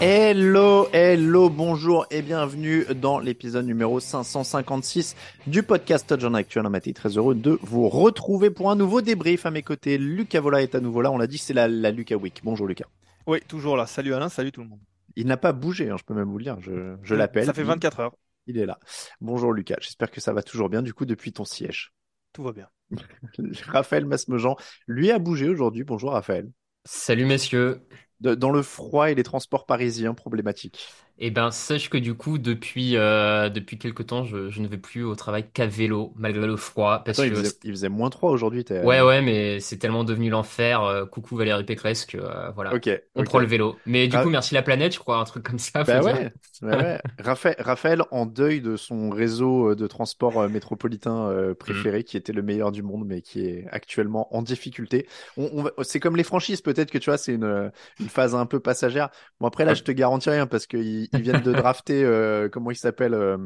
Hello, 0.00 0.86
hello, 0.92 1.50
bonjour 1.50 2.06
et 2.12 2.22
bienvenue 2.22 2.84
dans 2.94 3.18
l'épisode 3.18 3.66
numéro 3.66 3.98
556 3.98 5.16
du 5.48 5.64
podcast 5.64 6.08
Touchdown 6.08 6.36
Actuel. 6.36 6.66
On 6.66 6.74
été 6.74 6.92
très 6.94 7.18
heureux 7.18 7.34
de 7.34 7.58
vous 7.62 7.88
retrouver 7.88 8.50
pour 8.50 8.70
un 8.70 8.76
nouveau 8.76 9.00
débrief. 9.00 9.44
À 9.44 9.50
mes 9.50 9.62
côtés, 9.62 9.98
Lucas 9.98 10.40
Vola 10.40 10.62
est 10.62 10.76
à 10.76 10.80
nouveau 10.80 11.02
là. 11.02 11.10
On 11.10 11.18
l'a 11.18 11.26
dit, 11.26 11.38
c'est 11.38 11.52
la, 11.52 11.66
la 11.66 11.90
Lucas 11.90 12.14
Week. 12.14 12.40
Bonjour 12.44 12.68
Lucas. 12.68 12.86
Oui, 13.26 13.40
toujours 13.48 13.76
là. 13.76 13.86
Salut 13.86 14.14
Alain, 14.14 14.28
salut 14.28 14.52
tout 14.52 14.62
le 14.62 14.68
monde. 14.68 14.80
Il 15.16 15.26
n'a 15.26 15.36
pas 15.36 15.52
bougé, 15.52 15.90
hein, 15.90 15.96
je 15.98 16.04
peux 16.04 16.14
même 16.14 16.28
vous 16.28 16.38
le 16.38 16.44
dire. 16.44 16.60
Je, 16.60 16.94
je 17.02 17.14
l'appelle. 17.16 17.46
Ça 17.46 17.52
fait 17.52 17.64
24 17.64 17.98
heures. 17.98 18.14
Il 18.46 18.56
est 18.56 18.66
là. 18.66 18.78
Bonjour 19.20 19.52
Lucas. 19.52 19.78
J'espère 19.80 20.12
que 20.12 20.20
ça 20.20 20.32
va 20.32 20.44
toujours 20.44 20.68
bien 20.68 20.82
du 20.82 20.94
coup 20.94 21.06
depuis 21.06 21.32
ton 21.32 21.44
siège. 21.44 21.92
Tout 22.32 22.44
va 22.44 22.52
bien. 22.52 22.68
Raphaël 23.66 24.06
Masmejean, 24.06 24.56
lui 24.86 25.10
a 25.10 25.18
bougé 25.18 25.48
aujourd'hui. 25.48 25.84
Bonjour 25.84 26.12
Raphaël. 26.12 26.50
Salut 26.86 27.24
messieurs. 27.26 27.86
De- 28.20 28.34
dans 28.34 28.50
le 28.50 28.62
froid 28.62 29.10
et 29.10 29.14
les 29.14 29.22
transports 29.22 29.66
parisiens 29.66 30.14
problématiques. 30.14 30.88
Eh 31.20 31.30
ben, 31.32 31.50
sache 31.50 31.90
que 31.90 31.98
du 31.98 32.14
coup, 32.14 32.38
depuis, 32.38 32.96
euh, 32.96 33.48
depuis 33.48 33.76
quelque 33.76 34.04
temps, 34.04 34.22
je, 34.24 34.50
je 34.50 34.60
ne 34.60 34.68
vais 34.68 34.78
plus 34.78 35.02
au 35.02 35.16
travail 35.16 35.50
qu'à 35.52 35.66
vélo, 35.66 36.12
malgré 36.16 36.46
le 36.46 36.56
froid. 36.56 37.02
Parce 37.04 37.18
Attends, 37.18 37.24
il 37.24 37.30
que 37.30 37.36
faisait, 37.36 37.54
il 37.64 37.70
faisait 37.72 37.88
moins 37.88 38.08
3 38.08 38.30
aujourd'hui. 38.30 38.64
t'es- 38.64 38.84
Ouais, 38.84 39.00
ouais, 39.00 39.20
mais 39.20 39.58
c'est 39.58 39.78
tellement 39.78 40.04
devenu 40.04 40.30
l'enfer. 40.30 40.82
euh, 40.84 41.06
coucou 41.06 41.36
Valérie 41.36 41.64
Pécresse 41.64 42.06
que 42.06 42.18
euh, 42.18 42.50
voilà, 42.50 42.72
Ok. 42.72 42.88
on 43.16 43.24
prend 43.24 43.40
le 43.40 43.46
vélo. 43.46 43.76
Mais 43.84 44.06
du 44.06 44.16
Ah. 44.16 44.22
coup, 44.22 44.30
merci 44.30 44.54
la 44.54 44.62
planète, 44.62 44.94
je 44.94 45.00
crois, 45.00 45.18
un 45.18 45.24
truc 45.24 45.42
comme 45.42 45.58
ça. 45.58 45.84
faut 45.84 45.86
Bah 45.86 45.98
dire. 45.98 46.04
ouais, 46.04 46.32
bah 46.62 46.76
ouais. 46.76 47.00
Raphaël, 47.18 47.56
Raphaël 47.58 48.02
en 48.12 48.24
deuil 48.26 48.60
de 48.60 48.76
son 48.76 49.10
réseau 49.10 49.74
de 49.74 49.86
transport 49.88 50.38
euh, 50.42 50.48
métropolitain 50.48 51.28
euh, 51.30 51.52
préféré, 51.54 52.04
qui 52.04 52.16
était 52.16 52.32
le 52.32 52.42
meilleur 52.42 52.70
du 52.70 52.82
monde, 52.84 53.04
mais 53.06 53.22
qui 53.22 53.44
est 53.44 53.66
actuellement 53.72 54.32
en 54.36 54.42
difficulté. 54.42 55.08
On, 55.36 55.50
on 55.52 55.62
va- 55.64 55.72
c'est 55.82 55.98
comme 55.98 56.14
les 56.16 56.22
franchises, 56.24 56.60
peut-être 56.60 56.90
que 56.92 56.98
tu 56.98 57.10
vois, 57.10 57.18
c'est 57.18 57.34
une, 57.34 57.72
une 57.98 58.08
phase 58.08 58.34
un 58.36 58.46
peu 58.46 58.60
passagère. 58.60 59.08
Bon 59.40 59.46
après 59.48 59.64
là, 59.64 59.74
je 59.74 59.82
te 59.82 59.90
garantis 59.92 60.30
rien 60.30 60.46
parce 60.46 60.66
qu'ils 60.66 61.07
ils 61.12 61.22
viennent 61.22 61.42
de 61.42 61.52
drafter, 61.52 62.02
euh, 62.04 62.48
comment 62.48 62.70
il 62.70 62.76
s'appelle 62.76 63.14
euh, 63.14 63.36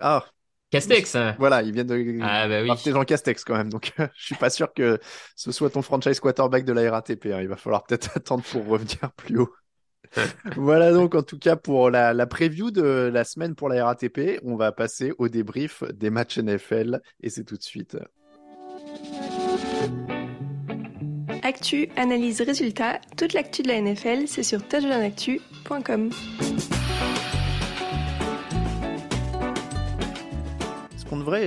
Ah, 0.00 0.24
Castex. 0.70 1.16
voilà, 1.38 1.62
ils 1.62 1.72
viennent 1.72 1.86
de 1.86 2.18
Ah 2.22 2.48
bah 2.48 2.60
oui. 2.60 2.66
drafter 2.68 2.90
Jean 2.92 3.04
Castex 3.04 3.44
quand 3.44 3.56
même. 3.56 3.70
Donc 3.70 3.92
je 4.16 4.24
suis 4.24 4.34
pas 4.34 4.50
sûr 4.50 4.72
que 4.74 4.98
ce 5.36 5.52
soit 5.52 5.70
ton 5.70 5.82
franchise 5.82 6.20
quarterback 6.20 6.64
de 6.64 6.72
la 6.72 6.90
RATP. 6.90 7.26
hein. 7.26 7.40
Il 7.40 7.48
va 7.48 7.56
falloir 7.56 7.84
peut-être 7.84 8.10
attendre 8.16 8.42
pour 8.44 8.66
revenir 8.66 9.10
plus 9.16 9.38
haut. 9.38 9.52
Voilà 10.56 10.92
donc 10.92 11.14
en 11.16 11.22
tout 11.22 11.38
cas 11.38 11.56
pour 11.56 11.90
la, 11.90 12.14
la 12.14 12.26
preview 12.26 12.70
de 12.70 13.10
la 13.12 13.24
semaine 13.24 13.54
pour 13.56 13.68
la 13.68 13.84
RATP, 13.84 14.38
on 14.44 14.54
va 14.56 14.70
passer 14.70 15.12
au 15.18 15.28
débrief 15.28 15.82
des 15.92 16.10
matchs 16.10 16.38
NFL 16.38 17.00
et 17.20 17.28
c'est 17.28 17.42
tout 17.44 17.56
de 17.56 17.62
suite. 17.62 17.96
Actu, 21.42 21.88
analyse, 21.96 22.40
résultat, 22.40 23.00
toute 23.16 23.32
l'actu 23.32 23.62
de 23.62 23.68
la 23.68 23.80
NFL, 23.80 24.26
c'est 24.26 24.42
sur 24.42 24.66
touchdownactu.com. 24.66 26.10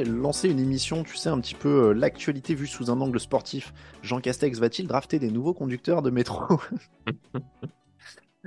lancer 0.05 0.49
une 0.49 0.59
émission, 0.59 1.03
tu 1.03 1.15
sais, 1.15 1.29
un 1.29 1.39
petit 1.39 1.55
peu 1.55 1.89
euh, 1.89 1.93
l'actualité 1.93 2.53
vue 2.55 2.67
sous 2.67 2.91
un 2.91 3.01
angle 3.01 3.19
sportif. 3.19 3.73
Jean 4.01 4.19
Castex 4.19 4.59
va-t-il 4.59 4.87
drafter 4.87 5.19
des 5.19 5.31
nouveaux 5.31 5.53
conducteurs 5.53 6.01
de 6.01 6.09
métro? 6.09 6.59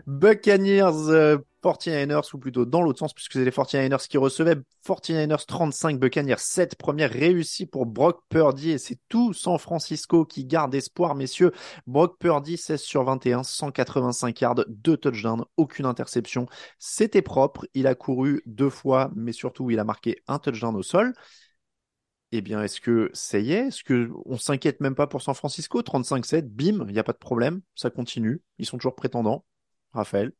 Buccaneers, 0.07 1.11
euh, 1.11 1.39
49ers, 1.61 2.35
ou 2.35 2.39
plutôt 2.39 2.65
dans 2.65 2.81
l'autre 2.81 2.99
sens, 2.99 3.13
puisque 3.13 3.35
c'est 3.35 3.45
les 3.45 3.51
49ers 3.51 4.09
qui 4.09 4.17
recevaient 4.17 4.57
49ers 4.83 5.45
35, 5.47 6.01
Buccaneers 6.01 6.39
7, 6.39 6.77
première 6.77 7.11
réussie 7.11 7.67
pour 7.67 7.85
Brock 7.85 8.23
Purdy, 8.31 8.71
et 8.71 8.79
c'est 8.79 8.99
tout 9.09 9.33
San 9.35 9.59
Francisco 9.59 10.25
qui 10.25 10.45
garde 10.47 10.75
espoir, 10.75 11.15
messieurs. 11.15 11.53
Brock 11.87 12.19
Purdy, 12.19 12.57
16 12.57 12.81
sur 12.81 13.05
21, 13.05 13.43
185 13.43 14.41
yards, 14.41 14.65
2 14.67 14.97
touchdowns, 14.97 15.45
aucune 15.59 15.85
interception. 15.85 16.47
C'était 16.79 17.23
propre, 17.23 17.67
il 17.75 17.87
a 17.87 17.95
couru 17.95 18.43
deux 18.47 18.71
fois, 18.71 19.11
mais 19.15 19.33
surtout 19.33 19.71
il 19.71 19.79
a 19.79 19.85
marqué 19.85 20.23
un 20.27 20.39
touchdown 20.39 20.75
au 20.75 20.83
sol. 20.83 21.13
Eh 22.35 22.41
bien, 22.41 22.63
est-ce 22.63 22.81
que 22.81 23.11
ça 23.13 23.39
y 23.39 23.53
est? 23.53 23.67
Est-ce 23.67 23.85
que 23.85 24.11
on 24.25 24.39
s'inquiète 24.39 24.81
même 24.81 24.95
pas 24.95 25.07
pour 25.07 25.21
San 25.21 25.35
Francisco? 25.35 25.83
35-7, 25.83 26.49
bim, 26.49 26.87
il 26.89 26.95
n'y 26.95 26.99
a 26.99 27.05
pas 27.05 27.13
de 27.13 27.19
problème, 27.19 27.61
ça 27.75 27.91
continue, 27.91 28.41
ils 28.59 28.65
sont 28.65 28.79
toujours 28.79 28.95
prétendants. 28.95 29.45
Raphaël 29.95 30.33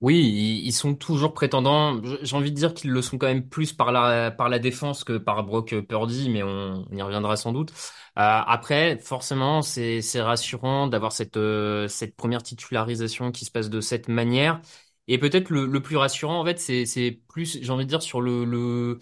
Oui, 0.00 0.60
ils, 0.64 0.72
sont 0.72 0.94
toujours 0.94 1.32
prétendants. 1.32 1.98
J'ai 2.20 2.36
envie 2.36 2.50
de 2.50 2.56
dire 2.56 2.74
qu'ils 2.74 2.90
le 2.90 3.00
sont 3.00 3.16
quand 3.16 3.26
même 3.26 3.48
plus 3.48 3.72
par 3.72 3.90
la, 3.90 4.30
par 4.30 4.50
la 4.50 4.58
défense 4.58 5.02
que 5.02 5.16
par 5.16 5.44
Brock 5.44 5.74
Purdy, 5.88 6.28
mais 6.28 6.42
on, 6.42 6.84
on 6.90 6.96
y 6.96 7.00
reviendra 7.00 7.36
sans 7.36 7.52
doute. 7.52 7.70
Euh, 8.18 8.20
après, 8.46 8.98
forcément, 8.98 9.62
c'est, 9.62 10.02
c'est 10.02 10.20
rassurant 10.20 10.88
d'avoir 10.88 11.12
cette, 11.12 11.38
euh, 11.38 11.88
cette 11.88 12.16
première 12.16 12.42
titularisation 12.42 13.32
qui 13.32 13.46
se 13.46 13.50
passe 13.50 13.70
de 13.70 13.80
cette 13.80 14.08
manière. 14.08 14.60
Et 15.08 15.16
peut-être 15.18 15.48
le, 15.48 15.64
le 15.66 15.80
plus 15.82 15.96
rassurant, 15.96 16.38
en 16.40 16.44
fait, 16.44 16.58
c'est, 16.60 16.84
c'est 16.84 17.22
plus, 17.28 17.58
j'ai 17.62 17.70
envie 17.70 17.84
de 17.84 17.88
dire, 17.90 18.02
sur 18.02 18.20
le, 18.20 18.44
le, 18.44 18.98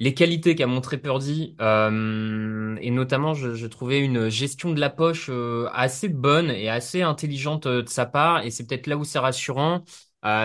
les 0.00 0.14
qualités 0.14 0.56
qu'a 0.56 0.66
montré 0.66 0.96
Purdy, 0.98 1.54
euh, 1.60 2.76
et 2.80 2.90
notamment, 2.90 3.34
je, 3.34 3.66
trouvais 3.66 4.00
une 4.00 4.30
gestion 4.30 4.72
de 4.72 4.80
la 4.80 4.88
poche 4.88 5.26
euh, 5.28 5.68
assez 5.74 6.08
bonne 6.08 6.50
et 6.50 6.70
assez 6.70 7.02
intelligente 7.02 7.66
euh, 7.66 7.82
de 7.82 7.88
sa 7.88 8.06
part, 8.06 8.42
et 8.42 8.50
c'est 8.50 8.66
peut-être 8.66 8.86
là 8.86 8.96
où 8.96 9.04
c'est 9.04 9.18
rassurant, 9.18 9.84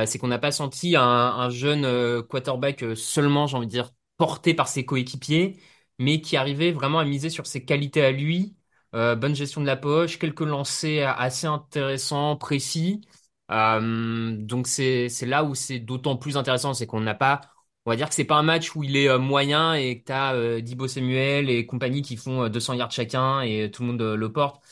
c'est 0.05 0.19
qu'on 0.19 0.27
n'a 0.27 0.39
pas 0.39 0.51
senti 0.51 0.95
un, 0.97 1.01
un 1.03 1.49
jeune 1.49 2.23
quarterback 2.23 2.83
seulement, 2.95 3.47
j'ai 3.47 3.57
envie 3.57 3.67
de 3.67 3.71
dire, 3.71 3.91
porté 4.17 4.53
par 4.53 4.67
ses 4.67 4.85
coéquipiers, 4.85 5.57
mais 5.99 6.21
qui 6.21 6.37
arrivait 6.37 6.71
vraiment 6.71 6.99
à 6.99 7.05
miser 7.05 7.29
sur 7.29 7.47
ses 7.47 7.63
qualités 7.65 8.01
à 8.03 8.11
lui, 8.11 8.55
bonne 8.93 9.35
gestion 9.35 9.61
de 9.61 9.65
la 9.67 9.75
poche, 9.75 10.17
quelques 10.19 10.41
lancers 10.41 11.13
assez 11.19 11.47
intéressants, 11.47 12.37
précis. 12.37 13.01
Donc 13.49 14.67
c'est 14.67 15.09
là 15.25 15.43
où 15.43 15.55
c'est 15.55 15.79
d'autant 15.79 16.15
plus 16.17 16.37
intéressant, 16.37 16.73
c'est 16.73 16.87
qu'on 16.87 17.01
n'a 17.01 17.15
pas 17.15 17.41
on 17.85 17.91
va 17.91 17.95
dire 17.95 18.09
que 18.09 18.15
c'est 18.15 18.25
pas 18.25 18.35
un 18.37 18.43
match 18.43 18.75
où 18.75 18.83
il 18.83 18.95
est 18.97 19.09
euh, 19.09 19.19
moyen 19.19 19.73
et 19.75 19.99
que 19.99 20.05
t'as 20.05 20.33
euh, 20.35 20.61
Dibo 20.61 20.87
Samuel 20.87 21.49
et 21.49 21.65
compagnie 21.65 22.01
qui 22.01 22.17
font 22.17 22.43
euh, 22.43 22.49
200 22.49 22.73
yards 22.73 22.91
chacun 22.91 23.41
et 23.41 23.69
tout 23.71 23.83
le 23.83 23.89
monde 23.89 24.01
euh, 24.01 24.15
le 24.15 24.31
porte. 24.31 24.63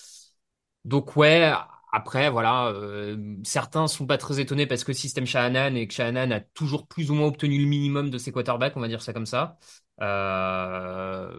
Donc 0.86 1.16
ouais, 1.16 1.52
après 1.92 2.30
voilà, 2.30 2.68
euh, 2.70 3.18
certains 3.44 3.88
sont 3.88 4.06
pas 4.08 4.18
très 4.18 4.40
étonnés 4.40 4.68
parce 4.68 4.84
que 4.84 4.94
système 4.94 5.26
Shanahan 5.26 5.76
et 5.76 5.88
que 5.88 5.94
Shanahan 5.94 6.32
a 6.32 6.40
toujours 6.42 6.88
plus 6.88 7.12
ou 7.12 7.16
moins 7.16 7.28
obtenu 7.28 7.60
le 7.60 7.66
minimum 7.68 8.10
de 8.10 8.18
ses 8.18 8.32
quarterbacks, 8.32 8.76
on 8.78 8.82
va 8.82 8.88
dire 8.90 9.02
ça 9.02 9.14
comme 9.14 9.26
ça. 9.26 9.58
Euh, 10.02 11.32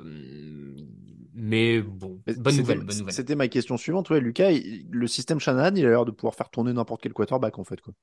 mais 1.34 1.80
bon, 1.82 2.22
bonne 2.36 2.56
nouvelle, 2.56 2.82
bonne 2.82 2.98
nouvelle. 2.98 3.16
C'était 3.16 3.34
ma 3.36 3.48
question 3.48 3.76
suivante. 3.76 4.10
Ouais, 4.10 4.20
Lucas, 4.20 4.50
il- 4.52 4.86
le 4.90 5.06
système 5.06 5.40
Shanahan, 5.40 5.74
il 5.76 5.84
a 5.86 5.90
l'air 5.90 6.04
de 6.04 6.10
pouvoir 6.10 6.34
faire 6.34 6.50
tourner 6.50 6.72
n'importe 6.72 7.02
quel 7.02 7.12
quarterback 7.12 7.58
en 7.58 7.64
fait. 7.64 7.80
Quoi. 7.80 7.94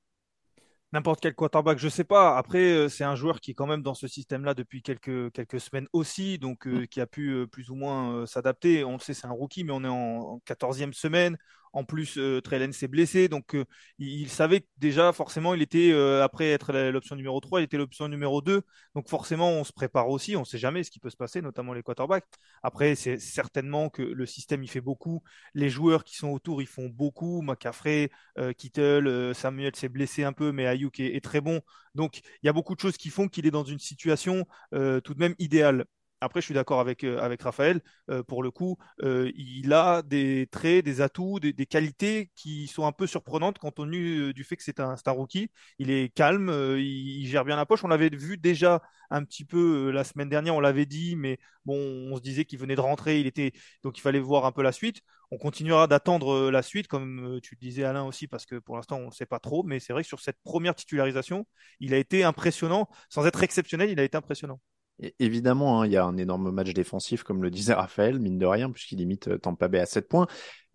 N'importe 0.94 1.22
quel 1.22 1.34
quarterback, 1.36 1.78
je 1.80 1.88
sais 1.88 2.04
pas. 2.04 2.38
Après, 2.38 2.60
euh, 2.74 2.90
c'est 2.90 3.06
un 3.06 3.16
joueur 3.16 3.40
qui 3.40 3.52
est 3.52 3.54
quand 3.54 3.66
même 3.68 3.82
dans 3.82 3.94
ce 3.94 4.08
système-là 4.08 4.54
depuis 4.54 4.82
quelques, 4.82 5.32
quelques 5.32 5.62
semaines 5.62 5.88
aussi, 5.94 6.38
donc 6.38 6.68
Mm. 6.72 6.82
euh, 6.82 6.86
qui 6.86 7.00
a 7.00 7.08
pu 7.08 7.30
euh, 7.32 7.48
plus 7.48 7.70
ou 7.70 7.76
moins 7.76 8.14
euh, 8.14 8.26
s'adapter. 8.26 8.84
On 8.84 8.94
le 8.94 9.00
sait, 9.00 9.14
c'est 9.14 9.26
un 9.28 9.32
rookie, 9.32 9.64
mais 9.64 9.72
on 9.72 9.84
est 9.86 9.88
en, 9.88 9.94
en 10.36 10.40
14e 10.40 10.92
semaine. 10.94 11.38
En 11.74 11.86
plus, 11.86 12.18
euh, 12.18 12.42
Trellen 12.42 12.74
s'est 12.74 12.88
blessé, 12.88 13.30
donc 13.30 13.56
euh, 13.56 13.66
il, 13.98 14.30
savait 14.30 14.68
déjà, 14.78 15.14
forcément, 15.14 15.54
il 15.54 15.62
était, 15.62 15.92
euh, 15.92 16.24
après 16.24 16.52
être 16.52 16.74
l'option 16.90 17.16
numéro 17.16 17.40
3, 17.40 17.62
il 17.62 17.64
était 17.64 17.78
l'option 17.78 18.08
numéro 18.10 18.42
2. 18.42 18.62
Donc 18.96 19.08
forcément, 19.08 19.50
on 19.52 19.64
se 19.64 19.72
prépare 19.72 20.10
aussi, 20.10 20.36
on 20.36 20.42
ne 20.42 20.46
sait 20.46 20.58
jamais 20.58 20.84
ce 20.84 20.92
qui 20.92 21.00
peut 21.00 21.10
se 21.10 21.16
passer, 21.16 21.42
notamment 21.42 21.74
les 21.74 21.82
quarterbacks. 21.84 22.26
Après, 22.62 22.96
c'est 22.96 23.20
certainement 23.20 23.90
que 23.90 24.02
le 24.02 24.26
système, 24.26 24.64
il 24.64 24.68
fait 24.70 24.82
beaucoup. 24.82 25.24
Les 25.54 25.70
joueurs 25.70 26.04
qui 26.04 26.16
sont 26.16 26.30
autour, 26.30 26.62
ils 26.62 26.68
font 26.68 26.90
beaucoup. 26.90 27.42
McCaffrey, 27.42 28.10
euh, 28.38 28.54
Kittle, 28.54 29.34
Samuel 29.34 29.76
s'est 29.76 29.90
blessé 29.90 30.24
un 30.24 30.34
peu, 30.34 30.52
mais 30.52 30.68
Ayuk 30.68 31.00
est, 31.00 31.24
très 31.24 31.42
bon. 31.42 31.62
Donc, 31.96 32.20
il 32.44 32.46
y 32.48 32.50
a 32.50 32.54
beaucoup 32.54 32.76
de 32.76 32.80
choses 32.82 32.98
qui 32.98 33.10
font 33.10 33.28
qu'il 33.28 33.46
est 33.46 33.52
dans 33.52 33.64
une 33.64 33.80
situation 33.80 34.46
tout 34.72 35.14
de 35.14 35.20
même 35.20 35.36
idéale. 35.40 35.86
Après, 36.24 36.40
je 36.40 36.46
suis 36.46 36.54
d'accord 36.54 36.80
avec, 36.80 37.04
euh, 37.04 37.20
avec 37.20 37.42
Raphaël. 37.42 37.82
Euh, 38.12 38.22
pour 38.24 38.44
le 38.44 38.52
coup, 38.52 38.78
euh, 39.02 39.32
il 39.36 39.74
a 39.74 40.04
des 40.04 40.48
traits, 40.52 40.86
des 40.86 41.02
atouts, 41.02 41.40
des, 41.40 41.52
des 41.52 41.66
qualités 41.66 42.30
qui 42.36 42.68
sont 42.68 42.86
un 42.86 42.92
peu 42.92 43.08
surprenantes 43.08 43.58
compte 43.58 43.76
tenu 43.76 44.20
euh, 44.30 44.34
du 44.34 44.44
fait 44.44 44.56
que 44.56 44.64
c'est 44.64 44.80
un, 44.80 44.96
un 45.04 45.12
rookie. 45.12 45.50
Il 45.80 45.90
est 45.90 46.14
calme, 46.14 46.50
euh, 46.50 46.80
il, 46.80 47.22
il 47.22 47.28
gère 47.28 47.44
bien 47.44 47.56
la 47.56 47.66
poche. 47.66 47.84
On 47.84 47.88
l'avait 47.88 48.10
vu 48.10 48.38
déjà 48.38 48.82
un 49.10 49.24
petit 49.24 49.46
peu 49.46 49.88
euh, 49.90 49.92
la 49.92 50.04
semaine 50.04 50.30
dernière, 50.30 50.56
on 50.56 50.60
l'avait 50.60 50.86
dit, 50.86 51.16
mais 51.16 51.40
bon, 51.66 51.76
on 52.12 52.16
se 52.18 52.22
disait 52.22 52.46
qu'il 52.46 52.60
venait 52.60 52.76
de 52.76 52.82
rentrer, 52.82 53.20
il 53.20 53.28
était 53.28 53.52
donc 53.84 53.98
il 53.98 54.02
fallait 54.02 54.20
voir 54.20 54.46
un 54.46 54.52
peu 54.52 54.62
la 54.62 54.72
suite. 54.72 55.02
On 55.32 55.38
continuera 55.38 55.88
d'attendre 55.88 56.52
la 56.52 56.62
suite, 56.62 56.88
comme 56.88 57.40
tu 57.42 57.56
le 57.56 57.60
disais 57.60 57.84
Alain 57.84 58.04
aussi, 58.04 58.28
parce 58.28 58.46
que 58.46 58.56
pour 58.60 58.76
l'instant 58.76 58.98
on 58.98 59.08
ne 59.08 59.12
sait 59.12 59.26
pas 59.26 59.40
trop. 59.40 59.64
Mais 59.64 59.80
c'est 59.80 59.94
vrai 59.94 60.04
que 60.04 60.08
sur 60.08 60.20
cette 60.20 60.38
première 60.44 60.76
titularisation, 60.76 61.48
il 61.80 61.94
a 61.94 61.98
été 61.98 62.24
impressionnant, 62.24 62.90
sans 63.10 63.26
être 63.26 63.42
exceptionnel, 63.44 63.90
il 63.90 64.00
a 64.00 64.04
été 64.04 64.18
impressionnant. 64.18 64.60
Évidemment, 65.20 65.82
hein, 65.82 65.86
il 65.86 65.92
y 65.92 65.98
a 65.98 66.06
un 66.06 66.18
énorme 66.18 66.52
match 66.52 66.74
défensif, 66.74 67.24
comme 67.24 67.42
le 67.42 67.50
disait 67.50 67.74
Raphaël, 67.74 68.20
mine 68.20 68.38
de 68.38 68.46
rien, 68.46 68.70
puisqu'il 68.70 68.98
limite 68.98 69.28
euh, 69.28 69.38
Tampa 69.38 69.68
Bay 69.68 69.80
à 69.80 69.86
7 69.86 70.08
points. 70.08 70.28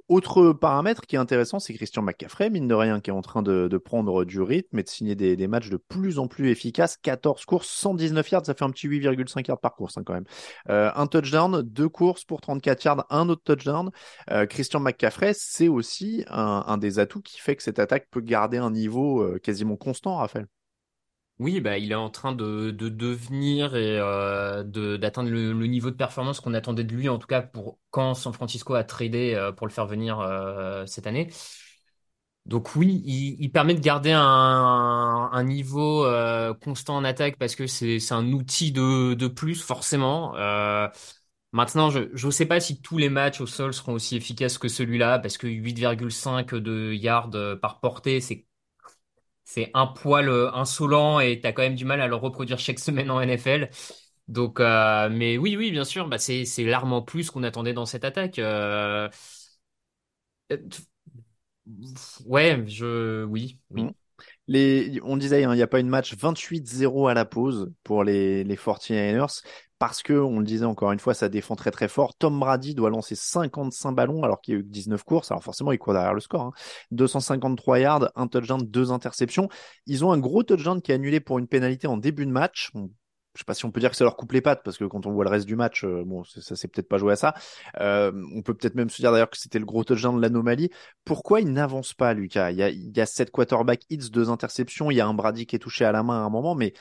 Autre 0.09 0.53
paramètre 0.53 1.03
qui 1.03 1.17
est 1.17 1.19
intéressant, 1.19 1.59
c'est 1.59 1.75
Christian 1.75 2.01
McCaffrey, 2.01 2.49
mine 2.49 2.69
de 2.69 2.75
rien, 2.75 3.01
qui 3.01 3.11
est 3.11 3.13
en 3.13 3.23
train 3.23 3.43
de, 3.43 3.77
prendre 3.77 4.25
du 4.25 4.41
rythme 4.41 4.79
et 4.79 4.85
de 4.85 4.89
signer 4.89 5.17
des, 5.17 5.49
matchs 5.49 5.69
de 5.69 5.79
plus 5.79 6.21
en 6.21 6.29
plus 6.29 6.49
efficaces. 6.49 6.97
14 6.97 7.45
courses, 7.45 7.69
119 7.69 8.31
yards, 8.31 8.47
ça 8.47 8.55
fait 8.55 8.65
un 8.65 8.71
petit 8.71 8.87
8,5 8.87 9.49
yards 9.49 9.59
par 9.59 9.75
course 9.75 9.99
hein, 9.99 10.05
quand 10.07 10.15
même. 10.15 10.27
Euh, 10.69 10.93
un 10.95 11.09
touchdown, 11.09 11.61
deux 11.63 11.89
courses 11.89 12.25
pour 12.25 12.41
34 12.41 12.85
yards, 12.85 13.07
un 13.11 13.29
autre 13.29 13.43
touchdown. 13.43 13.91
Euh, 14.31 14.47
Christian 14.47 14.79
McCaffrey, 14.79 15.33
c'est 15.35 15.67
aussi 15.67 16.25
un, 16.29 16.79
des 16.79 17.01
atouts 17.01 17.23
qui 17.23 17.41
fait 17.41 17.57
que 17.57 17.65
cette 17.65 17.81
attaque 17.81 18.07
peut 18.09 18.21
garder 18.21 18.59
un 18.59 18.71
niveau 18.71 19.27
quasiment 19.43 19.77
constant, 19.77 20.19
Raphaël. 20.19 20.47
Oui, 21.39 21.61
bah, 21.61 21.77
il 21.77 21.93
est 21.93 21.95
en 21.95 22.09
train 22.09 22.33
de, 22.33 22.71
de 22.71 22.89
devenir 22.89 23.77
et 23.77 23.99
euh, 24.01 24.63
d'atteindre 24.97 25.29
le, 25.29 25.53
niveau 25.67 25.91
de 25.91 25.97
performance 25.97 26.41
qu'on 26.41 26.55
attendait 26.55 26.83
de 26.85 26.95
lui, 26.95 27.11
en 27.11 27.19
tout 27.19 27.27
cas 27.27 27.43
pour 27.43 27.79
quand 27.91 28.15
San 28.15 28.33
Francisco 28.33 28.73
a 28.75 28.85
tradé 28.85 29.35
euh, 29.35 29.53
pour 29.53 29.67
le 29.67 29.73
faire 29.73 29.87
venir 29.87 30.19
euh, 30.21 30.87
cette 30.87 31.07
année. 31.07 31.29
Donc 32.47 32.77
oui, 32.77 33.03
il, 33.05 33.51
permet 33.51 33.75
de 33.75 33.81
garder 33.81 34.13
un, 34.13 34.21
un 35.33 35.43
niveau 35.45 36.07
constant 36.63 36.97
en 36.97 37.03
attaque 37.05 37.39
parce 37.39 37.57
que 37.57 37.67
c'est, 37.67 37.99
un 38.13 38.33
outil 38.33 38.71
de, 38.71 39.15
de 39.15 39.27
plus, 39.27 39.61
forcément. 39.61 40.33
Maintenant, 41.53 41.91
je 41.91 42.27
ne 42.27 42.31
sais 42.31 42.47
pas 42.47 42.61
si 42.61 42.81
tous 42.83 42.99
les 42.99 43.09
matchs 43.09 43.41
au 43.41 43.47
sol 43.47 43.73
seront 43.75 43.95
aussi 43.95 44.15
efficaces 44.17 44.59
que 44.59 44.69
celui-là, 44.69 45.19
parce 45.19 45.39
que 45.39 45.47
8,5 45.49 46.55
de 46.55 46.93
yards 46.93 47.31
par 47.61 47.81
portée, 47.81 48.21
c'est 48.21 48.47
c'est 49.47 49.71
un 49.75 49.87
poil 49.89 50.29
euh, 50.29 50.53
insolent 50.55 51.21
et 51.21 51.41
t'as 51.41 51.53
quand 51.53 51.63
même 51.63 51.77
du 51.77 51.87
mal 51.87 52.03
à 52.03 52.09
le 52.09 52.17
reproduire 52.17 52.59
chaque 52.61 52.81
semaine 52.81 53.11
en 53.13 53.21
NFL. 53.23 53.71
Donc, 54.29 54.61
euh, 54.61 55.09
mais 55.11 55.39
oui, 55.39 55.57
oui, 55.57 55.71
bien 55.73 55.85
sûr, 55.85 56.09
bah 56.09 56.19
c'est 56.19 56.45
l'arme 56.65 56.93
en 56.93 57.03
plus 57.03 57.31
qu'on 57.31 57.45
attendait 57.45 57.73
dans 57.75 57.87
cette 57.87 58.05
attaque. 58.05 58.41
Euh, 58.41 59.09
euh, 60.53 60.59
ouais, 62.27 62.63
je, 62.67 63.25
oui, 63.25 63.61
Mm. 63.77 63.89
oui. 63.89 63.95
On 64.49 65.17
disait, 65.17 65.45
hein, 65.45 65.53
il 65.55 65.57
n'y 65.57 65.63
a 65.63 65.67
pas 65.67 65.81
une 65.81 65.89
match 65.89 66.15
28-0 66.15 67.09
à 67.11 67.15
la 67.15 67.25
pause 67.25 67.73
pour 67.83 68.05
les, 68.05 68.45
les 68.45 68.57
49ers 68.57 69.43
parce 69.79 70.03
que, 70.03 70.15
on 70.15 70.39
le 70.39 70.47
disait 70.47 70.65
encore 70.65 70.93
une 70.93 70.99
fois, 70.99 71.13
ça 71.15 71.29
défend 71.29 71.55
très 71.55 71.71
très 71.71 71.89
fort. 71.89 72.15
Tom 72.17 72.39
Brady 72.41 72.75
doit 72.75 72.89
lancer 72.89 73.15
55 73.15 73.93
ballons 73.93 74.23
alors 74.23 74.41
qu'il 74.41 74.55
y 74.55 74.57
a 74.57 74.61
eu 74.61 74.63
que 74.63 74.69
19 74.69 75.03
courses. 75.05 75.31
Alors 75.31 75.43
forcément, 75.43 75.73
il 75.73 75.79
court 75.79 75.93
derrière 75.93 76.15
le 76.15 76.21
score. 76.21 76.43
hein. 76.43 76.53
253 76.93 77.79
yards, 77.81 78.11
un 78.15 78.27
touchdown, 78.27 78.63
deux 78.63 78.93
interceptions. 78.93 79.49
Ils 79.87 80.05
ont 80.05 80.13
un 80.13 80.19
gros 80.19 80.43
touchdown 80.43 80.81
qui 80.81 80.93
est 80.93 80.95
annulé 80.95 81.21
pour 81.21 81.39
une 81.39 81.49
pénalité 81.49 81.87
en 81.89 81.97
début 81.99 82.25
de 82.25 82.31
match. 82.31 82.71
Je 83.37 83.41
sais 83.43 83.45
pas 83.45 83.55
si 83.55 83.65
on 83.65 83.71
peut 83.71 83.81
dire 83.81 83.91
que 83.91 83.97
ça 83.97 84.05
leur 84.05 84.17
coupe 84.17 84.33
les 84.33 84.41
pattes 84.41 84.63
parce 84.65 84.79
que 84.79 84.85
quand 84.85 85.07
on 85.07 85.13
voit 85.13 85.25
le 85.25 85.31
reste 85.31 85.47
du 85.47 85.55
match, 85.55 85.85
euh, 85.85 86.03
bon, 86.05 86.25
c'est- 86.25 86.41
ça 86.41 86.57
s'est 86.57 86.69
peut-être 86.69 86.89
pas 86.89 86.99
joué 86.99 87.13
à 87.13 87.17
ça. 87.17 87.35
Euh, 87.81 88.13
on 88.35 88.43
peut 88.43 88.55
peut-être 88.55 88.75
même 88.75 88.91
se 88.91 89.01
dire 89.03 89.13
d'ailleurs 89.13 89.31
que 89.31 89.39
c'était 89.39 89.59
le 89.59 89.65
gros 89.67 89.85
touchdown 89.85 90.17
de 90.17 90.23
l'anomalie. 90.23 90.71
Pourquoi 91.05 91.41
il 91.41 91.53
n'avance 91.53 91.95
pas, 91.95 92.15
Lucas? 92.15 92.51
Il 92.51 92.57
y 92.57 92.63
a, 92.63 92.71
il 92.71 93.07
sept 93.07 93.31
quarterback 93.31 93.83
hits, 93.91 94.11
deux 94.11 94.31
interceptions, 94.31 94.91
il 94.91 94.97
y 94.97 95.01
a 95.01 95.07
un 95.07 95.15
Brady 95.15 95.47
qui 95.47 95.57
est 95.57 95.61
touché 95.61 95.85
à 95.85 95.93
la 95.93 96.03
main 96.03 96.23
à 96.23 96.27
un 96.27 96.31
moment, 96.31 96.55
mais 96.55 96.73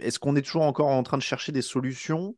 est-ce 0.00 0.18
qu'on 0.18 0.34
est 0.36 0.42
toujours 0.42 0.62
encore 0.62 0.88
en 0.88 1.02
train 1.02 1.18
de 1.18 1.22
chercher 1.22 1.52
des 1.52 1.62
solutions? 1.62 2.34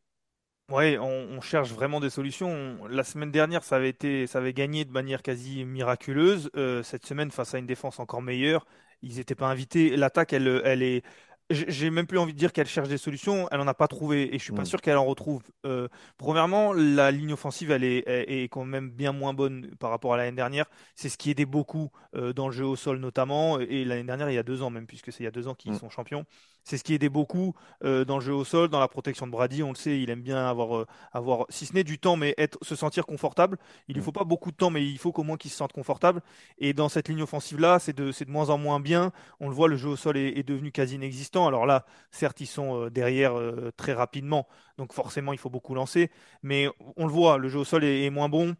Oui, 0.69 0.97
on, 0.97 1.05
on 1.05 1.41
cherche 1.41 1.71
vraiment 1.71 1.99
des 1.99 2.09
solutions. 2.09 2.85
La 2.87 3.03
semaine 3.03 3.29
dernière, 3.31 3.63
ça 3.63 3.75
avait 3.75 3.89
été, 3.89 4.25
ça 4.25 4.39
avait 4.39 4.53
gagné 4.53 4.83
de 4.83 4.91
manière 4.91 5.21
quasi 5.21 5.63
miraculeuse. 5.63 6.49
Euh, 6.55 6.81
cette 6.81 7.05
semaine, 7.05 7.29
face 7.29 7.53
à 7.53 7.59
une 7.59 7.67
défense 7.67 7.99
encore 7.99 8.23
meilleure, 8.23 8.65
ils 9.03 9.17
n'étaient 9.17 9.35
pas 9.35 9.45
invités. 9.47 9.95
L'attaque, 9.95 10.33
elle, 10.33 10.61
elle 10.65 10.81
est. 10.81 11.03
J'ai 11.51 11.91
même 11.91 12.07
plus 12.07 12.17
envie 12.17 12.33
de 12.33 12.37
dire 12.39 12.51
qu'elle 12.51 12.65
cherche 12.67 12.87
des 12.89 12.97
solutions. 12.97 13.47
Elle 13.51 13.59
en 13.59 13.67
a 13.67 13.75
pas 13.75 13.87
trouvé, 13.87 14.33
et 14.33 14.39
je 14.39 14.43
suis 14.43 14.51
pas 14.51 14.63
Mm. 14.63 14.65
sûr 14.65 14.81
qu'elle 14.81 14.97
en 14.97 15.05
retrouve. 15.05 15.43
Euh, 15.65 15.87
premièrement, 16.17 16.73
la 16.73 17.11
ligne 17.11 17.33
offensive, 17.33 17.69
elle 17.69 17.83
est, 17.83 18.03
elle 18.07 18.25
est 18.31 18.49
quand 18.49 18.65
même 18.65 18.89
bien 18.89 19.11
moins 19.11 19.33
bonne 19.35 19.69
par 19.77 19.91
rapport 19.91 20.15
à 20.15 20.17
l'année 20.17 20.35
dernière. 20.35 20.65
C'est 20.95 21.07
ce 21.07 21.17
qui 21.19 21.29
aidait 21.29 21.45
beaucoup 21.45 21.91
euh, 22.15 22.33
dans 22.33 22.47
le 22.47 22.53
jeu 22.53 22.65
au 22.65 22.75
sol 22.75 22.97
notamment, 22.97 23.59
et 23.59 23.85
l'année 23.85 24.03
dernière, 24.03 24.31
il 24.31 24.33
y 24.33 24.39
a 24.39 24.43
deux 24.43 24.63
ans 24.63 24.71
même, 24.71 24.87
puisque 24.87 25.11
c'est 25.11 25.19
il 25.23 25.25
y 25.25 25.27
a 25.27 25.31
deux 25.31 25.47
ans 25.47 25.53
qu'ils 25.53 25.73
Mm. 25.73 25.79
sont 25.79 25.89
champions. 25.91 26.25
C'est 26.65 26.77
ce 26.77 26.83
qui 26.83 26.93
aidait 26.93 27.09
beaucoup 27.09 27.53
euh, 27.85 28.03
dans 28.05 28.15
le 28.17 28.21
jeu 28.23 28.33
au 28.33 28.43
sol, 28.43 28.67
dans 28.69 28.79
la 28.81 28.89
protection 28.89 29.25
de 29.27 29.31
Brady. 29.31 29.63
On 29.63 29.69
le 29.69 29.75
sait, 29.75 30.01
il 30.01 30.09
aime 30.09 30.21
bien 30.21 30.45
avoir, 30.45 30.75
euh, 30.77 30.85
avoir 31.13 31.45
si 31.49 31.65
ce 31.65 31.73
n'est 31.73 31.83
du 31.85 31.99
temps, 31.99 32.17
mais 32.17 32.33
être, 32.37 32.57
se 32.61 32.75
sentir 32.75 33.05
confortable. 33.05 33.57
Il 33.87 33.93
lui 33.95 34.01
Mm. 34.01 34.03
faut 34.03 34.11
pas 34.11 34.23
beaucoup 34.25 34.51
de 34.51 34.57
temps, 34.57 34.69
mais 34.71 34.85
il 34.85 34.97
faut 34.97 35.11
qu'au 35.13 35.23
moins 35.23 35.37
qu'il 35.37 35.51
se 35.51 35.57
sente 35.57 35.73
confortable. 35.73 36.21
Et 36.57 36.73
dans 36.73 36.89
cette 36.89 37.07
ligne 37.09 37.21
offensive-là, 37.23 37.79
c'est 37.79 37.93
de, 37.95 38.11
c'est 38.11 38.25
de 38.25 38.31
moins 38.31 38.49
en 38.49 38.57
moins 38.57 38.79
bien. 38.79 39.11
On 39.39 39.47
le 39.49 39.55
voit, 39.55 39.67
le 39.67 39.75
jeu 39.77 39.89
au 39.89 39.95
sol 39.95 40.17
est, 40.17 40.37
est 40.37 40.43
devenu 40.43 40.71
quasi 40.71 40.95
inexistant. 40.95 41.47
Alors 41.47 41.65
là, 41.65 41.85
certes, 42.11 42.41
ils 42.41 42.47
sont 42.47 42.85
euh, 42.85 42.89
derrière 42.89 43.37
euh, 43.37 43.71
très 43.77 43.93
rapidement, 43.93 44.47
donc 44.77 44.93
forcément, 44.93 45.33
il 45.33 45.39
faut 45.39 45.49
beaucoup 45.49 45.75
lancer. 45.75 46.11
Mais 46.43 46.67
on 46.97 47.05
le 47.05 47.11
voit, 47.11 47.37
le 47.37 47.47
jeu 47.49 47.59
au 47.59 47.65
sol 47.65 47.83
est, 47.83 48.05
est 48.05 48.09
moins 48.09 48.29
bon. 48.29 48.55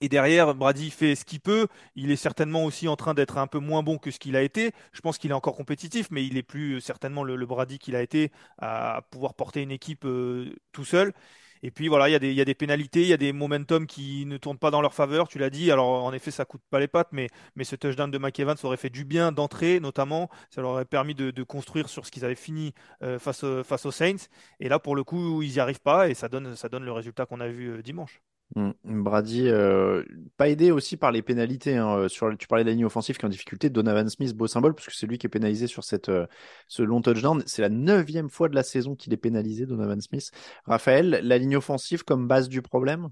Et 0.00 0.08
derrière, 0.08 0.54
Brady 0.54 0.90
fait 0.90 1.14
ce 1.14 1.24
qu'il 1.24 1.40
peut. 1.40 1.66
Il 1.94 2.10
est 2.10 2.16
certainement 2.16 2.64
aussi 2.64 2.88
en 2.88 2.96
train 2.96 3.12
d'être 3.12 3.36
un 3.38 3.46
peu 3.46 3.58
moins 3.58 3.82
bon 3.82 3.98
que 3.98 4.10
ce 4.10 4.18
qu'il 4.18 4.34
a 4.34 4.42
été. 4.42 4.72
Je 4.92 5.00
pense 5.02 5.18
qu'il 5.18 5.30
est 5.30 5.34
encore 5.34 5.56
compétitif, 5.56 6.08
mais 6.10 6.24
il 6.26 6.38
est 6.38 6.42
plus 6.42 6.76
euh, 6.76 6.80
certainement 6.80 7.22
le, 7.22 7.46
Brady 7.46 7.78
qu'il 7.78 7.96
a 7.96 8.02
été 8.02 8.32
à 8.58 9.02
pouvoir 9.10 9.34
porter 9.34 9.62
une 9.62 9.70
équipe 9.70 10.04
euh, 10.06 10.54
tout 10.72 10.84
seul. 10.84 11.12
Et 11.62 11.70
puis 11.70 11.88
voilà, 11.88 12.08
il 12.08 12.12
y 12.12 12.40
a 12.40 12.44
des, 12.44 12.54
pénalités, 12.54 13.02
il 13.02 13.08
y 13.08 13.12
a 13.12 13.18
des 13.18 13.32
momentum 13.34 13.86
qui 13.86 14.24
ne 14.24 14.38
tournent 14.38 14.58
pas 14.58 14.70
dans 14.70 14.80
leur 14.80 14.94
faveur, 14.94 15.28
tu 15.28 15.38
l'as 15.38 15.50
dit. 15.50 15.70
Alors 15.70 15.88
en 16.04 16.12
effet, 16.14 16.30
ça 16.30 16.46
coûte 16.46 16.62
pas 16.70 16.80
les 16.80 16.88
pattes, 16.88 17.10
mais, 17.12 17.28
mais 17.54 17.64
ce 17.64 17.76
touchdown 17.76 18.10
de 18.10 18.16
Mike 18.16 18.40
Evans 18.40 18.56
aurait 18.62 18.78
fait 18.78 18.88
du 18.88 19.04
bien 19.04 19.30
d'entrée, 19.32 19.78
notamment. 19.80 20.30
Ça 20.50 20.62
leur 20.62 20.70
aurait 20.70 20.86
permis 20.86 21.14
de, 21.14 21.42
construire 21.42 21.90
sur 21.90 22.06
ce 22.06 22.10
qu'ils 22.10 22.24
avaient 22.24 22.34
fini 22.34 22.72
euh, 23.02 23.18
face, 23.18 23.44
face 23.64 23.84
aux 23.84 23.90
Saints. 23.90 24.28
Et 24.60 24.68
là, 24.70 24.78
pour 24.78 24.96
le 24.96 25.04
coup, 25.04 25.42
ils 25.42 25.52
n'y 25.52 25.60
arrivent 25.60 25.82
pas 25.82 26.08
et 26.08 26.14
ça 26.14 26.28
donne, 26.28 26.56
ça 26.56 26.70
donne 26.70 26.84
le 26.84 26.92
résultat 26.92 27.26
qu'on 27.26 27.40
a 27.40 27.48
vu 27.48 27.82
dimanche. 27.82 28.22
Mm. 28.56 28.70
Brady, 28.84 29.48
euh, 29.48 30.04
pas 30.36 30.48
aidé 30.48 30.72
aussi 30.72 30.96
par 30.96 31.12
les 31.12 31.22
pénalités. 31.22 31.76
hein, 31.76 31.96
euh, 31.96 32.08
Sur, 32.08 32.36
tu 32.36 32.48
parlais 32.48 32.64
de 32.64 32.68
la 32.70 32.74
ligne 32.74 32.84
offensive 32.84 33.16
qui 33.16 33.22
est 33.22 33.26
en 33.26 33.28
difficulté. 33.28 33.70
Donovan 33.70 34.08
Smith, 34.08 34.34
beau 34.36 34.46
symbole, 34.48 34.74
parce 34.74 34.86
que 34.88 34.94
c'est 34.94 35.06
lui 35.06 35.18
qui 35.18 35.26
est 35.26 35.30
pénalisé 35.30 35.66
sur 35.68 35.84
cette, 35.84 36.08
euh, 36.08 36.26
ce 36.66 36.82
long 36.82 37.00
touchdown. 37.00 37.42
C'est 37.46 37.62
la 37.62 37.68
neuvième 37.68 38.28
fois 38.28 38.48
de 38.48 38.54
la 38.56 38.62
saison 38.64 38.96
qu'il 38.96 39.12
est 39.12 39.16
pénalisé, 39.16 39.66
Donovan 39.66 40.00
Smith. 40.00 40.32
Raphaël, 40.64 41.20
la 41.22 41.38
ligne 41.38 41.56
offensive 41.56 42.02
comme 42.04 42.26
base 42.26 42.48
du 42.48 42.60
problème? 42.62 43.10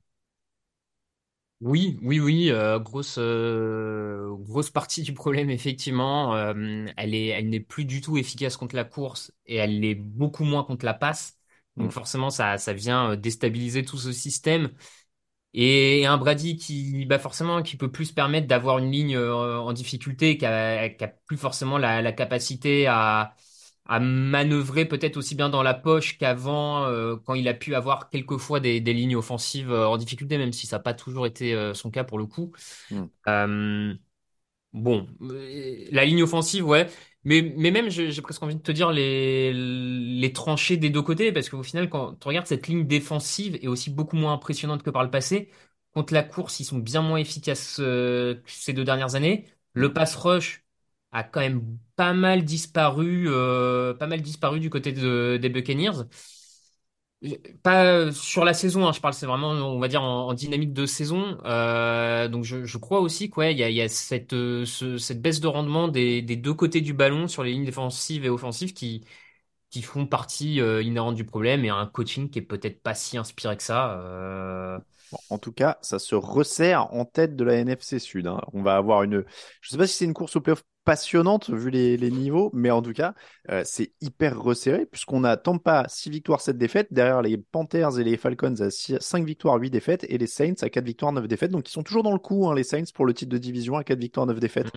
Oui, 1.60 1.98
oui, 2.02 2.20
oui, 2.20 2.50
euh, 2.52 2.78
grosse, 2.78 3.16
euh, 3.18 4.32
grosse 4.42 4.70
partie 4.70 5.02
du 5.02 5.12
problème, 5.12 5.50
effectivement. 5.50 6.36
Euh, 6.36 6.86
elle 6.96 7.14
est, 7.16 7.26
elle 7.28 7.48
n'est 7.48 7.58
plus 7.58 7.84
du 7.84 8.00
tout 8.00 8.16
efficace 8.16 8.56
contre 8.56 8.76
la 8.76 8.84
course 8.84 9.32
et 9.44 9.56
elle 9.56 9.80
l'est 9.80 9.96
beaucoup 9.96 10.44
moins 10.44 10.62
contre 10.62 10.84
la 10.84 10.94
passe. 10.94 11.36
Donc 11.76 11.90
Mm. 11.90 11.90
forcément, 11.90 12.30
ça, 12.30 12.58
ça 12.58 12.72
vient 12.72 13.16
déstabiliser 13.16 13.84
tout 13.84 13.98
ce 13.98 14.12
système. 14.12 14.70
Et 15.54 16.06
un 16.06 16.18
Brady 16.18 16.56
qui, 16.56 17.06
bah 17.06 17.18
forcément, 17.18 17.62
qui 17.62 17.76
peut 17.76 17.90
plus 17.90 18.06
se 18.06 18.12
permettre 18.12 18.46
d'avoir 18.46 18.78
une 18.78 18.90
ligne 18.92 19.16
euh, 19.16 19.58
en 19.58 19.72
difficulté, 19.72 20.36
qui 20.38 20.44
a, 20.46 20.88
qui 20.90 21.02
a 21.04 21.08
plus 21.08 21.36
forcément 21.38 21.78
la, 21.78 22.02
la 22.02 22.12
capacité 22.12 22.86
à, 22.86 23.34
à 23.86 23.98
manœuvrer 24.00 24.84
peut-être 24.84 25.16
aussi 25.16 25.34
bien 25.34 25.48
dans 25.48 25.62
la 25.62 25.74
poche 25.74 26.18
qu'avant, 26.18 26.84
euh, 26.86 27.16
quand 27.16 27.34
il 27.34 27.48
a 27.48 27.54
pu 27.54 27.74
avoir 27.74 28.10
quelquefois 28.10 28.60
des, 28.60 28.80
des 28.80 28.92
lignes 28.92 29.16
offensives 29.16 29.72
euh, 29.72 29.86
en 29.88 29.96
difficulté, 29.96 30.36
même 30.38 30.52
si 30.52 30.66
ça 30.66 30.76
n'a 30.76 30.82
pas 30.82 30.94
toujours 30.94 31.26
été 31.26 31.54
euh, 31.54 31.72
son 31.74 31.90
cas 31.90 32.04
pour 32.04 32.18
le 32.18 32.26
coup. 32.26 32.52
Mm. 32.90 33.04
Euh, 33.28 33.94
bon, 34.72 35.08
la 35.20 36.04
ligne 36.04 36.22
offensive, 36.22 36.66
ouais. 36.66 36.88
Mais, 37.28 37.42
mais 37.56 37.70
même, 37.70 37.90
j'ai 37.90 38.22
presque 38.22 38.42
envie 38.42 38.54
de 38.56 38.60
te 38.62 38.72
dire 38.72 38.90
les, 38.90 39.52
les 39.52 40.32
tranchées 40.32 40.76
des 40.78 40.88
deux 40.88 41.02
côtés, 41.02 41.30
parce 41.32 41.48
qu'au 41.50 41.62
final, 41.62 41.90
quand 41.90 42.14
tu 42.14 42.26
regardes 42.28 42.46
cette 42.46 42.68
ligne 42.68 42.86
défensive 42.86 43.56
est 43.60 43.66
aussi 43.68 43.90
beaucoup 43.90 44.16
moins 44.16 44.32
impressionnante 44.34 44.82
que 44.82 44.90
par 44.90 45.04
le 45.04 45.10
passé. 45.10 45.50
contre 45.94 46.14
la 46.14 46.22
course, 46.22 46.60
ils 46.60 46.64
sont 46.64 46.78
bien 46.78 47.02
moins 47.02 47.18
efficaces 47.18 47.78
euh, 47.80 48.36
que 48.36 48.50
ces 48.50 48.72
deux 48.72 48.84
dernières 48.84 49.14
années. 49.14 49.46
Le 49.74 49.92
pass 49.92 50.14
rush 50.16 50.64
a 51.12 51.22
quand 51.24 51.40
même 51.40 51.78
pas 51.96 52.12
mal 52.14 52.44
disparu, 52.44 53.24
euh, 53.28 53.92
pas 53.94 54.06
mal 54.06 54.22
disparu 54.22 54.60
du 54.60 54.70
côté 54.70 54.92
de- 54.92 55.38
des 55.40 55.48
Buccaneers. 55.50 55.92
Pas 57.64 58.12
sur 58.12 58.44
la 58.44 58.54
saison, 58.54 58.86
hein, 58.86 58.92
je 58.92 59.00
parle, 59.00 59.12
c'est 59.12 59.26
vraiment, 59.26 59.50
on 59.50 59.80
va 59.80 59.88
dire, 59.88 60.02
en, 60.02 60.32
dynamique 60.34 60.72
de 60.72 60.86
saison. 60.86 61.36
Euh, 61.44 62.28
donc 62.28 62.44
je, 62.44 62.78
crois 62.78 63.00
aussi 63.00 63.28
qu'il 63.28 63.58
y 63.58 63.62
a, 63.64 63.70
il 63.70 63.74
y 63.76 63.82
a 63.82 63.88
cette, 63.88 64.32
euh, 64.34 64.64
ce- 64.64 64.98
cette 64.98 65.20
baisse 65.20 65.40
de 65.40 65.48
rendement 65.48 65.88
des, 65.88 66.22
des 66.22 66.36
deux 66.36 66.54
côtés 66.54 66.80
du 66.80 66.92
ballon 66.92 67.26
sur 67.26 67.42
les 67.42 67.50
lignes 67.52 67.64
défensives 67.64 68.24
et 68.24 68.28
offensives 68.28 68.72
qui, 68.72 69.04
qui 69.70 69.82
font 69.82 70.06
partie 70.06 70.60
euh, 70.60 70.82
inhérente 70.82 71.16
du 71.16 71.24
problème 71.24 71.64
et 71.64 71.70
un 71.70 71.86
coaching 71.86 72.30
qui 72.30 72.38
est 72.40 72.42
peut-être 72.42 72.82
pas 72.82 72.94
si 72.94 73.18
inspiré 73.18 73.56
que 73.56 73.62
ça. 73.64 73.98
Euh, 74.00 74.78
en 75.30 75.38
tout 75.38 75.52
cas, 75.52 75.78
ça 75.82 75.98
se 75.98 76.14
resserre 76.14 76.92
en 76.94 77.04
tête 77.04 77.36
de 77.36 77.44
la 77.44 77.54
NFC 77.54 77.98
Sud. 77.98 78.26
hein. 78.28 78.40
On 78.52 78.62
va 78.62 78.76
avoir 78.76 79.02
une. 79.02 79.24
Je 79.60 79.70
sais 79.70 79.78
pas 79.78 79.86
si 79.86 79.94
c'est 79.96 80.04
une 80.04 80.14
course 80.14 80.36
au 80.36 80.40
playoff 80.40 80.62
passionnante 80.88 81.50
vu 81.50 81.68
les, 81.68 81.98
les 81.98 82.10
niveaux, 82.10 82.50
mais 82.54 82.70
en 82.70 82.80
tout 82.80 82.94
cas, 82.94 83.12
euh, 83.50 83.60
c'est 83.66 83.92
hyper 84.00 84.40
resserré 84.40 84.86
puisqu'on 84.86 85.22
a 85.22 85.36
Tampa 85.36 85.84
6 85.86 86.08
victoires, 86.08 86.40
7 86.40 86.56
défaites. 86.56 86.88
Derrière 86.90 87.20
les 87.20 87.36
Panthers 87.36 87.98
et 87.98 88.04
les 88.04 88.16
Falcons 88.16 88.54
à 88.60 88.70
5 88.70 89.22
victoires, 89.26 89.60
8 89.60 89.68
défaites 89.68 90.06
et 90.08 90.16
les 90.16 90.26
Saints 90.26 90.54
à 90.62 90.70
4 90.70 90.82
victoires, 90.86 91.12
9 91.12 91.28
défaites. 91.28 91.50
Donc 91.50 91.68
ils 91.68 91.72
sont 91.72 91.82
toujours 91.82 92.04
dans 92.04 92.14
le 92.14 92.18
coup, 92.18 92.48
hein, 92.48 92.54
les 92.54 92.64
Saints, 92.64 92.90
pour 92.94 93.04
le 93.04 93.12
titre 93.12 93.30
de 93.30 93.36
division 93.36 93.76
à 93.76 93.84
4 93.84 93.98
victoires, 93.98 94.24
9 94.24 94.40
défaites. 94.40 94.72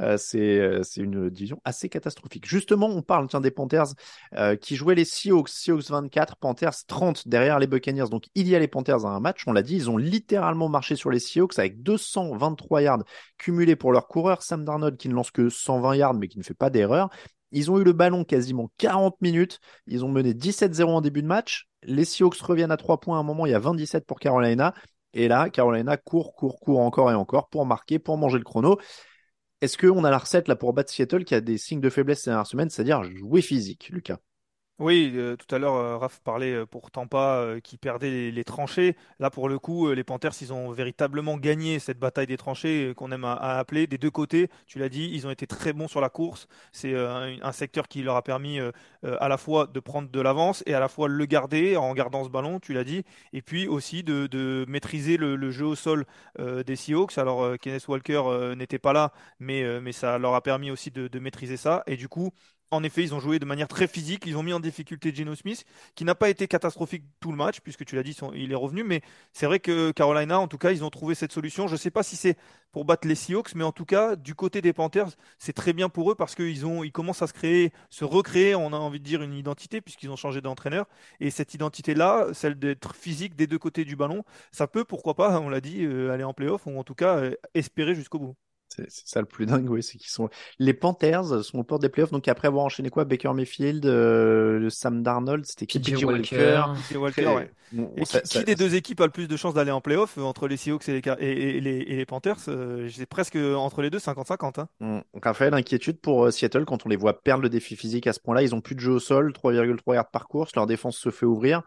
Euh, 0.00 0.16
c'est 0.16 0.58
euh, 0.58 0.82
c'est 0.82 1.00
une 1.00 1.28
division 1.30 1.60
assez 1.64 1.88
catastrophique. 1.88 2.46
Justement, 2.46 2.86
on 2.86 3.02
parle 3.02 3.26
tiens, 3.28 3.40
des 3.40 3.50
Panthers 3.50 3.94
euh, 4.34 4.56
qui 4.56 4.76
jouaient 4.76 4.94
les 4.94 5.04
Seahawks, 5.04 5.48
Seahawks 5.48 5.90
24, 5.90 6.36
Panthers 6.36 6.86
30 6.86 7.26
derrière 7.28 7.58
les 7.58 7.66
Buccaneers. 7.66 8.08
Donc 8.10 8.26
il 8.34 8.48
y 8.48 8.54
a 8.54 8.58
les 8.58 8.68
Panthers 8.68 9.04
à 9.04 9.10
un 9.10 9.20
match, 9.20 9.42
on 9.46 9.52
l'a 9.52 9.62
dit, 9.62 9.74
ils 9.74 9.90
ont 9.90 9.96
littéralement 9.96 10.68
marché 10.68 10.96
sur 10.96 11.10
les 11.10 11.18
Seahawks 11.18 11.58
avec 11.58 11.82
223 11.82 12.82
yards 12.82 13.04
cumulés 13.38 13.76
pour 13.76 13.92
leur 13.92 14.06
coureur. 14.06 14.42
Sam 14.42 14.64
Darnold 14.64 14.96
qui 14.96 15.08
ne 15.08 15.14
lance 15.14 15.30
que 15.30 15.47
120 15.50 15.96
yards 15.96 16.14
mais 16.14 16.28
qui 16.28 16.38
ne 16.38 16.42
fait 16.42 16.54
pas 16.54 16.70
d'erreur. 16.70 17.10
Ils 17.50 17.70
ont 17.70 17.78
eu 17.78 17.84
le 17.84 17.92
ballon 17.92 18.24
quasiment 18.24 18.70
40 18.78 19.20
minutes. 19.20 19.60
Ils 19.86 20.04
ont 20.04 20.08
mené 20.08 20.34
17-0 20.34 20.84
en 20.84 21.00
début 21.00 21.22
de 21.22 21.26
match. 21.26 21.68
Les 21.82 22.04
Seahawks 22.04 22.40
reviennent 22.40 22.70
à 22.70 22.76
3 22.76 23.00
points 23.00 23.16
à 23.16 23.20
un 23.20 23.22
moment. 23.22 23.46
Il 23.46 23.52
y 23.52 23.54
a 23.54 23.58
27 23.58 24.06
pour 24.06 24.20
Carolina. 24.20 24.74
Et 25.14 25.28
là, 25.28 25.48
Carolina 25.48 25.96
court, 25.96 26.34
court, 26.34 26.60
court 26.60 26.80
encore 26.80 27.10
et 27.10 27.14
encore 27.14 27.48
pour 27.48 27.64
marquer, 27.64 27.98
pour 27.98 28.18
manger 28.18 28.38
le 28.38 28.44
chrono. 28.44 28.78
Est-ce 29.60 29.78
qu'on 29.78 30.04
a 30.04 30.10
la 30.10 30.18
recette 30.18 30.46
là 30.46 30.56
pour 30.56 30.72
battre 30.72 30.92
Seattle 30.92 31.24
qui 31.24 31.34
a 31.34 31.40
des 31.40 31.58
signes 31.58 31.80
de 31.80 31.90
faiblesse 31.90 32.22
ces 32.22 32.30
dernières 32.30 32.46
semaines, 32.46 32.70
c'est-à-dire 32.70 33.02
jouer 33.02 33.42
physique, 33.42 33.88
Lucas? 33.88 34.18
Oui, 34.80 35.10
euh, 35.16 35.34
tout 35.36 35.52
à 35.52 35.58
l'heure, 35.58 35.74
euh, 35.74 35.98
Raph 35.98 36.20
parlait 36.20 36.52
euh, 36.52 36.64
pour 36.64 36.92
Tampa 36.92 37.40
euh, 37.40 37.58
qui 37.58 37.76
perdait 37.76 38.30
les, 38.30 38.44
tranchées. 38.44 38.96
Là, 39.18 39.28
pour 39.28 39.48
le 39.48 39.58
coup, 39.58 39.88
euh, 39.88 39.94
les 39.94 40.04
Panthers, 40.04 40.30
ils 40.40 40.52
ont 40.52 40.70
véritablement 40.70 41.36
gagné 41.36 41.80
cette 41.80 41.98
bataille 41.98 42.28
des 42.28 42.36
tranchées 42.36 42.90
euh, 42.90 42.94
qu'on 42.94 43.10
aime 43.10 43.24
à, 43.24 43.58
appeler. 43.58 43.88
Des 43.88 43.98
deux 43.98 44.12
côtés, 44.12 44.48
tu 44.68 44.78
l'as 44.78 44.88
dit, 44.88 45.10
ils 45.12 45.26
ont 45.26 45.30
été 45.32 45.48
très 45.48 45.72
bons 45.72 45.88
sur 45.88 46.00
la 46.00 46.10
course. 46.10 46.46
C'est 46.70 46.94
un, 46.94 47.50
secteur 47.52 47.88
qui 47.88 48.02
leur 48.02 48.14
a 48.14 48.22
permis 48.22 48.60
à 49.02 49.28
la 49.28 49.36
fois 49.36 49.66
de 49.66 49.80
prendre 49.80 50.08
de 50.10 50.20
l'avance 50.20 50.62
et 50.66 50.74
à 50.74 50.80
la 50.80 50.88
fois 50.88 51.08
le 51.08 51.24
garder 51.24 51.76
en 51.76 51.92
gardant 51.94 52.22
ce 52.22 52.28
ballon, 52.28 52.60
tu 52.60 52.72
l'as 52.72 52.84
dit, 52.84 53.04
et 53.32 53.42
puis 53.42 53.66
aussi 53.66 54.04
de, 54.04 54.64
maîtriser 54.68 55.16
le, 55.16 55.50
jeu 55.50 55.66
au 55.66 55.74
sol 55.74 56.04
euh, 56.38 56.62
des 56.62 56.76
Seahawks. 56.76 57.18
Alors, 57.18 57.58
Kenneth 57.58 57.88
Walker 57.88 58.54
n'était 58.56 58.78
pas 58.78 58.92
là, 58.92 59.12
mais, 59.40 59.80
mais 59.80 59.92
ça 59.92 60.18
leur 60.18 60.34
a 60.34 60.42
permis 60.42 60.70
aussi 60.70 60.90
de, 60.90 61.08
de 61.08 61.18
maîtriser 61.18 61.56
ça. 61.56 61.82
Et 61.86 61.96
du 61.96 62.08
coup, 62.08 62.32
en 62.70 62.82
effet, 62.82 63.02
ils 63.02 63.14
ont 63.14 63.20
joué 63.20 63.38
de 63.38 63.44
manière 63.44 63.68
très 63.68 63.86
physique. 63.86 64.24
Ils 64.26 64.36
ont 64.36 64.42
mis 64.42 64.52
en 64.52 64.60
difficulté 64.60 65.14
Geno 65.14 65.34
Smith, 65.34 65.64
qui 65.94 66.04
n'a 66.04 66.14
pas 66.14 66.28
été 66.28 66.46
catastrophique 66.48 67.04
tout 67.20 67.30
le 67.30 67.36
match, 67.36 67.60
puisque 67.60 67.84
tu 67.84 67.96
l'as 67.96 68.02
dit, 68.02 68.16
il 68.34 68.52
est 68.52 68.56
revenu. 68.56 68.84
Mais 68.84 69.02
c'est 69.32 69.46
vrai 69.46 69.60
que 69.60 69.90
Carolina, 69.92 70.38
en 70.38 70.48
tout 70.48 70.58
cas, 70.58 70.72
ils 70.72 70.84
ont 70.84 70.90
trouvé 70.90 71.14
cette 71.14 71.32
solution. 71.32 71.66
Je 71.66 71.72
ne 71.72 71.78
sais 71.78 71.90
pas 71.90 72.02
si 72.02 72.16
c'est 72.16 72.36
pour 72.72 72.84
battre 72.84 73.08
les 73.08 73.14
Seahawks, 73.14 73.54
mais 73.54 73.64
en 73.64 73.72
tout 73.72 73.86
cas, 73.86 74.16
du 74.16 74.34
côté 74.34 74.60
des 74.60 74.72
Panthers, 74.72 75.08
c'est 75.38 75.54
très 75.54 75.72
bien 75.72 75.88
pour 75.88 76.10
eux 76.10 76.14
parce 76.14 76.34
qu'ils 76.34 76.66
ont, 76.66 76.84
ils 76.84 76.92
commencent 76.92 77.22
à 77.22 77.26
se 77.26 77.32
créer, 77.32 77.72
se 77.88 78.04
recréer, 78.04 78.54
on 78.54 78.72
a 78.72 78.76
envie 78.76 79.00
de 79.00 79.04
dire, 79.04 79.22
une 79.22 79.34
identité, 79.34 79.80
puisqu'ils 79.80 80.10
ont 80.10 80.16
changé 80.16 80.40
d'entraîneur. 80.40 80.86
Et 81.20 81.30
cette 81.30 81.54
identité-là, 81.54 82.28
celle 82.34 82.58
d'être 82.58 82.94
physique 82.94 83.36
des 83.36 83.46
deux 83.46 83.58
côtés 83.58 83.84
du 83.84 83.96
ballon, 83.96 84.24
ça 84.52 84.66
peut, 84.66 84.84
pourquoi 84.84 85.14
pas, 85.14 85.40
on 85.40 85.48
l'a 85.48 85.60
dit, 85.60 85.84
euh, 85.84 86.12
aller 86.12 86.24
en 86.24 86.34
playoff, 86.34 86.66
ou 86.66 86.78
en 86.78 86.84
tout 86.84 86.94
cas, 86.94 87.16
euh, 87.16 87.34
espérer 87.54 87.94
jusqu'au 87.94 88.18
bout. 88.18 88.36
C'est 88.68 88.86
c'est 88.90 89.08
ça 89.08 89.20
le 89.20 89.26
plus 89.26 89.46
dingue, 89.46 89.68
oui, 89.70 89.82
c'est 89.82 89.98
qu'ils 89.98 90.10
sont. 90.10 90.28
Les 90.58 90.74
Panthers 90.74 91.42
sont 91.44 91.58
au 91.58 91.64
port 91.64 91.78
des 91.78 91.88
playoffs, 91.88 92.10
donc 92.10 92.28
après 92.28 92.48
avoir 92.48 92.64
enchaîné 92.64 92.90
quoi? 92.90 93.04
Baker 93.04 93.32
Mayfield, 93.34 93.86
euh, 93.86 94.68
Sam 94.70 95.02
Darnold, 95.02 95.44
c'était 95.46 95.66
qui? 95.66 95.78
PJ 95.80 95.94
PJ 95.94 96.04
Walker. 96.04 96.62
Et 96.92 96.96
Walker, 96.96 97.26
ouais. 97.28 97.50
Bon, 97.72 97.92
Et 97.96 98.04
ça- 98.06 98.20
qui, 98.20 98.28
ça- 98.28 98.38
qui 98.40 98.44
des 98.46 98.54
deux 98.54 98.74
équipes 98.74 99.00
a 99.02 99.04
le 99.04 99.10
plus 99.10 99.28
de 99.28 99.36
chances 99.36 99.52
d'aller 99.52 99.70
en 99.70 99.80
playoff 99.82 100.16
euh, 100.16 100.22
entre 100.22 100.48
les 100.48 100.56
Seahawks 100.56 100.88
et 100.88 101.00
les, 101.00 101.12
et, 101.20 101.56
et 101.56 101.60
les, 101.60 101.76
et 101.78 101.96
les 101.96 102.06
Panthers 102.06 102.38
euh, 102.48 102.88
C'est 102.90 103.04
presque 103.06 103.36
entre 103.36 103.82
les 103.82 103.90
deux 103.90 103.98
50-50. 103.98 104.58
hein. 104.60 104.68
Hum, 104.80 105.02
Raphaël, 105.22 105.52
inquiétude 105.54 106.00
pour 106.00 106.24
euh, 106.26 106.30
Seattle 106.30 106.64
quand 106.64 106.86
on 106.86 106.88
les 106.88 106.96
voit 106.96 107.22
perdre 107.22 107.42
le 107.42 107.50
défi 107.50 107.76
physique 107.76 108.06
à 108.06 108.12
ce 108.14 108.20
point-là. 108.20 108.42
Ils 108.42 108.54
ont 108.54 108.60
plus 108.62 108.74
de 108.74 108.80
jeu 108.80 108.92
au 108.92 109.00
sol, 109.00 109.32
3,3 109.32 109.94
yards 109.94 110.10
par 110.10 110.28
course, 110.28 110.54
leur 110.56 110.66
défense 110.66 110.96
se 110.96 111.10
fait 111.10 111.26
ouvrir. 111.26 111.62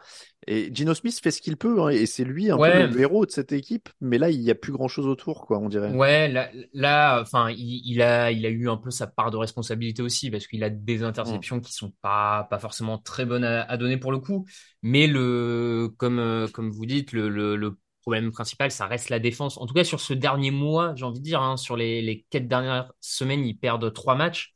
Et 0.47 0.73
Gino 0.73 0.93
Smith 0.93 1.19
fait 1.21 1.31
ce 1.31 1.41
qu'il 1.41 1.57
peut, 1.57 1.81
hein, 1.81 1.89
et 1.89 2.05
c'est 2.05 2.23
lui 2.23 2.49
un 2.49 2.57
Ouais. 2.57 2.69
peu 2.83 2.93
le 2.93 2.99
héros 2.99 3.25
de 3.25 3.31
cette 3.31 3.51
équipe. 3.51 3.89
Mais 4.01 4.17
là, 4.17 4.29
il 4.29 4.41
y 4.41 4.49
a 4.51 4.55
plus 4.55 4.71
grand-chose 4.71 5.07
autour, 5.07 5.45
quoi, 5.45 5.59
on 5.59 5.69
dirait. 5.69 5.93
Ouais, 5.93 6.27
là, 6.29 6.49
là, 6.73 7.19
enfin, 7.21 7.49
il, 7.49 7.81
il 7.85 8.01
a, 8.01 8.31
il 8.31 8.45
a 8.45 8.49
eu 8.49 8.69
un 8.69 8.77
peu 8.77 8.91
sa 8.91 9.07
part 9.07 9.31
de 9.31 9.37
responsabilité 9.37 10.01
aussi 10.03 10.29
parce 10.29 10.47
qu'il 10.47 10.63
a 10.63 10.69
des 10.69 11.03
interceptions 11.03 11.59
qui 11.59 11.73
sont 11.73 11.91
pas, 12.01 12.43
pas 12.49 12.59
forcément 12.59 12.97
très 12.99 13.25
bonnes 13.25 13.43
à, 13.43 13.63
à 13.63 13.77
donner 13.77 13.97
pour 13.97 14.11
le 14.11 14.19
coup. 14.19 14.45
Mais 14.83 15.07
le, 15.07 15.89
comme, 15.97 16.19
euh, 16.19 16.47
comme 16.47 16.69
vous 16.71 16.85
dites, 16.85 17.11
le, 17.13 17.29
le, 17.29 17.55
le 17.55 17.77
problème 18.03 18.31
principal, 18.31 18.71
ça 18.71 18.85
reste 18.87 19.09
la 19.09 19.19
défense. 19.19 19.57
En 19.57 19.65
tout 19.65 19.73
cas, 19.73 19.83
sur 19.83 19.99
ce 19.99 20.13
dernier 20.13 20.51
mois, 20.51 20.93
j'ai 20.95 21.03
envie 21.05 21.19
de 21.19 21.23
dire, 21.25 21.41
hein, 21.41 21.57
sur 21.57 21.75
les, 21.75 22.01
les 22.01 22.25
quatre 22.29 22.47
dernières 22.47 22.93
semaines, 23.01 23.43
ils 23.45 23.57
perdent 23.57 23.91
trois 23.91 24.15
matchs. 24.15 24.53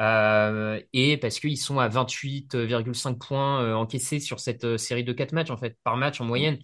Euh, 0.00 0.80
et 0.92 1.16
parce 1.18 1.38
qu'ils 1.38 1.58
sont 1.58 1.78
à 1.78 1.88
28,5 1.88 3.18
points 3.18 3.62
euh, 3.62 3.74
encaissés 3.74 4.20
sur 4.20 4.40
cette 4.40 4.64
euh, 4.64 4.76
série 4.78 5.04
de 5.04 5.12
quatre 5.12 5.32
matchs, 5.32 5.50
en 5.50 5.56
fait, 5.56 5.78
par 5.84 5.96
match 5.96 6.20
en 6.20 6.24
moyenne. 6.24 6.58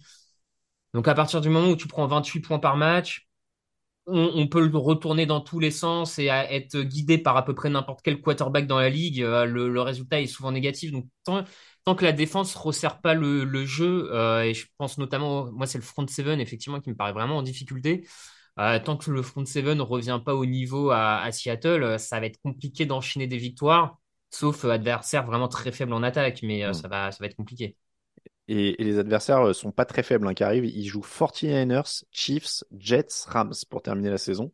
Donc, 0.93 1.07
à 1.07 1.13
partir 1.15 1.41
du 1.41 1.49
moment 1.49 1.69
où 1.69 1.75
tu 1.75 1.87
prends 1.87 2.07
28 2.07 2.41
points 2.41 2.59
par 2.59 2.75
match, 2.77 3.27
on, 4.07 4.31
on 4.35 4.47
peut 4.47 4.65
le 4.67 4.77
retourner 4.77 5.25
dans 5.25 5.41
tous 5.41 5.59
les 5.59 5.71
sens 5.71 6.19
et 6.19 6.29
à 6.29 6.51
être 6.53 6.81
guidé 6.81 7.17
par 7.17 7.37
à 7.37 7.45
peu 7.45 7.55
près 7.55 7.69
n'importe 7.69 8.01
quel 8.03 8.21
quarterback 8.21 8.67
dans 8.67 8.79
la 8.79 8.89
ligue. 8.89 9.19
le, 9.21 9.69
le 9.69 9.81
résultat 9.81 10.21
est 10.21 10.27
souvent 10.27 10.51
négatif. 10.51 10.91
Donc, 10.91 11.07
tant, 11.25 11.43
tant 11.85 11.95
que 11.95 12.05
la 12.05 12.13
défense 12.13 12.55
resserre 12.55 13.01
pas 13.01 13.13
le, 13.13 13.43
le 13.45 13.65
jeu, 13.65 14.09
euh, 14.13 14.43
et 14.43 14.53
je 14.53 14.67
pense 14.77 14.97
notamment, 14.97 15.51
moi, 15.51 15.67
c'est 15.67 15.77
le 15.77 15.83
front 15.83 16.07
seven, 16.07 16.39
effectivement, 16.41 16.81
qui 16.81 16.89
me 16.91 16.95
paraît 16.95 17.13
vraiment 17.13 17.37
en 17.37 17.43
difficulté. 17.43 18.07
Euh, 18.59 18.79
tant 18.79 18.97
que 18.97 19.09
le 19.11 19.21
front 19.21 19.45
seven 19.45 19.77
ne 19.77 19.81
revient 19.83 20.19
pas 20.23 20.35
au 20.35 20.45
niveau 20.45 20.89
à, 20.91 21.21
à 21.21 21.31
Seattle, 21.31 21.83
euh, 21.83 21.97
ça 21.97 22.19
va 22.19 22.25
être 22.27 22.39
compliqué 22.43 22.85
d'enchaîner 22.85 23.27
des 23.27 23.37
victoires, 23.37 23.99
sauf 24.29 24.65
euh, 24.65 24.71
adversaire 24.71 25.25
vraiment 25.25 25.47
très 25.47 25.71
faible 25.71 25.93
en 25.93 26.03
attaque, 26.03 26.41
mais 26.43 26.63
Mm. 26.65 26.73
ça 26.73 26.87
va, 26.87 27.11
ça 27.11 27.17
va 27.21 27.27
être 27.27 27.35
compliqué. 27.37 27.77
Et, 28.47 28.81
et 28.81 28.83
les 28.83 28.97
adversaires 28.99 29.39
euh, 29.47 29.53
sont 29.53 29.71
pas 29.71 29.85
très 29.85 30.03
faibles 30.03 30.27
hein, 30.27 30.33
qui 30.33 30.43
arrivent. 30.43 30.65
Ils 30.65 30.87
jouent 30.87 31.01
49ers, 31.01 32.03
Chiefs, 32.11 32.63
Jets, 32.77 33.25
Rams 33.27 33.53
pour 33.69 33.81
terminer 33.81 34.09
la 34.09 34.17
saison. 34.17 34.51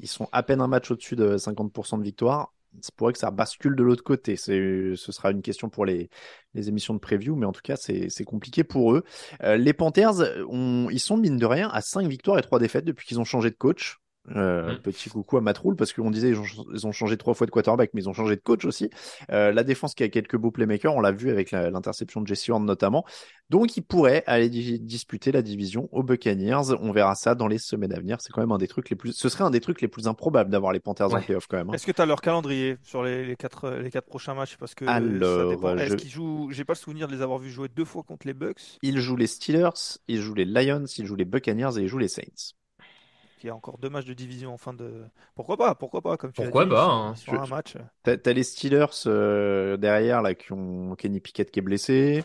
Ils 0.00 0.08
sont 0.08 0.28
à 0.32 0.44
peine 0.44 0.62
un 0.62 0.68
match 0.68 0.90
au-dessus 0.92 1.16
de 1.16 1.38
50% 1.38 1.98
de 1.98 2.04
victoire. 2.04 2.54
C'est 2.80 2.94
pourrait 2.94 3.12
que 3.12 3.18
ça 3.18 3.30
bascule 3.30 3.76
de 3.76 3.82
l'autre 3.82 4.04
côté. 4.04 4.36
Ce 4.36 4.94
sera 4.96 5.30
une 5.30 5.42
question 5.42 5.68
pour 5.68 5.84
les, 5.84 6.08
les 6.54 6.68
émissions 6.68 6.94
de 6.94 6.98
preview, 6.98 7.36
mais 7.36 7.46
en 7.46 7.52
tout 7.52 7.62
cas, 7.62 7.76
c'est, 7.76 8.24
compliqué 8.24 8.64
pour 8.64 8.92
eux. 8.94 9.04
Euh, 9.42 9.56
les 9.56 9.72
Panthers, 9.72 10.14
ont, 10.48 10.88
ils 10.90 11.00
sont 11.00 11.16
mine 11.16 11.36
de 11.36 11.46
rien 11.46 11.68
à 11.68 11.80
5 11.80 12.06
victoires 12.08 12.38
et 12.38 12.42
3 12.42 12.58
défaites 12.58 12.84
depuis 12.84 13.06
qu'ils 13.06 13.20
ont 13.20 13.24
changé 13.24 13.50
de 13.50 13.56
coach. 13.56 13.98
Euh, 14.34 14.74
Mm. 14.74 14.78
Petit 14.78 15.08
coucou 15.10 15.36
à 15.36 15.40
Matroul 15.40 15.76
parce 15.76 15.92
qu'on 15.92 16.10
disait 16.10 16.30
ils 16.30 16.38
ont, 16.38 16.44
ils 16.74 16.86
ont 16.86 16.92
changé 16.92 17.16
trois 17.16 17.34
fois 17.34 17.46
de 17.46 17.50
quarterback, 17.52 17.90
mais 17.94 18.02
ils 18.02 18.08
ont 18.08 18.12
changé 18.12 18.34
de 18.36 18.40
coach 18.40 18.64
aussi. 18.64 18.90
Euh, 19.30 19.52
la 19.52 19.62
défense 19.62 19.94
qui 19.94 20.02
a 20.02 20.08
quelques 20.08 20.36
beaux 20.36 20.50
playmakers, 20.50 20.94
on 20.94 21.00
l'a 21.00 21.12
vu 21.12 21.30
avec 21.30 21.50
l'interception 21.52 22.20
de 22.20 22.26
Jesse 22.26 22.48
Horn 22.48 22.64
notamment. 22.64 23.04
Donc, 23.50 23.76
ils 23.76 23.82
pourraient 23.82 24.24
aller 24.26 24.48
di- 24.48 24.80
disputer 24.80 25.30
la 25.30 25.42
division 25.42 25.88
aux 25.92 26.02
Buccaneers. 26.02 26.72
On 26.80 26.90
verra 26.90 27.14
ça 27.14 27.36
dans 27.36 27.46
les 27.46 27.58
semaines 27.58 27.92
à 27.92 28.00
venir. 28.00 28.20
C'est 28.20 28.32
quand 28.32 28.40
même 28.40 28.50
un 28.50 28.58
des 28.58 28.66
trucs 28.66 28.90
les 28.90 28.96
plus, 28.96 29.12
ce 29.12 29.28
serait 29.28 29.44
un 29.44 29.50
des 29.50 29.60
trucs 29.60 29.80
les 29.80 29.86
plus 29.88 30.08
improbables 30.08 30.50
d'avoir 30.50 30.72
les 30.72 30.80
Panthers 30.80 31.14
en 31.14 31.20
playoff 31.20 31.46
quand 31.46 31.58
même. 31.58 31.70
hein. 31.70 31.74
Est-ce 31.74 31.86
que 31.86 31.92
tu 31.92 32.02
as 32.02 32.06
leur 32.06 32.20
calendrier 32.20 32.76
sur 32.82 33.04
les, 33.04 33.24
les, 33.24 33.36
quatre, 33.36 33.70
les 33.70 33.90
quatre 33.92 34.06
prochains 34.06 34.34
matchs? 34.34 34.56
Parce 34.56 34.74
que 34.74 34.84
ça 34.84 34.94
Alors, 34.94 35.50
dépend. 35.50 35.76
Est-ce 35.76 35.92
je- 35.92 35.96
qu'ils 35.96 36.10
jouent 36.10 36.48
J'ai 36.50 36.64
pas 36.64 36.72
le 36.72 36.78
souvenir 36.78 37.06
de 37.06 37.14
les 37.14 37.22
avoir 37.22 37.38
vus 37.38 37.50
jouer 37.50 37.68
deux 37.68 37.84
fois 37.84 38.02
contre 38.02 38.26
les 38.26 38.34
Bucks. 38.34 38.78
Ils 38.82 38.98
jouent 38.98 39.16
les 39.16 39.28
Steelers, 39.28 39.70
ils 40.08 40.20
jouent 40.20 40.34
les 40.34 40.44
Lions, 40.44 40.84
ils 40.98 41.06
jouent 41.06 41.14
les 41.16 41.24
Buccaneers 41.24 41.78
et 41.78 41.82
ils 41.82 41.88
jouent 41.88 41.98
les 41.98 42.08
Saints. 42.08 42.54
Il 43.42 43.46
y 43.46 43.50
a 43.50 43.54
encore 43.54 43.78
deux 43.78 43.90
matchs 43.90 44.06
de 44.06 44.14
division 44.14 44.54
en 44.54 44.56
fin 44.56 44.72
de. 44.72 45.04
Pourquoi 45.34 45.56
pas 45.56 45.74
Pourquoi 45.74 46.00
pas 46.00 46.16
Comme 46.16 46.32
tu 46.32 46.42
Pourquoi 46.42 46.62
as 46.62 46.64
dit, 46.64 46.70
pas, 46.70 46.84
hein. 46.86 47.14
à 47.28 47.42
un 47.42 47.46
match. 47.46 47.76
T'as, 48.02 48.16
t'as 48.16 48.32
les 48.32 48.42
Steelers 48.42 48.86
euh, 49.06 49.76
derrière 49.76 50.22
là 50.22 50.34
qui 50.34 50.52
ont 50.52 50.94
Kenny 50.96 51.20
Pickett 51.20 51.50
qui 51.50 51.58
est 51.58 51.62
blessé. 51.62 52.24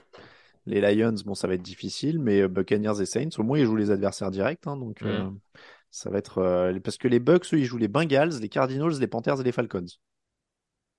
Les 0.67 0.79
Lions, 0.79 1.15
bon, 1.25 1.33
ça 1.35 1.47
va 1.47 1.55
être 1.55 1.61
difficile, 1.61 2.19
mais 2.19 2.41
euh, 2.41 2.47
Buccaneers 2.47 3.01
et 3.01 3.05
Saints, 3.05 3.29
au 3.39 3.43
moins 3.43 3.57
ils 3.57 3.65
jouent 3.65 3.75
les 3.75 3.89
adversaires 3.91 4.29
directs, 4.29 4.67
hein, 4.67 4.77
donc 4.77 5.01
euh, 5.01 5.27
ça 5.89 6.11
va 6.11 6.19
être 6.19 6.37
euh, 6.37 6.79
parce 6.79 6.97
que 6.97 7.07
les 7.07 7.19
Bucks, 7.19 7.51
eux, 7.53 7.57
ils 7.57 7.65
jouent 7.65 7.79
les 7.79 7.87
Bengals, 7.87 8.39
les 8.39 8.47
Cardinals, 8.49 8.99
les 8.99 9.07
Panthers 9.07 9.41
et 9.41 9.43
les 9.43 9.51
Falcons. 9.51 9.87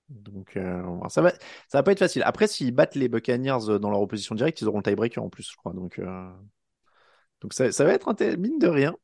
Donc 0.09 0.57
euh, 0.57 0.83
ça 1.09 1.21
va, 1.21 1.31
ça 1.31 1.77
va 1.79 1.83
pas 1.83 1.93
être 1.93 1.99
facile. 1.99 2.23
Après, 2.25 2.47
s'ils 2.47 2.73
battent 2.73 2.95
les 2.95 3.07
Buccaneers 3.07 3.79
dans 3.79 3.89
leur 3.89 4.01
opposition 4.01 4.35
directe, 4.35 4.61
ils 4.61 4.67
auront 4.67 4.77
le 4.79 4.83
tiebreaker 4.83 5.23
en 5.23 5.29
plus, 5.29 5.49
je 5.49 5.55
crois. 5.55 5.73
Donc, 5.73 5.97
euh, 5.99 6.29
Donc 7.41 7.53
ça, 7.53 7.71
ça 7.71 7.83
va 7.85 7.93
être 7.93 8.07
inté- 8.11 8.37
mine 8.37 8.59
de 8.59 8.67
rien. 8.67 8.95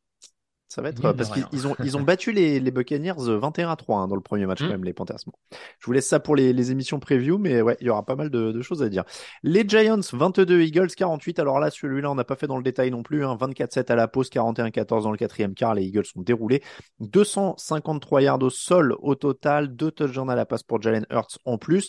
Ça 0.70 0.84
va 0.84 0.90
être 0.90 1.02
parce 1.14 1.32
qu'ils 1.32 1.46
ils 1.52 1.68
ont 1.68 1.76
ils 1.84 1.98
ont 1.98 2.02
battu 2.04 2.32
les, 2.32 2.60
les 2.60 2.72
Buccaneers 2.72 3.16
21 3.18 3.72
à 3.72 3.76
3 3.76 4.00
hein, 4.02 4.08
dans 4.08 4.16
le 4.16 4.22
premier 4.22 4.46
match 4.46 4.62
Mm. 4.62 4.66
quand 4.66 4.72
même 4.72 4.84
les 4.84 4.94
Panthers. 4.94 5.18
Bon. 5.26 5.34
Je 5.80 5.86
vous 5.86 5.92
laisse 5.92 6.08
ça 6.08 6.20
pour 6.20 6.36
les, 6.36 6.54
les 6.54 6.72
émissions 6.72 7.00
preview 7.00 7.38
mais 7.40 7.62
ouais, 7.62 7.76
il 7.82 7.88
y 7.88 7.90
aura 7.90 8.06
pas 8.06 8.16
mal 8.16 8.30
de, 8.30 8.52
de 8.52 8.62
choses 8.62 8.84
à 8.84 8.90
dire. 8.90 9.04
Les 9.42 9.68
Giants 9.68 10.00
22 10.14 10.62
Eagles 10.62 10.92
48. 10.96 11.40
Alors 11.40 11.60
là 11.60 11.72
celui-là 11.72 12.12
on 12.12 12.16
n'a 12.16 12.24
pas 12.24 12.36
fait 12.36 12.48
dans 12.48 12.58
le 12.58 12.64
détail 12.64 12.92
non 12.92 13.04
plus 13.04 13.26
hein. 13.26 13.36
24-7 13.36 13.92
à 13.92 13.96
la 13.96 14.08
pause, 14.08 14.30
41-14 14.30 15.04
dans 15.04 15.12
le 15.12 15.18
quatrième 15.18 15.56
quart, 15.56 15.74
les 15.74 15.84
Eagles 15.86 16.06
sont 16.06 16.22
déroulés. 16.22 16.62
253 17.00 18.22
yards 18.22 18.44
au 18.44 18.50
sol 18.50 18.96
au 19.00 19.16
total, 19.16 19.76
deux 19.76 19.92
touchdowns 19.92 20.30
à 20.30 20.36
la 20.36 20.46
passe 20.46 20.64
pour 20.64 20.82
Jalen 20.82 21.06
Hurts 21.10 21.40
en 21.46 21.58
plus. 21.58 21.88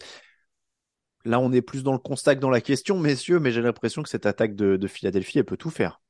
Là, 1.25 1.39
on 1.39 1.53
est 1.53 1.61
plus 1.63 1.83
dans 1.83 1.93
le 1.93 1.99
constat 1.99 2.35
que 2.35 2.41
dans 2.41 2.51
la 2.51 2.63
question, 2.63 2.99
messieurs, 2.99 3.41
mais 3.41 3.53
j'ai 3.53 3.61
l'impression 3.61 4.03
que 4.03 4.09
cette 4.09 4.25
attaque 4.25 4.55
de, 4.55 4.77
de 4.77 4.87
Philadelphie, 4.87 5.39
elle 5.39 5.45
peut 5.45 5.59
tout 5.59 5.71
faire. 5.71 6.01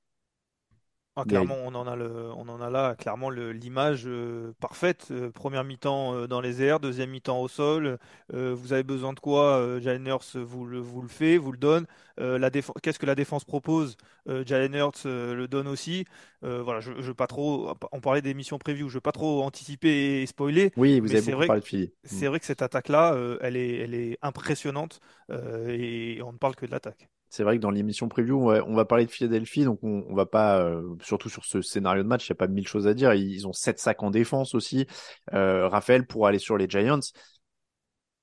Ah, 1.17 1.25
clairement, 1.27 1.57
on 1.65 1.75
en 1.75 1.87
a 1.87 1.97
le, 1.97 2.31
on 2.37 2.49
en 2.49 2.61
a 2.63 2.71
là 2.71 2.95
clairement 2.95 3.29
l'image 3.31 4.05
euh, 4.07 4.55
parfaite. 4.61 5.09
Euh, 5.11 5.31
première 5.31 5.65
mi-temps 5.65 6.15
euh, 6.15 6.27
dans 6.27 6.41
les 6.41 6.63
airs, 6.63 6.81
deuxième 6.81 7.11
mi-temps 7.11 7.41
au 7.43 7.49
sol. 7.49 7.99
Vous 8.33 8.73
avez 8.73 8.85
besoin 8.85 9.13
de 9.13 9.21
quoi? 9.21 9.79
Jalen 9.81 10.07
Hurts 10.07 10.37
vous 10.37 10.65
le, 10.65 10.79
vous 10.79 11.03
le 11.03 11.09
fait, 11.09 11.37
vous 11.37 11.53
le 11.53 11.59
donne. 11.59 11.87
La 12.17 12.49
défense, 12.49 12.77
qu'est-ce 12.83 12.99
que 12.99 13.07
la 13.07 13.15
défense 13.17 13.45
propose? 13.45 13.97
Jalen 14.27 14.75
Hurts 14.75 15.05
le 15.05 15.47
donne 15.47 15.69
aussi. 15.69 16.05
Voilà, 16.43 16.81
je, 16.81 16.93
je 16.97 17.09
veux 17.09 17.15
pas 17.15 17.27
trop. 17.27 17.75
On 17.93 18.01
parlait 18.01 18.23
des 18.23 18.33
missions 18.33 18.59
preview, 18.59 18.89
je 18.89 18.95
veux 18.95 19.01
pas 19.01 19.13
trop 19.13 19.43
anticiper 19.43 20.23
et 20.23 20.27
spoiler. 20.27 20.73
Oui, 20.77 21.01
vous 21.01 21.09
Mais 21.09 21.17
avez 21.17 21.23
c'est 21.23 21.33
beaucoup 21.33 21.39
vrai 21.39 21.47
parlé 21.47 21.61
de 21.61 21.67
Philly. 21.67 21.93
C'est 22.05 22.29
vrai 22.29 22.39
que 22.41 22.47
cette 22.47 22.63
attaque-là, 22.63 23.15
euh, 23.15 23.37
elle 23.43 23.57
est, 23.57 23.79
elle 23.79 23.95
est 23.95 24.17
impressionnante 24.23 25.01
et 25.31 26.21
on 26.25 26.33
ne 26.33 26.39
parle 26.39 26.55
que 26.57 26.67
de 26.67 26.71
l'attaque. 26.71 27.09
C'est 27.31 27.45
vrai 27.45 27.57
que 27.57 27.63
dans 27.63 27.71
l'émission 27.71 28.09
preview, 28.09 28.51
on 28.51 28.75
va, 28.75 28.85
parler 28.85 29.07
de 29.07 29.11
Philadelphie, 29.11 29.65
donc 29.65 29.79
on, 29.85 30.05
on 30.09 30.15
va 30.15 30.27
pas, 30.27 30.61
euh, 30.63 30.97
surtout 31.01 31.29
sur 31.29 31.45
ce 31.45 31.63
scénario 31.63 32.03
de 32.03 32.09
match, 32.09 32.29
il 32.29 32.33
n'y 32.33 32.35
a 32.35 32.39
pas 32.39 32.49
mille 32.49 32.67
choses 32.67 32.89
à 32.89 32.95
dire. 32.95 33.15
Ils 33.15 33.47
ont 33.47 33.53
sept 33.53 33.79
sacs 33.79 34.03
en 34.03 34.11
défense 34.11 34.53
aussi. 34.57 34.87
Euh, 35.33 35.69
Raphaël, 35.69 36.07
pour 36.09 36.27
aller 36.27 36.41
sur 36.41 36.59
les 36.59 36.69
Giants, 36.69 36.99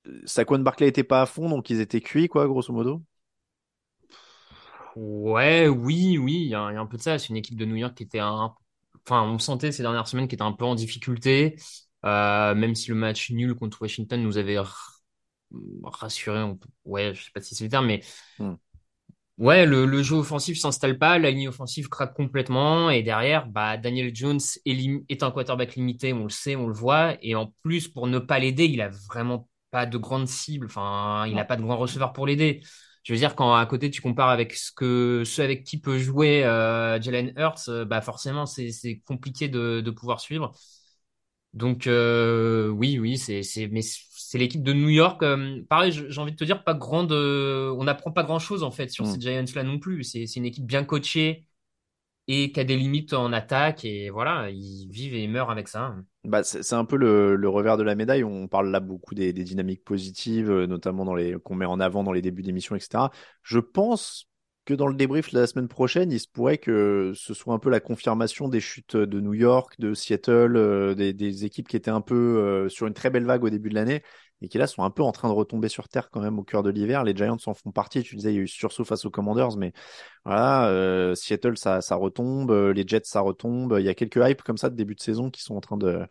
euh, 0.06 0.20
Saquon 0.26 0.58
Barkley 0.58 0.88
était 0.88 1.04
pas 1.04 1.22
à 1.22 1.26
fond, 1.26 1.48
donc 1.48 1.70
ils 1.70 1.80
étaient 1.80 2.02
cuits, 2.02 2.28
quoi, 2.28 2.46
grosso 2.46 2.70
modo? 2.70 3.02
Ouais, 4.94 5.68
oui, 5.68 6.18
oui, 6.18 6.34
il 6.34 6.48
y, 6.48 6.54
a 6.54 6.70
il 6.70 6.74
y 6.74 6.76
a 6.76 6.80
un 6.80 6.86
peu 6.86 6.98
de 6.98 7.02
ça. 7.02 7.18
C'est 7.18 7.30
une 7.30 7.36
équipe 7.38 7.56
de 7.56 7.64
New 7.64 7.76
York 7.76 7.94
qui 7.94 8.02
était 8.02 8.18
un, 8.18 8.54
enfin, 9.06 9.22
on 9.22 9.38
sentait 9.38 9.72
ces 9.72 9.82
dernières 9.82 10.06
semaines 10.06 10.28
qui 10.28 10.34
était 10.34 10.42
un 10.42 10.52
peu 10.52 10.66
en 10.66 10.74
difficulté. 10.74 11.56
Euh, 12.04 12.54
même 12.54 12.74
si 12.74 12.90
le 12.90 12.94
match 12.94 13.30
nul 13.30 13.54
contre 13.54 13.80
Washington 13.80 14.22
nous 14.22 14.36
avait 14.36 14.58
rassuré, 15.82 16.42
on 16.42 16.58
ouais, 16.84 17.14
je 17.14 17.24
sais 17.24 17.30
pas 17.32 17.40
si 17.40 17.54
c'est 17.54 17.64
le 17.64 17.70
terme, 17.70 17.86
mais 17.86 18.02
Hmm. 18.38 18.54
Ouais, 19.38 19.66
le, 19.66 19.86
le 19.86 20.02
jeu 20.02 20.16
offensif 20.16 20.58
s'installe 20.58 20.98
pas, 20.98 21.18
la 21.18 21.30
ligne 21.30 21.48
offensive 21.48 21.88
craque 21.88 22.14
complètement, 22.14 22.90
et 22.90 23.02
derrière, 23.02 23.46
bah, 23.48 23.76
Daniel 23.76 24.14
Jones 24.14 24.40
est, 24.66 24.72
lim- 24.74 25.04
est 25.08 25.22
un 25.22 25.30
quarterback 25.30 25.74
limité, 25.76 26.12
on 26.12 26.24
le 26.24 26.28
sait, 26.30 26.56
on 26.56 26.66
le 26.66 26.74
voit, 26.74 27.16
et 27.22 27.34
en 27.34 27.52
plus, 27.62 27.88
pour 27.88 28.06
ne 28.06 28.18
pas 28.18 28.38
l'aider, 28.38 28.64
il 28.66 28.80
a 28.80 28.88
vraiment 29.08 29.48
pas 29.70 29.86
de 29.86 29.98
grande 29.98 30.28
cible, 30.28 30.66
enfin, 30.66 31.26
il 31.28 31.38
a 31.38 31.44
pas 31.44 31.56
de 31.56 31.62
grand 31.62 31.76
receveur 31.76 32.12
pour 32.12 32.26
l'aider. 32.26 32.62
Je 33.04 33.12
veux 33.12 33.18
dire, 33.18 33.34
quand 33.34 33.54
à 33.54 33.64
côté 33.66 33.90
tu 33.90 34.02
compares 34.02 34.28
avec 34.30 34.52
ce 34.54 34.70
que 34.72 35.22
ceux 35.24 35.42
avec 35.42 35.64
qui 35.64 35.80
peut 35.80 35.98
jouer 35.98 36.44
euh, 36.44 37.00
Jalen 37.00 37.32
Hurts, 37.36 37.68
euh, 37.68 37.84
bah 37.86 38.00
forcément 38.02 38.44
c'est 38.44 38.70
c'est 38.70 38.98
compliqué 39.06 39.48
de, 39.48 39.80
de 39.80 39.90
pouvoir 39.90 40.20
suivre. 40.20 40.52
Donc 41.54 41.86
euh, 41.86 42.68
oui, 42.68 42.98
oui, 42.98 43.16
c'est 43.18 43.42
c'est 43.42 43.68
mais 43.68 43.80
c'est 44.28 44.38
l'équipe 44.38 44.62
de 44.62 44.72
New 44.74 44.88
York. 44.90 45.22
euh, 45.22 45.62
pareil, 45.70 45.90
j'ai 45.92 46.20
envie 46.20 46.32
de 46.32 46.36
te 46.36 46.44
dire 46.44 46.62
pas 46.64 46.74
grande. 46.74 47.12
euh, 47.12 47.74
on 47.78 47.84
n'apprend 47.84 48.12
pas 48.12 48.24
grand-chose 48.24 48.62
en 48.62 48.70
fait 48.70 48.90
sur 48.90 49.06
Mm. 49.06 49.12
ces 49.14 49.20
Giants-là 49.20 49.62
non 49.62 49.78
plus. 49.78 50.04
C'est 50.04 50.24
une 50.36 50.44
équipe 50.44 50.66
bien 50.66 50.84
coachée 50.84 51.46
et 52.26 52.52
qui 52.52 52.60
a 52.60 52.64
des 52.64 52.76
limites 52.76 53.14
en 53.14 53.32
attaque 53.32 53.86
et 53.86 54.10
voilà, 54.10 54.50
ils 54.50 54.86
vivent 54.90 55.14
et 55.14 55.26
meurent 55.28 55.50
avec 55.50 55.66
ça. 55.66 55.96
Bah, 56.24 56.42
c'est 56.42 56.74
un 56.74 56.84
peu 56.84 56.96
le, 56.96 57.36
le 57.36 57.48
revers 57.48 57.78
de 57.78 57.82
la 57.82 57.94
médaille. 57.94 58.22
On 58.22 58.48
parle 58.48 58.70
là 58.70 58.80
beaucoup 58.80 59.14
des, 59.14 59.32
des 59.32 59.44
dynamiques 59.44 59.82
positives, 59.82 60.50
euh, 60.50 60.66
notamment 60.66 61.06
dans 61.06 61.14
les 61.14 61.36
qu'on 61.42 61.54
met 61.54 61.64
en 61.64 61.80
avant 61.80 62.04
dans 62.04 62.12
les 62.12 62.20
débuts 62.20 62.42
d'émission, 62.42 62.76
etc. 62.76 63.10
Je 63.42 63.58
pense 63.60 64.27
que 64.68 64.74
dans 64.74 64.86
le 64.86 64.94
débrief 64.94 65.32
de 65.32 65.40
la 65.40 65.46
semaine 65.46 65.66
prochaine, 65.66 66.12
il 66.12 66.20
se 66.20 66.28
pourrait 66.28 66.58
que 66.58 67.14
ce 67.16 67.32
soit 67.32 67.54
un 67.54 67.58
peu 67.58 67.70
la 67.70 67.80
confirmation 67.80 68.48
des 68.48 68.60
chutes 68.60 68.96
de 68.96 69.18
New 69.18 69.32
York, 69.32 69.76
de 69.78 69.94
Seattle, 69.94 70.56
euh, 70.56 70.94
des, 70.94 71.44
équipes 71.46 71.66
qui 71.66 71.76
étaient 71.76 71.90
un 71.90 72.02
peu 72.02 72.14
euh, 72.14 72.68
sur 72.68 72.86
une 72.86 72.92
très 72.92 73.08
belle 73.08 73.24
vague 73.24 73.42
au 73.44 73.48
début 73.48 73.70
de 73.70 73.74
l'année 73.74 74.02
et 74.42 74.48
qui 74.48 74.58
là 74.58 74.66
sont 74.66 74.82
un 74.82 74.90
peu 74.90 75.02
en 75.02 75.10
train 75.10 75.28
de 75.28 75.32
retomber 75.32 75.70
sur 75.70 75.88
terre 75.88 76.10
quand 76.10 76.20
même 76.20 76.38
au 76.38 76.42
cœur 76.42 76.62
de 76.62 76.68
l'hiver. 76.68 77.02
Les 77.02 77.16
Giants 77.16 77.38
en 77.46 77.54
font 77.54 77.72
partie. 77.72 78.02
Tu 78.02 78.14
disais, 78.14 78.30
il 78.30 78.36
y 78.36 78.38
a 78.40 78.42
eu 78.42 78.46
sursaut 78.46 78.84
face 78.84 79.06
aux 79.06 79.10
Commanders, 79.10 79.56
mais 79.56 79.72
voilà, 80.26 80.68
euh, 80.68 81.14
Seattle 81.14 81.56
ça, 81.56 81.80
ça 81.80 81.96
retombe, 81.96 82.52
les 82.52 82.86
Jets 82.86 83.00
ça 83.04 83.20
retombe. 83.20 83.74
Il 83.78 83.86
y 83.86 83.88
a 83.88 83.94
quelques 83.94 84.20
hypes 84.22 84.42
comme 84.42 84.58
ça 84.58 84.68
de 84.68 84.76
début 84.76 84.96
de 84.96 85.00
saison 85.00 85.30
qui 85.30 85.42
sont 85.42 85.56
en 85.56 85.60
train 85.60 85.78
de 85.78 86.04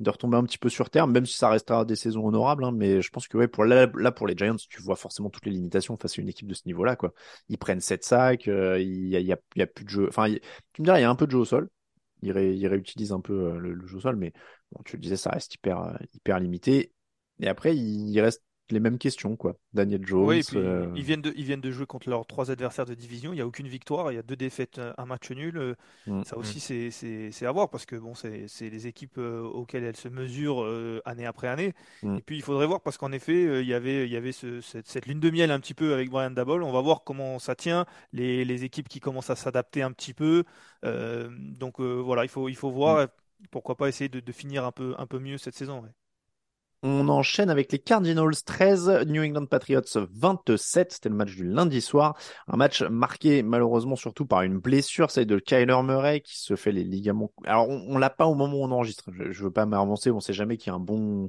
de 0.00 0.10
retomber 0.10 0.36
un 0.36 0.44
petit 0.44 0.58
peu 0.58 0.68
sur 0.68 0.90
terre, 0.90 1.06
même 1.06 1.26
si 1.26 1.36
ça 1.36 1.48
restera 1.50 1.84
des 1.84 1.96
saisons 1.96 2.26
honorables. 2.26 2.64
Hein, 2.64 2.72
mais 2.72 3.02
je 3.02 3.10
pense 3.10 3.28
que 3.28 3.36
ouais, 3.38 3.48
pour 3.48 3.64
là, 3.64 3.86
là, 3.96 4.12
pour 4.12 4.26
les 4.26 4.36
Giants, 4.36 4.56
tu 4.68 4.82
vois 4.82 4.96
forcément 4.96 5.30
toutes 5.30 5.46
les 5.46 5.52
limitations 5.52 5.96
face 5.96 6.18
à 6.18 6.22
une 6.22 6.28
équipe 6.28 6.48
de 6.48 6.54
ce 6.54 6.62
niveau-là. 6.66 6.96
Quoi. 6.96 7.12
Ils 7.48 7.58
prennent 7.58 7.80
7 7.80 8.04
sacs, 8.04 8.48
euh, 8.48 8.80
il 8.80 9.08
y 9.08 9.16
a, 9.16 9.20
il 9.20 9.26
y, 9.26 9.32
a, 9.32 9.38
il 9.56 9.58
y 9.60 9.62
a 9.62 9.66
plus 9.66 9.84
de 9.84 9.90
jeu. 9.90 10.06
Enfin, 10.08 10.28
il- 10.28 10.40
tu 10.72 10.82
me 10.82 10.84
diras, 10.86 10.98
il 10.98 11.02
y 11.02 11.04
a 11.04 11.10
un 11.10 11.14
peu 11.16 11.26
de 11.26 11.30
jeu 11.32 11.38
au 11.38 11.44
sol. 11.44 11.68
Ils, 12.22 12.32
ré, 12.32 12.54
ils 12.54 12.66
réutilisent 12.68 13.12
un 13.12 13.20
peu 13.20 13.32
euh, 13.54 13.58
le, 13.58 13.72
le 13.74 13.86
jeu 13.86 13.96
au 13.98 14.00
sol, 14.00 14.16
mais 14.16 14.32
bon, 14.72 14.82
tu 14.84 14.96
le 14.96 15.02
disais, 15.02 15.16
ça 15.16 15.30
reste 15.30 15.54
hyper, 15.54 15.80
euh, 15.82 15.94
hyper 16.14 16.38
limité. 16.40 16.92
Et 17.40 17.48
après, 17.48 17.74
il, 17.76 18.10
il 18.10 18.20
reste 18.20 18.42
les 18.70 18.80
mêmes 18.80 18.98
questions, 18.98 19.36
quoi. 19.36 19.56
Daniel 19.72 20.06
Jones. 20.06 20.24
Oui, 20.26 20.38
et 20.38 20.42
puis 20.42 20.58
euh, 20.58 20.86
ils 20.94 21.02
viennent 21.02 21.22
de, 21.22 21.32
ils 21.36 21.44
viennent 21.44 21.60
de 21.60 21.70
jouer 21.70 21.86
contre 21.86 22.08
leurs 22.08 22.26
trois 22.26 22.50
adversaires 22.50 22.86
de 22.86 22.94
division. 22.94 23.32
Il 23.32 23.36
n'y 23.36 23.40
a 23.42 23.46
aucune 23.46 23.68
victoire, 23.68 24.10
il 24.12 24.16
y 24.16 24.18
a 24.18 24.22
deux 24.22 24.36
défaites, 24.36 24.78
un 24.78 24.94
un 24.98 25.06
match 25.06 25.30
nul. 25.30 25.56
Euh, 25.56 25.74
Mm. 26.06 26.22
Ça 26.24 26.36
aussi, 26.36 26.60
c'est 26.60 26.90
c'est- 26.90 27.46
à 27.46 27.52
voir 27.52 27.70
parce 27.70 27.86
que 27.86 27.96
bon, 27.96 28.14
c'est 28.14 28.46
les 28.70 28.86
équipes 28.86 29.18
euh, 29.18 29.42
auxquelles 29.42 29.84
elles 29.84 29.96
se 29.96 30.08
mesurent 30.08 30.62
euh, 30.64 31.00
année 31.04 31.26
après 31.26 31.48
année. 31.48 31.72
Mm. 32.02 32.16
Et 32.18 32.22
puis 32.22 32.36
il 32.36 32.42
faudrait 32.42 32.66
voir 32.66 32.80
parce 32.82 32.96
qu'en 32.98 33.12
effet, 33.12 33.46
euh, 33.46 33.62
il 33.62 33.68
y 33.68 33.74
avait, 33.74 34.06
il 34.06 34.12
y 34.12 34.16
avait 34.16 34.32
ce- 34.32 34.60
cette, 34.60 34.86
cette 34.88 35.06
lune 35.06 35.20
de 35.20 35.30
miel 35.30 35.50
un 35.50 35.60
petit 35.60 35.74
peu 35.74 35.92
avec 35.94 36.10
Brian 36.10 36.30
Dabol. 36.30 36.62
On 36.62 36.72
va 36.72 36.80
voir 36.80 37.02
comment 37.04 37.38
ça 37.38 37.54
tient, 37.54 37.86
les, 38.12 38.44
les 38.44 38.64
équipes 38.64 38.88
qui 38.88 39.00
commencent 39.00 39.30
à 39.30 39.36
s'adapter 39.36 39.82
un 39.82 39.92
petit 39.92 40.14
peu. 40.14 40.44
Euh, 40.84 41.28
donc 41.58 41.80
euh, 41.80 41.94
voilà, 42.00 42.24
il 42.24 42.28
faut, 42.28 42.48
il 42.48 42.56
faut 42.56 42.70
voir. 42.70 43.08
Pourquoi 43.50 43.76
pas 43.76 43.88
essayer 43.88 44.08
de, 44.10 44.20
de 44.20 44.32
finir 44.32 44.64
un 44.66 44.72
peu, 44.72 44.94
un 44.98 45.06
peu 45.06 45.18
mieux 45.18 45.38
cette 45.38 45.54
saison. 45.54 45.80
ouais. 45.82 45.88
On 46.82 47.10
enchaîne 47.10 47.50
avec 47.50 47.72
les 47.72 47.78
Cardinals 47.78 48.42
13, 48.42 49.04
New 49.06 49.22
England 49.22 49.44
Patriots 49.44 49.82
27. 49.94 50.92
C'était 50.92 51.08
le 51.10 51.14
match 51.14 51.36
du 51.36 51.44
lundi 51.44 51.82
soir. 51.82 52.16
Un 52.48 52.56
match 52.56 52.82
marqué 52.82 53.42
malheureusement 53.42 53.96
surtout 53.96 54.24
par 54.24 54.42
une 54.42 54.58
blessure, 54.58 55.10
celle 55.10 55.26
de 55.26 55.38
Kyler 55.38 55.82
Murray 55.82 56.22
qui 56.22 56.40
se 56.40 56.56
fait 56.56 56.72
les 56.72 56.84
ligaments. 56.84 57.32
Alors 57.44 57.68
on, 57.68 57.98
l'a 57.98 58.08
pas 58.08 58.24
au 58.24 58.34
moment 58.34 58.56
où 58.56 58.64
on 58.64 58.70
enregistre. 58.70 59.10
Je, 59.12 59.30
je 59.30 59.44
veux 59.44 59.50
pas 59.50 59.66
m'avancer. 59.66 60.10
On 60.10 60.20
sait 60.20 60.32
jamais 60.32 60.56
qu'il 60.56 60.68
y 60.68 60.72
a 60.72 60.76
un 60.76 60.80
bon, 60.80 61.28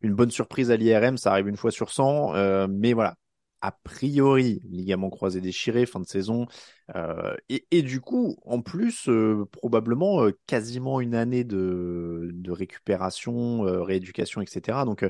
une 0.00 0.14
bonne 0.14 0.32
surprise 0.32 0.72
à 0.72 0.76
l'IRM. 0.76 1.16
Ça 1.16 1.30
arrive 1.30 1.46
une 1.46 1.56
fois 1.56 1.70
sur 1.70 1.90
100. 1.90 2.34
Euh, 2.34 2.66
mais 2.68 2.92
voilà. 2.92 3.14
A 3.60 3.72
priori, 3.72 4.60
ligament 4.68 5.10
croisé 5.10 5.40
déchiré, 5.40 5.84
fin 5.84 5.98
de 5.98 6.06
saison. 6.06 6.46
Euh, 6.94 7.34
et, 7.48 7.82
du 7.82 8.00
coup, 8.00 8.36
en 8.44 8.62
plus, 8.62 9.08
euh, 9.08 9.46
probablement 9.50 10.22
euh, 10.22 10.38
quasiment 10.46 11.00
une 11.00 11.16
année 11.16 11.42
de, 11.42 12.30
de 12.32 12.50
récupération, 12.52 13.62
rééducation, 13.62 14.40
etc. 14.42 14.84
Donc, 14.84 15.04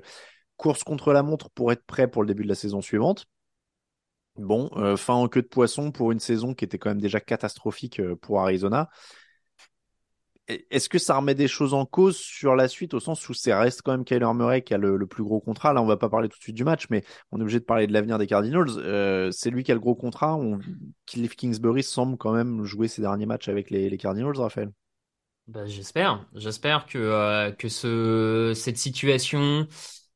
course 0.56 0.82
contre 0.82 1.12
la 1.12 1.22
montre 1.22 1.50
pour 1.50 1.72
être 1.72 1.84
prêt 1.84 2.08
pour 2.08 2.22
le 2.22 2.28
début 2.28 2.44
de 2.44 2.48
la 2.48 2.54
saison 2.54 2.80
suivante. 2.80 3.26
Bon, 4.36 4.70
fin 4.96 5.14
en 5.14 5.28
queue 5.28 5.42
de 5.42 5.48
poisson 5.48 5.90
pour 5.90 6.12
une 6.12 6.20
saison 6.20 6.54
qui 6.54 6.64
était 6.64 6.78
quand 6.78 6.90
même 6.90 7.00
déjà 7.00 7.20
catastrophique 7.20 8.00
pour 8.22 8.40
Arizona. 8.40 8.88
Est-ce 10.48 10.88
que 10.88 10.98
ça 10.98 11.16
remet 11.16 11.34
des 11.34 11.48
choses 11.48 11.74
en 11.74 11.84
cause 11.84 12.16
sur 12.16 12.56
la 12.56 12.68
suite 12.68 12.94
au 12.94 13.00
sens 13.00 13.28
où 13.28 13.34
c'est 13.34 13.52
reste 13.52 13.82
quand 13.82 13.92
même 13.92 14.04
Kyler 14.04 14.32
Murray 14.34 14.62
qui 14.62 14.72
a 14.72 14.78
le, 14.78 14.96
le 14.96 15.06
plus 15.06 15.22
gros 15.22 15.40
contrat? 15.40 15.74
Là, 15.74 15.82
on 15.82 15.86
va 15.86 15.98
pas 15.98 16.08
parler 16.08 16.28
tout 16.28 16.38
de 16.38 16.42
suite 16.42 16.56
du 16.56 16.64
match, 16.64 16.86
mais 16.88 17.04
on 17.32 17.38
est 17.38 17.42
obligé 17.42 17.60
de 17.60 17.64
parler 17.64 17.86
de 17.86 17.92
l'avenir 17.92 18.18
des 18.18 18.26
Cardinals. 18.26 18.70
Euh, 18.78 19.30
c'est 19.30 19.50
lui 19.50 19.62
qui 19.62 19.72
a 19.72 19.74
le 19.74 19.80
gros 19.80 19.94
contrat. 19.94 20.36
On... 20.36 20.58
Cliff 21.06 21.36
Kingsbury 21.36 21.82
semble 21.82 22.16
quand 22.16 22.32
même 22.32 22.64
jouer 22.64 22.88
ses 22.88 23.02
derniers 23.02 23.26
matchs 23.26 23.48
avec 23.48 23.68
les, 23.70 23.90
les 23.90 23.98
Cardinals, 23.98 24.38
Raphaël. 24.38 24.70
Bah, 25.48 25.66
j'espère, 25.66 26.26
j'espère 26.34 26.84
que 26.86 26.98
euh, 26.98 27.52
que 27.52 27.68
ce 27.68 28.52
cette 28.54 28.76
situation, 28.76 29.66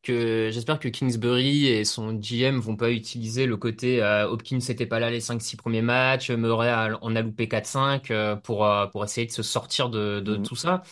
que 0.02 0.50
j'espère 0.52 0.78
que 0.80 0.88
Kingsbury 0.88 1.66
et 1.68 1.84
son 1.84 2.12
GM 2.14 2.58
vont 2.60 2.76
pas 2.76 2.90
utiliser 2.90 3.46
le 3.46 3.56
côté 3.56 4.02
euh, 4.02 4.28
Hopkins 4.28 4.58
n'était 4.58 4.86
pas 4.86 4.98
là 5.00 5.10
les 5.10 5.20
5-6 5.20 5.56
premiers 5.56 5.82
matchs, 5.82 6.30
Murray 6.30 6.68
a- 6.70 6.98
en 7.02 7.14
a 7.16 7.22
loupé 7.22 7.48
4-5 7.48 8.10
euh, 8.10 8.36
pour 8.36 8.66
euh, 8.66 8.86
pour 8.88 9.04
essayer 9.04 9.26
de 9.26 9.32
se 9.32 9.42
sortir 9.42 9.90
de 9.90 10.20
de 10.20 10.36
Mhm. 10.36 10.42
tout 10.42 10.56
ça. 10.56 10.82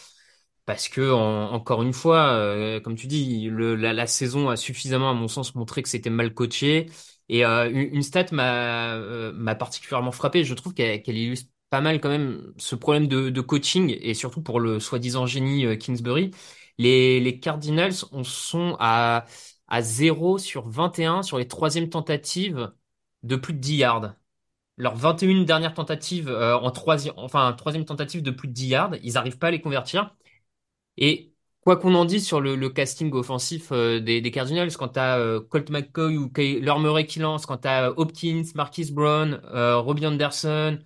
Parce 0.67 0.89
que 0.89 1.11
en- 1.13 1.53
encore 1.53 1.83
une 1.83 1.93
fois, 1.93 2.81
comme 2.85 2.95
tu 2.97 3.07
dis, 3.09 3.49
le, 3.51 3.75
la, 3.77 3.93
la 3.93 4.07
saison 4.07 4.49
a 4.51 4.57
suffisamment, 4.57 5.11
à 5.11 5.15
mon 5.15 5.27
sens, 5.29 5.55
montré 5.57 5.83
que 5.83 5.89
c'était 5.89 6.11
mal 6.11 6.33
coaché. 6.35 6.87
Et 7.29 7.45
une, 7.45 7.77
une 7.95 8.03
stat 8.03 8.27
m'a 8.33 9.55
particulièrement 9.57 10.13
frappé. 10.13 10.45
Je 10.45 10.55
trouve 10.55 10.75
qu'elle 10.75 11.03
illustre 11.09 11.51
pas 11.71 11.81
mal 11.81 12.01
quand 12.01 12.09
même 12.09 12.53
ce 12.59 12.75
problème 12.75 13.07
de, 13.09 13.31
de 13.31 13.41
coaching 13.41 13.97
et 14.01 14.15
surtout 14.15 14.43
pour 14.43 14.61
le 14.61 14.81
soi-disant 14.81 15.27
génie 15.27 15.79
Kingsbury. 15.79 16.31
Les, 16.81 17.41
Cardinals 17.41 18.05
on 18.13 18.25
sont 18.25 18.77
à, 18.81 19.27
à 19.69 19.83
0 19.83 20.39
sur 20.39 20.69
21 20.69 21.23
sur 21.23 21.39
les 21.39 21.47
troisièmes 21.49 21.91
tentatives 21.91 22.73
de 23.23 23.37
plus 23.37 23.55
de 23.55 23.61
10 23.61 23.77
yards. 23.77 24.15
leurs 24.79 24.97
21 24.97 25.45
dernières 25.45 25.75
tentatives 25.75 26.29
euh, 26.29 26.57
en 26.59 26.71
troisième, 26.71 27.15
enfin 27.19 27.53
troisième 27.55 27.85
tentative 27.87 28.23
de 28.23 28.31
plus 28.31 28.49
de 28.49 28.55
10 28.55 28.67
yards, 28.69 28.97
ils 29.03 29.15
n'arrivent 29.15 29.39
pas 29.39 29.49
à 29.49 29.51
les 29.53 29.61
convertir. 29.61 30.17
Et 30.97 31.35
quoi 31.63 31.77
qu'on 31.77 31.95
en 31.95 32.05
dise 32.07 32.27
sur 32.27 32.41
le, 32.41 32.71
casting 32.71 33.13
offensif 33.15 33.73
euh, 33.73 34.01
des, 34.01 34.23
Cardinals, 34.31 34.77
quand 34.77 34.91
tu 34.91 35.01
as 35.01 35.19
euh, 35.19 35.41
Colt 35.41 35.71
McCoy 35.71 36.17
ou 36.17 36.31
Kyler 36.31 36.79
Murray 36.81 37.07
qui 37.07 37.19
lance, 37.21 37.47
quand 37.47 37.59
tu 37.59 37.69
as 37.69 37.91
Hopkins, 37.99 38.45
Marquis 38.55 38.93
Brown, 38.93 39.41
Robbie 39.53 40.07
Anderson, 40.07 40.79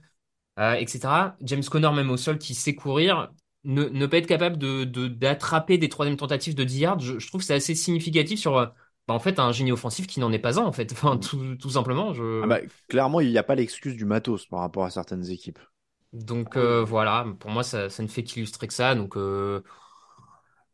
etc., 0.59 1.37
James 1.42 1.64
Conner 1.64 1.92
même 1.92 2.11
au 2.11 2.16
sol 2.16 2.38
qui 2.38 2.54
sait 2.54 2.74
courir, 2.74 3.33
ne, 3.64 3.85
ne 3.85 4.07
pas 4.07 4.18
être 4.18 4.27
capable 4.27 4.59
de 4.59 4.85
d'attraper 4.85 5.79
des 5.79 5.88
troisièmes 5.88 6.16
tentatives 6.16 6.55
de 6.55 6.64
10 6.64 6.79
yards, 6.79 7.00
je, 7.00 7.18
je 7.18 7.27
trouve 7.29 7.40
que 7.40 7.46
c'est 7.46 7.55
assez 7.55 7.74
significatif 7.74 8.38
sur 8.38 8.53
bah, 8.53 9.14
en 9.14 9.18
fait 9.18 9.38
un 9.38 9.53
génie 9.53 9.72
offensif 9.72 10.07
qui 10.07 10.20
n'en 10.20 10.33
est 10.33 10.38
pas 10.38 10.59
un 10.59 10.64
en 10.64 10.72
fait. 10.72 10.92
Enfin, 10.92 11.16
tout, 11.18 11.57
tout 11.57 11.70
simplement. 11.70 12.12
Je... 12.12 12.42
Ah 12.42 12.46
bah, 12.46 12.61
clairement, 12.88 13.20
il 13.20 13.31
n'y 13.31 13.38
a 13.38 13.42
pas 13.42 13.55
l'excuse 13.55 13.96
du 13.96 14.05
matos 14.05 14.46
par 14.46 14.61
rapport 14.61 14.85
à 14.85 14.90
certaines 14.90 15.31
équipes. 15.31 15.59
Donc 16.12 16.57
euh, 16.57 16.85
voilà, 16.85 17.27
pour 17.40 17.50
moi, 17.50 17.62
ça, 17.62 17.90
ça 17.90 18.03
ne 18.03 18.09
fait 18.09 18.22
qu'illustrer 18.22 18.66
que 18.66 18.74
ça. 18.74 18.94
Donc 18.94 19.16
euh... 19.16 19.62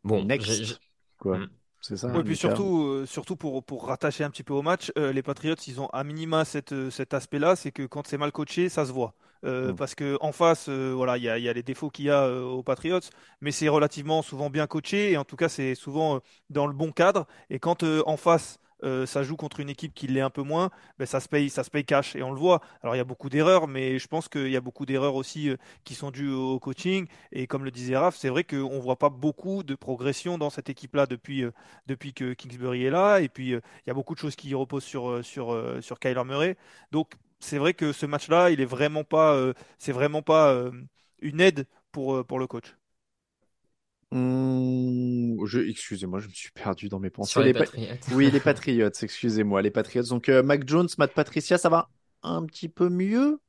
bon, 0.04 0.24
Next. 0.24 0.80
quoi. 1.18 1.38
Mm. 1.38 1.48
C'est 1.80 1.96
ça. 1.96 2.08
Oui, 2.08 2.22
puis 2.22 2.36
surtout, 2.36 2.84
euh, 2.84 3.06
surtout 3.06 3.36
pour, 3.36 3.64
pour 3.64 3.86
rattacher 3.86 4.22
un 4.22 4.30
petit 4.30 4.42
peu 4.42 4.52
au 4.52 4.62
match, 4.62 4.92
euh, 4.98 5.12
les 5.12 5.22
Patriots, 5.22 5.54
ils 5.66 5.80
ont 5.80 5.88
à 5.88 6.04
minima 6.04 6.44
cette, 6.44 6.72
euh, 6.72 6.90
cet 6.90 7.14
aspect-là, 7.14 7.56
c'est 7.56 7.72
que 7.72 7.86
quand 7.86 8.06
c'est 8.06 8.18
mal 8.18 8.32
coaché, 8.32 8.68
ça 8.68 8.84
se 8.84 8.92
voit. 8.92 9.14
Euh, 9.44 9.72
Mm. 9.72 9.76
Parce 9.76 9.94
que 9.94 10.18
en 10.20 10.32
face, 10.32 10.68
euh, 10.68 10.92
voilà, 10.94 11.16
il 11.16 11.24
y 11.24 11.28
a, 11.28 11.38
il 11.38 11.44
y 11.44 11.48
a 11.48 11.52
les 11.52 11.62
défauts 11.62 11.90
qu'il 11.90 12.06
y 12.06 12.10
a 12.10 12.24
euh, 12.24 12.42
aux 12.42 12.62
Patriots, 12.62 13.00
mais 13.40 13.52
c'est 13.52 13.68
relativement 13.68 14.22
souvent 14.22 14.50
bien 14.50 14.66
coaché 14.66 15.12
et 15.12 15.16
en 15.16 15.24
tout 15.24 15.36
cas, 15.36 15.48
c'est 15.48 15.74
souvent 15.74 16.20
dans 16.50 16.66
le 16.66 16.72
bon 16.74 16.92
cadre. 16.92 17.26
Et 17.50 17.58
quand 17.58 17.82
en 17.82 18.16
face, 18.16 18.58
ça 19.04 19.22
joue 19.22 19.36
contre 19.36 19.60
une 19.60 19.68
équipe 19.68 19.92
qui 19.94 20.06
l'est 20.06 20.22
un 20.22 20.30
peu 20.30 20.42
moins, 20.42 20.70
ben, 20.98 21.04
ça 21.06 21.20
se 21.20 21.28
paye, 21.28 21.50
ça 21.50 21.64
se 21.64 21.70
paye 21.70 21.84
cash 21.84 22.16
et 22.16 22.22
on 22.22 22.32
le 22.32 22.38
voit. 22.38 22.60
Alors 22.82 22.94
il 22.94 22.98
y 22.98 23.00
a 23.00 23.04
beaucoup 23.04 23.28
d'erreurs, 23.28 23.68
mais 23.68 23.98
je 23.98 24.08
pense 24.08 24.28
qu'il 24.28 24.48
y 24.50 24.56
a 24.56 24.60
beaucoup 24.60 24.86
d'erreurs 24.86 25.16
aussi 25.16 25.50
qui 25.84 25.94
sont 25.94 26.10
dues 26.10 26.32
au 26.32 26.58
coaching. 26.58 27.06
Et 27.32 27.46
comme 27.46 27.64
le 27.64 27.70
disait 27.70 27.96
Raph, 27.96 28.16
c'est 28.16 28.30
vrai 28.30 28.44
qu'on 28.44 28.76
ne 28.76 28.80
voit 28.80 28.98
pas 28.98 29.10
beaucoup 29.10 29.62
de 29.62 29.74
progression 29.74 30.38
dans 30.38 30.50
cette 30.50 30.70
équipe-là 30.70 31.06
depuis, 31.06 31.44
depuis 31.88 32.14
que 32.14 32.32
Kingsbury 32.32 32.84
est 32.84 32.90
là. 32.90 33.20
Et 33.20 33.28
puis 33.28 33.50
il 33.50 33.60
y 33.86 33.90
a 33.90 33.94
beaucoup 33.94 34.14
de 34.14 34.20
choses 34.20 34.36
qui 34.36 34.54
reposent 34.54 34.84
sur, 34.84 35.24
sur, 35.24 35.56
sur 35.82 35.98
Kyler 35.98 36.24
Murray. 36.24 36.56
Donc 36.90 37.16
c'est 37.40 37.58
vrai 37.58 37.74
que 37.74 37.92
ce 37.92 38.06
match-là, 38.06 38.50
il 38.50 38.60
est 38.60 38.64
vraiment 38.64 39.04
pas, 39.04 39.34
euh, 39.34 39.54
c'est 39.78 39.92
vraiment 39.92 40.22
pas 40.22 40.52
euh, 40.52 40.70
une 41.20 41.40
aide 41.40 41.66
pour, 41.92 42.16
euh, 42.16 42.24
pour 42.24 42.38
le 42.38 42.46
coach. 42.46 42.76
Hum, 44.12 45.38
je, 45.46 45.60
excusez-moi, 45.60 46.18
je 46.20 46.28
me 46.28 46.32
suis 46.32 46.50
perdu 46.50 46.88
dans 46.88 46.98
mes 46.98 47.10
pensées. 47.10 47.40
sur 47.40 47.42
les 47.42 47.50
Les 47.50 47.54
pa- 47.54 47.66
Patriots. 47.66 47.98
Oui, 48.08 48.30
les 48.30 48.40
Patriots, 48.40 48.90
excusez-moi, 49.02 49.62
les 49.62 49.70
Patriots. 49.70 50.02
Donc, 50.04 50.28
euh, 50.28 50.42
Mac 50.42 50.66
Jones, 50.68 50.88
Matt 50.98 51.14
Patricia, 51.14 51.58
ça 51.58 51.68
va 51.68 51.90
un 52.22 52.44
petit 52.46 52.68
peu 52.68 52.88
mieux? 52.88 53.40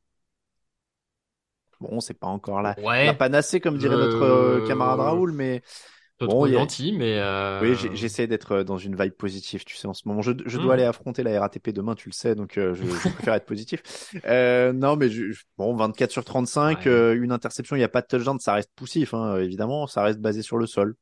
Bon, 1.80 1.99
c'est 1.99 2.13
pas 2.13 2.27
encore 2.27 2.62
la, 2.62 2.77
la 3.01 3.12
Ouais, 3.12 3.15
panacée, 3.15 3.60
comme 3.60 3.77
dirait 3.77 3.97
notre 3.97 4.23
euh, 4.23 4.62
camarade 4.62 4.99
Raoul, 4.99 5.32
mais 5.32 5.63
bon, 6.27 6.45
a- 6.45 6.51
gentil, 6.51 6.93
mais 6.93 7.15
oui, 7.15 7.19
euh... 7.19 7.75
j'ai- 7.75 7.95
j'essaie 7.95 8.27
d'être 8.27 8.51
euh, 8.53 8.63
dans 8.63 8.77
une 8.77 8.95
vibe 8.95 9.13
positive, 9.13 9.63
tu 9.65 9.75
sais, 9.75 9.88
en 9.88 9.93
ce 9.93 10.07
moment. 10.07 10.21
Je, 10.21 10.31
je 10.45 10.57
hmm. 10.57 10.62
dois 10.62 10.73
aller 10.75 10.84
affronter 10.84 11.23
la 11.23 11.39
RATP 11.39 11.69
demain, 11.69 11.95
tu 11.95 12.10
le 12.10 12.13
sais, 12.13 12.36
donc 12.36 12.57
euh, 12.57 12.73
je, 12.73 12.84
je 12.84 13.10
préfère 13.13 13.34
être 13.34 13.45
positif. 13.45 13.81
Euh, 14.25 14.73
non, 14.73 14.95
mais 14.95 15.10
je, 15.10 15.34
bon, 15.57 15.73
24 15.75 16.12
sur 16.12 16.23
35, 16.23 16.79
Ouais. 16.79 16.88
euh, 16.88 17.21
une 17.21 17.31
interception, 17.31 17.75
il 17.75 17.79
n'y 17.79 17.86
a 17.86 17.89
pas 17.89 18.01
de 18.01 18.07
touchdown, 18.07 18.39
ça 18.39 18.53
reste 18.53 18.71
poussif, 18.75 19.13
hein, 19.13 19.38
évidemment, 19.39 19.88
ça 19.88 20.03
reste 20.03 20.19
basé 20.19 20.41
sur 20.41 20.57
le 20.57 20.67
sol. 20.67 20.95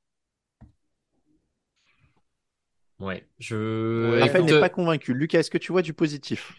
Ouais, 2.99 3.25
je. 3.39 4.11
Ouais, 4.11 4.21
Raphaël 4.21 4.43
n'est 4.43 4.59
pas 4.59 4.69
convaincu. 4.69 5.13
Lucas, 5.13 5.39
est-ce 5.39 5.49
que 5.49 5.57
tu 5.57 5.71
vois 5.71 5.81
du 5.81 5.93
positif? 5.93 6.53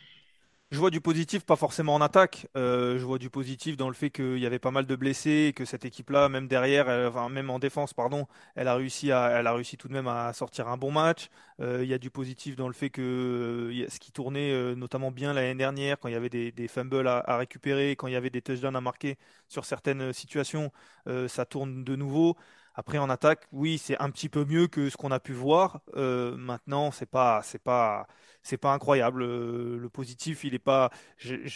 Je 0.73 0.79
vois 0.79 0.91
du 0.91 1.01
positif, 1.01 1.45
pas 1.45 1.57
forcément 1.57 1.95
en 1.95 2.01
attaque. 2.01 2.47
Euh, 2.57 2.97
je 2.97 3.05
vois 3.05 3.19
du 3.19 3.29
positif 3.29 3.77
dans 3.77 3.89
le 3.89 3.95
fait 3.95 4.11
qu'il 4.11 4.39
y 4.39 4.47
avait 4.47 4.61
pas 4.61 4.71
mal 4.71 4.87
de 4.87 4.95
blessés 4.95 5.47
et 5.49 5.53
que 5.53 5.65
cette 5.65 5.85
équipe-là, 5.85 6.29
même 6.29 6.47
derrière, 6.47 6.87
enfin 7.09 7.29
même 7.29 7.51
en 7.51 7.59
défense, 7.59 7.93
pardon, 7.93 8.29
elle 8.55 8.69
a 8.69 8.77
réussi 8.77 9.11
à, 9.11 9.31
elle 9.41 9.49
a 9.49 9.53
réussi 9.53 9.77
tout 9.77 9.89
de 9.89 9.93
même 9.93 10.07
à 10.07 10.33
sortir 10.33 10.69
un 10.69 10.77
bon 10.77 10.93
match. 10.93 11.29
Euh, 11.61 11.81
il 11.83 11.89
y 11.89 11.95
a 11.95 11.99
du 11.99 12.11
positif 12.11 12.55
dans 12.55 12.69
le 12.69 12.73
fait 12.75 12.89
que 12.89 13.03
euh, 13.03 13.89
ce 13.89 13.99
qui 13.99 14.13
tournait 14.13 14.77
notamment 14.77 15.11
bien 15.11 15.33
l'année 15.33 15.57
dernière, 15.57 15.99
quand 15.99 16.07
il 16.09 16.13
y 16.13 16.15
avait 16.15 16.29
des, 16.29 16.53
des 16.53 16.69
fumbles 16.69 17.09
à, 17.09 17.19
à 17.19 17.37
récupérer, 17.37 17.97
quand 17.97 18.07
il 18.07 18.13
y 18.13 18.17
avait 18.17 18.31
des 18.31 18.41
touchdowns 18.43 18.77
à 18.77 18.81
marquer 18.81 19.19
sur 19.49 19.65
certaines 19.65 20.13
situations, 20.13 20.71
ça 21.29 21.45
tourne 21.47 21.83
de 21.85 21.97
nouveau. 21.97 22.37
Après 22.75 22.99
en 22.99 23.11
attaque, 23.11 23.47
oui, 23.53 23.79
c'est 23.79 23.99
un 24.01 24.11
petit 24.11 24.29
peu 24.29 24.45
mieux 24.45 24.69
que 24.69 24.89
ce 24.91 24.97
qu'on 24.97 25.11
a 25.11 25.19
pu 25.21 25.33
voir. 25.33 25.81
Maintenant, 25.97 26.91
c'est 26.93 27.07
pas, 27.11 27.43
c'est 27.43 27.59
pas 27.63 28.07
c'est 28.43 28.57
pas 28.59 28.73
incroyable. 28.73 29.23
Euh, 29.23 29.79
Le 29.79 29.89
positif, 29.91 30.45
il 30.45 30.55
est 30.55 30.59
pas. 30.59 30.91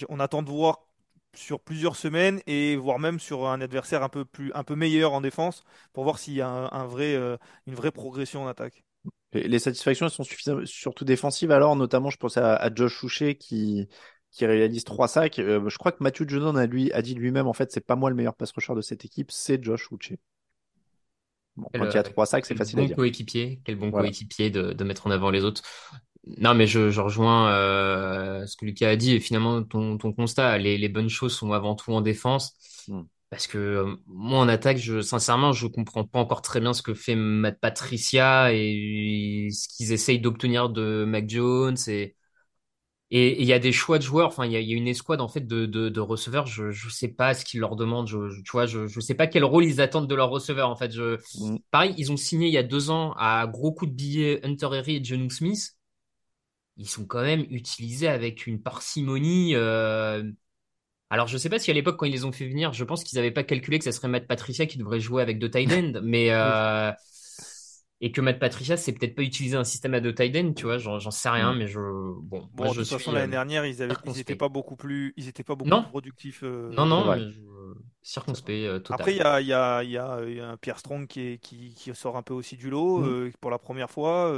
on 0.08 0.20
attend 0.20 0.42
de 0.42 0.50
voir 0.50 0.86
sur 1.34 1.60
plusieurs 1.60 1.96
semaines 1.96 2.40
et 2.46 2.76
voire 2.76 2.98
même 2.98 3.18
sur 3.20 3.48
un 3.48 3.60
adversaire 3.60 4.02
un 4.02 4.08
peu 4.08 4.24
plus, 4.24 4.52
un 4.54 4.62
peu 4.64 4.76
meilleur 4.76 5.12
en 5.12 5.20
défense 5.20 5.64
pour 5.92 6.04
voir 6.04 6.18
s'il 6.18 6.34
y 6.34 6.40
a 6.40 6.48
un, 6.48 6.70
un 6.72 6.86
vrai, 6.86 7.14
euh, 7.16 7.36
une 7.66 7.74
vraie 7.74 7.90
progression 7.90 8.44
en 8.44 8.48
attaque. 8.48 8.84
Et 9.32 9.48
Les 9.48 9.58
satisfactions, 9.58 10.06
elles 10.06 10.12
sont 10.12 10.24
suffisamment, 10.24 10.64
surtout 10.64 11.04
défensives. 11.04 11.50
Alors, 11.50 11.74
notamment, 11.76 12.10
je 12.10 12.16
pense 12.18 12.36
à, 12.36 12.54
à 12.56 12.72
Josh 12.74 12.96
Souchet 12.98 13.34
qui, 13.36 13.88
qui 14.30 14.46
réalise 14.46 14.84
trois 14.84 15.08
sacs. 15.08 15.38
Euh, 15.40 15.68
je 15.68 15.78
crois 15.78 15.92
que 15.92 16.02
Matthew 16.02 16.28
Judon 16.28 16.54
a, 16.56 16.66
lui, 16.66 16.92
a 16.92 17.02
dit 17.02 17.14
lui-même, 17.14 17.46
en 17.46 17.52
fait, 17.52 17.72
c'est 17.72 17.84
pas 17.84 17.96
moi 17.96 18.10
le 18.10 18.16
meilleur 18.16 18.34
pass 18.36 18.52
rusher 18.52 18.74
de 18.74 18.80
cette 18.80 19.04
équipe, 19.04 19.30
c'est 19.32 19.62
Josh. 19.62 19.88
Bon, 21.56 21.68
Quel, 21.72 21.82
quand 21.82 21.90
il 21.90 21.94
y 21.94 21.98
a 21.98 22.02
trois 22.02 22.26
sacs, 22.26 22.46
c'est 22.46 22.54
facile 22.54 22.80
à 22.80 22.82
bon 22.82 22.88
dire. 22.88 22.96
coéquipier, 22.96 23.60
quel 23.64 23.76
bon 23.76 23.90
Voilà. 23.90 24.08
coéquipier 24.08 24.50
de, 24.50 24.72
de 24.72 24.84
mettre 24.84 25.06
en 25.06 25.10
avant 25.10 25.30
les 25.30 25.44
autres. 25.44 25.62
Non, 26.38 26.54
mais 26.54 26.66
je, 26.66 26.90
je 26.90 27.00
rejoins 27.00 27.50
euh, 27.52 28.46
ce 28.46 28.56
que 28.56 28.64
Lucas 28.64 28.88
a 28.90 28.96
dit 28.96 29.12
et 29.14 29.20
finalement 29.20 29.62
ton, 29.62 29.98
ton 29.98 30.12
constat. 30.12 30.56
Les, 30.58 30.78
les 30.78 30.88
bonnes 30.88 31.10
choses 31.10 31.34
sont 31.36 31.52
avant 31.52 31.74
tout 31.74 31.92
en 31.92 32.00
défense. 32.00 32.54
Hmm. 32.88 33.02
Parce 33.30 33.46
que 33.46 33.58
euh, 33.58 33.96
moi 34.06 34.38
en 34.40 34.48
attaque, 34.48 34.78
je, 34.78 35.00
sincèrement, 35.02 35.52
je 35.52 35.66
comprends 35.66 36.04
pas 36.04 36.20
encore 36.20 36.40
très 36.42 36.60
bien 36.60 36.72
ce 36.72 36.82
que 36.82 36.94
fait 36.94 37.14
Matt 37.16 37.58
Patricia 37.60 38.52
et 38.54 39.48
ce 39.52 39.68
qu'ils 39.68 39.92
essayent 39.92 40.20
d'obtenir 40.20 40.70
de 40.70 41.04
Mac 41.06 41.28
Jones 41.28 41.76
et 41.88 42.16
et 43.10 43.28
et 43.28 43.42
il 43.42 43.46
y 43.48 43.52
a 43.52 43.58
des 43.58 43.72
choix 43.72 43.98
de 43.98 44.02
joueurs. 44.04 44.28
Enfin, 44.28 44.46
il 44.46 44.52
y 44.52 44.56
a, 44.56 44.60
il 44.60 44.68
y 44.68 44.74
a 44.74 44.76
une 44.76 44.88
escouade 44.88 45.20
en 45.20 45.28
fait 45.28 45.46
de, 45.46 45.66
de, 45.66 45.88
de 45.88 46.00
receveurs. 46.00 46.46
Je 46.46 46.70
je 46.70 46.88
sais 46.88 47.08
pas 47.08 47.34
ce 47.34 47.44
qu'ils 47.44 47.60
leur 47.60 47.76
demandent. 47.76 48.08
Je, 48.08 48.28
je- 48.30 48.42
tu 48.42 48.50
vois, 48.52 48.66
je 48.66 48.86
je 48.86 49.00
sais 49.00 49.14
pas 49.14 49.26
quel 49.26 49.44
rôle 49.44 49.64
ils 49.64 49.80
attendent 49.80 50.08
de 50.08 50.14
leurs 50.14 50.30
receveurs. 50.30 50.70
En 50.70 50.76
fait, 50.76 50.92
je 50.92 51.18
Mm. 51.34 51.58
pareil, 51.70 51.94
ils 51.98 52.12
ont 52.12 52.16
signé 52.16 52.48
il 52.48 52.52
y 52.54 52.58
a 52.58 52.62
deux 52.62 52.90
ans 52.90 53.12
à 53.18 53.46
gros 53.46 53.72
coups 53.72 53.90
de 53.90 53.96
billets 53.96 54.40
Hunter 54.46 54.66
Henry 54.66 54.96
et 54.96 55.04
Jonnu 55.04 55.30
Smith. 55.30 55.73
Ils 56.76 56.88
sont 56.88 57.06
quand 57.06 57.22
même 57.22 57.46
utilisés 57.50 58.08
avec 58.08 58.46
une 58.46 58.60
parcimonie. 58.62 59.54
euh, 59.54 60.30
Alors, 61.10 61.28
je 61.28 61.38
sais 61.38 61.50
pas 61.50 61.58
si 61.60 61.70
à 61.70 61.74
l'époque, 61.74 61.98
quand 61.98 62.06
ils 62.06 62.12
les 62.12 62.24
ont 62.26 62.32
fait 62.32 62.48
venir, 62.48 62.72
je 62.74 62.84
pense 62.84 63.04
qu'ils 63.04 63.18
avaient 63.18 63.30
pas 63.32 63.44
calculé 63.44 63.78
que 63.78 63.84
ça 63.84 63.92
serait 63.92 64.08
Matt 64.08 64.26
Patricia 64.28 64.66
qui 64.66 64.78
devrait 64.78 65.00
jouer 65.00 65.22
avec 65.22 65.38
deux 65.38 65.50
tight 65.50 65.72
ends, 65.72 66.00
mais 66.02 66.30
euh, 66.32 66.92
et 68.00 68.12
que 68.12 68.20
Matt 68.20 68.38
Patricia, 68.38 68.76
c'est 68.76 68.92
peut-être 68.92 69.14
pas 69.14 69.22
utiliser 69.22 69.56
un 69.56 69.64
système 69.64 69.94
à 69.94 70.00
deux 70.00 70.14
tight 70.14 70.36
ends, 70.36 70.52
tu 70.52 70.64
vois, 70.64 70.78
j'en 70.78 71.10
sais 71.10 71.28
rien, 71.30 71.52
Mm. 71.52 71.54
mais 71.54 71.66
je 71.66 71.78
bon, 71.80 72.48
Bon, 72.54 72.68
moi 72.68 72.74
de 72.74 72.74
je 72.74 72.82
toute 72.82 72.88
suis 72.88 72.90
façon, 72.90 73.12
euh, 73.12 73.12
l'année 73.12 73.32
dernière, 73.32 73.66
ils 73.66 73.82
avaient, 73.82 73.98
ils 74.04 74.18
circonspect. 74.18 74.20
étaient 74.20 74.36
pas 74.36 74.48
beaucoup 74.48 74.76
plus, 74.76 75.12
ils 75.16 75.28
étaient 75.28 75.44
pas 75.44 75.56
beaucoup 75.56 75.74
Non. 75.74 75.76
plus 75.76 75.86
productifs. 75.88 76.42
euh, 76.44 76.76
Non, 76.76 76.86
non, 76.86 77.04
vrai. 77.04 77.22
mais 77.26 77.32
je... 77.32 77.40
circonspect 78.02 78.66
euh, 78.66 78.80
total. 78.80 79.08
Après, 79.08 79.12
il 79.14 79.18
y 79.18 79.20
a, 79.22 79.40
il 79.40 79.46
y 79.48 79.52
a, 79.54 79.82
il 79.82 79.90
y 79.90 79.98
a 79.98 80.16
euh, 80.18 80.52
un 80.52 80.56
Pierre 80.56 80.78
Strong 80.78 81.06
qui, 81.06 81.20
est- 81.20 81.38
qui, 81.38 81.74
qui 81.74 81.94
sort 81.94 82.16
un 82.16 82.22
peu 82.22 82.34
aussi 82.34 82.56
du 82.56 82.70
lot 82.70 83.00
Mm. 83.00 83.04
euh, 83.04 83.32
pour 83.40 83.50
la 83.50 83.58
première 83.58 83.90
fois. 83.90 84.28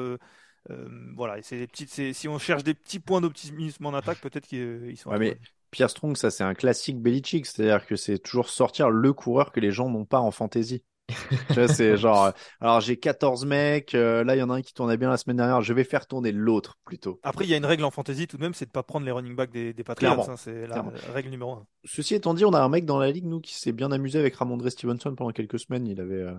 Euh, 0.70 0.74
euh, 0.74 1.12
voilà, 1.16 1.42
c'est 1.42 1.58
des 1.58 1.66
petites, 1.66 1.90
c'est- 1.90 2.12
si 2.12 2.28
on 2.28 2.38
cherche 2.38 2.64
des 2.64 2.74
petits 2.74 2.98
points 3.00 3.20
d'optimisme 3.20 3.86
en 3.86 3.94
attaque, 3.94 4.20
peut-être 4.20 4.46
qu'ils 4.46 4.96
sont. 4.96 5.10
Ouais, 5.10 5.18
mais. 5.18 5.38
Pierre 5.70 5.90
Strong, 5.90 6.16
ça, 6.16 6.30
c'est 6.30 6.44
un 6.44 6.54
classique 6.54 7.00
Belichick. 7.00 7.44
C'est-à-dire 7.46 7.86
que 7.86 7.96
c'est 7.96 8.18
toujours 8.18 8.48
sortir 8.48 8.88
le 8.88 9.12
coureur 9.12 9.52
que 9.52 9.60
les 9.60 9.70
gens 9.72 9.88
n'ont 9.90 10.04
pas 10.06 10.20
en 10.20 10.30
fantasy. 10.30 10.82
Tu 11.48 11.54
vois, 11.54 11.68
c'est 11.68 11.96
genre, 11.96 12.24
euh, 12.26 12.30
alors 12.60 12.80
j'ai 12.80 12.96
14 12.96 13.46
mecs, 13.46 13.94
euh, 13.94 14.24
là 14.24 14.34
il 14.34 14.40
y 14.40 14.42
en 14.42 14.50
a 14.50 14.54
un 14.54 14.62
qui 14.62 14.74
tournait 14.74 14.96
bien 14.96 15.08
la 15.08 15.16
semaine 15.16 15.36
dernière, 15.36 15.62
je 15.62 15.72
vais 15.72 15.84
faire 15.84 16.06
tourner 16.06 16.32
l'autre 16.32 16.78
plutôt. 16.84 17.20
Après, 17.22 17.44
il 17.44 17.50
y 17.50 17.54
a 17.54 17.56
une 17.56 17.64
règle 17.64 17.84
en 17.84 17.90
fantasy 17.92 18.26
tout 18.26 18.36
de 18.36 18.42
même, 18.42 18.54
c'est 18.54 18.66
de 18.66 18.70
pas 18.70 18.82
prendre 18.82 19.06
les 19.06 19.12
running 19.12 19.36
backs 19.36 19.50
des, 19.52 19.72
des 19.72 19.84
Patriots. 19.84 20.20
Hein, 20.28 20.36
c'est 20.36 20.62
la 20.62 20.66
Clairement. 20.66 20.92
règle 21.12 21.30
numéro 21.30 21.52
un. 21.52 21.66
Ceci 21.84 22.14
étant 22.16 22.34
dit, 22.34 22.44
on 22.44 22.52
a 22.52 22.60
un 22.60 22.68
mec 22.68 22.84
dans 22.86 22.98
la 22.98 23.10
ligue, 23.10 23.24
nous, 23.26 23.40
qui 23.40 23.54
s'est 23.54 23.72
bien 23.72 23.92
amusé 23.92 24.18
avec 24.18 24.34
Ramondre 24.34 24.68
Stevenson 24.68 25.14
pendant 25.14 25.30
quelques 25.30 25.60
semaines, 25.60 25.86
il 25.86 26.00
avait, 26.00 26.14
euh, 26.22 26.34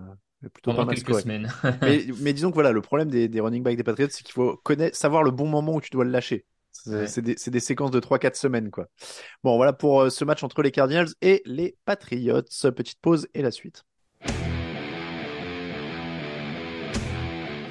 plutôt 0.52 0.70
Pendant 0.72 0.78
pas 0.78 0.84
mal 0.86 0.96
quelques 0.96 1.20
semaines. 1.20 1.50
Mais, 1.82 2.06
mais 2.20 2.32
disons 2.32 2.50
que 2.50 2.54
voilà, 2.54 2.72
le 2.72 2.80
problème 2.82 3.10
des, 3.10 3.28
des 3.28 3.40
running 3.40 3.62
backs 3.62 3.76
des 3.76 3.84
Patriots, 3.84 4.08
c'est 4.10 4.22
qu'il 4.22 4.34
faut 4.34 4.56
connaître, 4.62 4.96
savoir 4.96 5.22
le 5.22 5.30
bon 5.30 5.46
moment 5.46 5.74
où 5.76 5.80
tu 5.80 5.90
dois 5.90 6.04
le 6.04 6.10
lâcher. 6.10 6.44
C'est 6.72 6.90
Ouais. 6.90 7.06
c'est 7.06 7.22
des, 7.22 7.34
c'est 7.36 7.50
des 7.50 7.60
séquences 7.60 7.90
de 7.90 7.98
3-4 8.00 8.36
semaines, 8.36 8.70
quoi. 8.70 8.86
Bon, 9.42 9.56
voilà 9.56 9.72
pour 9.72 10.02
euh, 10.02 10.10
ce 10.10 10.24
match 10.24 10.42
entre 10.44 10.62
les 10.62 10.70
Cardinals 10.70 11.08
et 11.22 11.42
les 11.44 11.76
Patriots. 11.86 12.42
Petite 12.76 13.00
pause 13.00 13.26
et 13.34 13.42
la 13.42 13.50
suite. 13.50 13.84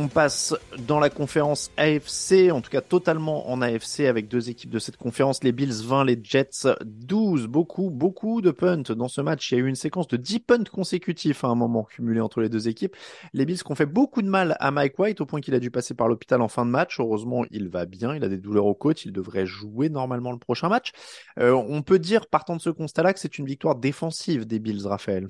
On 0.00 0.06
passe 0.06 0.54
dans 0.86 1.00
la 1.00 1.10
conférence 1.10 1.72
AFC, 1.76 2.52
en 2.52 2.60
tout 2.60 2.70
cas 2.70 2.80
totalement 2.80 3.50
en 3.50 3.60
AFC 3.60 4.02
avec 4.02 4.28
deux 4.28 4.48
équipes 4.48 4.70
de 4.70 4.78
cette 4.78 4.96
conférence, 4.96 5.42
les 5.42 5.50
Bills 5.50 5.82
20, 5.84 6.04
les 6.04 6.20
Jets 6.22 6.68
12. 6.84 7.48
Beaucoup, 7.48 7.90
beaucoup 7.90 8.40
de 8.40 8.52
punts 8.52 8.94
dans 8.94 9.08
ce 9.08 9.20
match. 9.20 9.50
Il 9.50 9.56
y 9.56 9.60
a 9.60 9.64
eu 9.64 9.66
une 9.66 9.74
séquence 9.74 10.06
de 10.06 10.16
10 10.16 10.38
punts 10.38 10.64
consécutifs 10.70 11.42
à 11.42 11.48
un 11.48 11.56
moment 11.56 11.82
cumulé 11.82 12.20
entre 12.20 12.40
les 12.40 12.48
deux 12.48 12.68
équipes. 12.68 12.94
Les 13.32 13.44
Bills 13.44 13.58
qui 13.58 13.72
ont 13.72 13.74
fait 13.74 13.86
beaucoup 13.86 14.22
de 14.22 14.28
mal 14.28 14.56
à 14.60 14.70
Mike 14.70 14.96
White 15.00 15.20
au 15.20 15.26
point 15.26 15.40
qu'il 15.40 15.54
a 15.54 15.58
dû 15.58 15.72
passer 15.72 15.94
par 15.94 16.06
l'hôpital 16.06 16.42
en 16.42 16.48
fin 16.48 16.64
de 16.64 16.70
match. 16.70 17.00
Heureusement, 17.00 17.44
il 17.50 17.68
va 17.68 17.84
bien, 17.84 18.14
il 18.14 18.22
a 18.22 18.28
des 18.28 18.38
douleurs 18.38 18.66
aux 18.66 18.76
côtes, 18.76 19.04
il 19.04 19.10
devrait 19.10 19.46
jouer 19.46 19.88
normalement 19.88 20.30
le 20.30 20.38
prochain 20.38 20.68
match. 20.68 20.92
Euh, 21.40 21.50
on 21.54 21.82
peut 21.82 21.98
dire, 21.98 22.28
partant 22.28 22.54
de 22.54 22.60
ce 22.60 22.70
constat-là, 22.70 23.14
que 23.14 23.18
c'est 23.18 23.36
une 23.36 23.46
victoire 23.46 23.74
défensive 23.74 24.46
des 24.46 24.60
Bills, 24.60 24.86
Raphaël. 24.86 25.26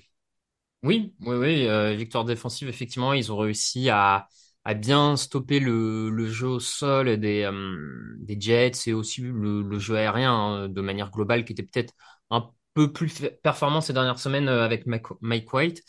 Oui, 0.83 1.15
oui, 1.23 1.37
oui, 1.37 1.67
euh, 1.67 1.95
victoire 1.95 2.27
défensive, 2.27 2.69
effectivement, 2.69 3.15
ils 3.15 3.33
ont 3.33 3.39
réussi 3.39 3.89
à 3.89 4.29
a 4.65 4.75
bien 4.75 5.17
stoppé 5.17 5.61
le, 5.61 6.11
le 6.11 6.27
jeu 6.29 6.49
au 6.49 6.61
sol 6.61 7.17
des, 7.19 7.45
euh, 7.45 7.77
des 8.19 8.39
Jets 8.41 8.87
et 8.87 8.93
aussi 8.93 9.23
le, 9.23 9.63
le 9.63 9.79
jeu 9.79 9.97
aérien 9.97 10.33
hein, 10.33 10.69
de 10.69 10.81
manière 10.81 11.11
globale 11.11 11.45
qui 11.45 11.53
était 11.53 11.63
peut-être 11.63 11.95
un 12.31 12.51
peu 12.75 12.93
plus 12.93 13.13
performant 13.43 13.81
ces 13.81 13.93
dernières 13.93 14.19
semaines 14.19 14.49
euh, 14.49 14.65
avec 14.65 14.85
Mike 14.87 15.53
White. 15.53 15.83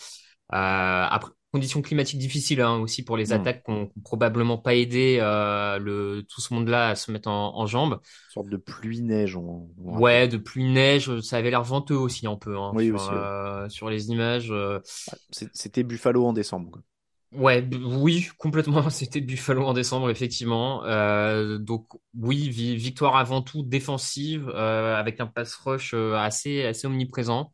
Euh, 0.53 1.05
après, 1.10 1.32
conditions 1.51 1.82
climatiques 1.82 2.19
difficiles 2.19 2.62
hein, 2.62 2.77
aussi 2.77 3.03
pour 3.03 3.17
les 3.17 3.27
mm. 3.27 3.34
attaques 3.34 3.63
qui 3.63 3.71
n'ont 3.71 3.91
probablement 4.03 4.58
pas 4.58 4.75
aidé 4.75 5.17
euh, 5.19 5.77
le, 5.79 6.25
tout 6.27 6.41
ce 6.41 6.53
monde-là 6.53 6.89
à 6.89 6.95
se 6.95 7.12
mettre 7.12 7.29
en, 7.29 7.58
en 7.58 7.65
jambes. 7.65 7.99
Une 8.01 8.34
sorte 8.34 8.49
de 8.49 8.58
pluie-neige. 8.58 9.38
ouais, 9.77 10.27
de 10.27 10.38
pluie-neige. 10.38 11.19
Ça 11.21 11.38
avait 11.38 11.49
l'air 11.49 11.63
venteux 11.63 11.97
aussi 11.97 12.27
un 12.27 12.36
peu 12.36 12.58
hein, 12.58 12.71
oui, 12.73 12.88
sur, 12.88 12.95
aussi, 12.95 13.10
euh, 13.12 13.69
sur 13.69 13.89
les 13.89 14.10
images. 14.10 14.53
C'était 15.32 15.84
Buffalo 15.84 16.25
en 16.25 16.34
décembre. 16.34 16.71
Quoi. 16.71 16.82
Ouais, 17.31 17.67
oui, 17.85 18.27
complètement. 18.39 18.89
C'était 18.89 19.21
Buffalo 19.21 19.65
en 19.65 19.73
décembre, 19.73 20.09
effectivement. 20.09 20.83
Euh, 20.85 21.59
donc 21.59 21.87
oui, 22.15 22.49
victoire 22.49 23.17
avant 23.17 23.41
tout 23.43 23.61
défensive 23.63 24.49
euh, 24.49 24.95
avec 24.95 25.19
un 25.19 25.27
pass 25.27 25.53
rush 25.55 25.93
euh, 25.93 26.15
assez 26.15 26.63
assez 26.65 26.87
omniprésent. 26.87 27.53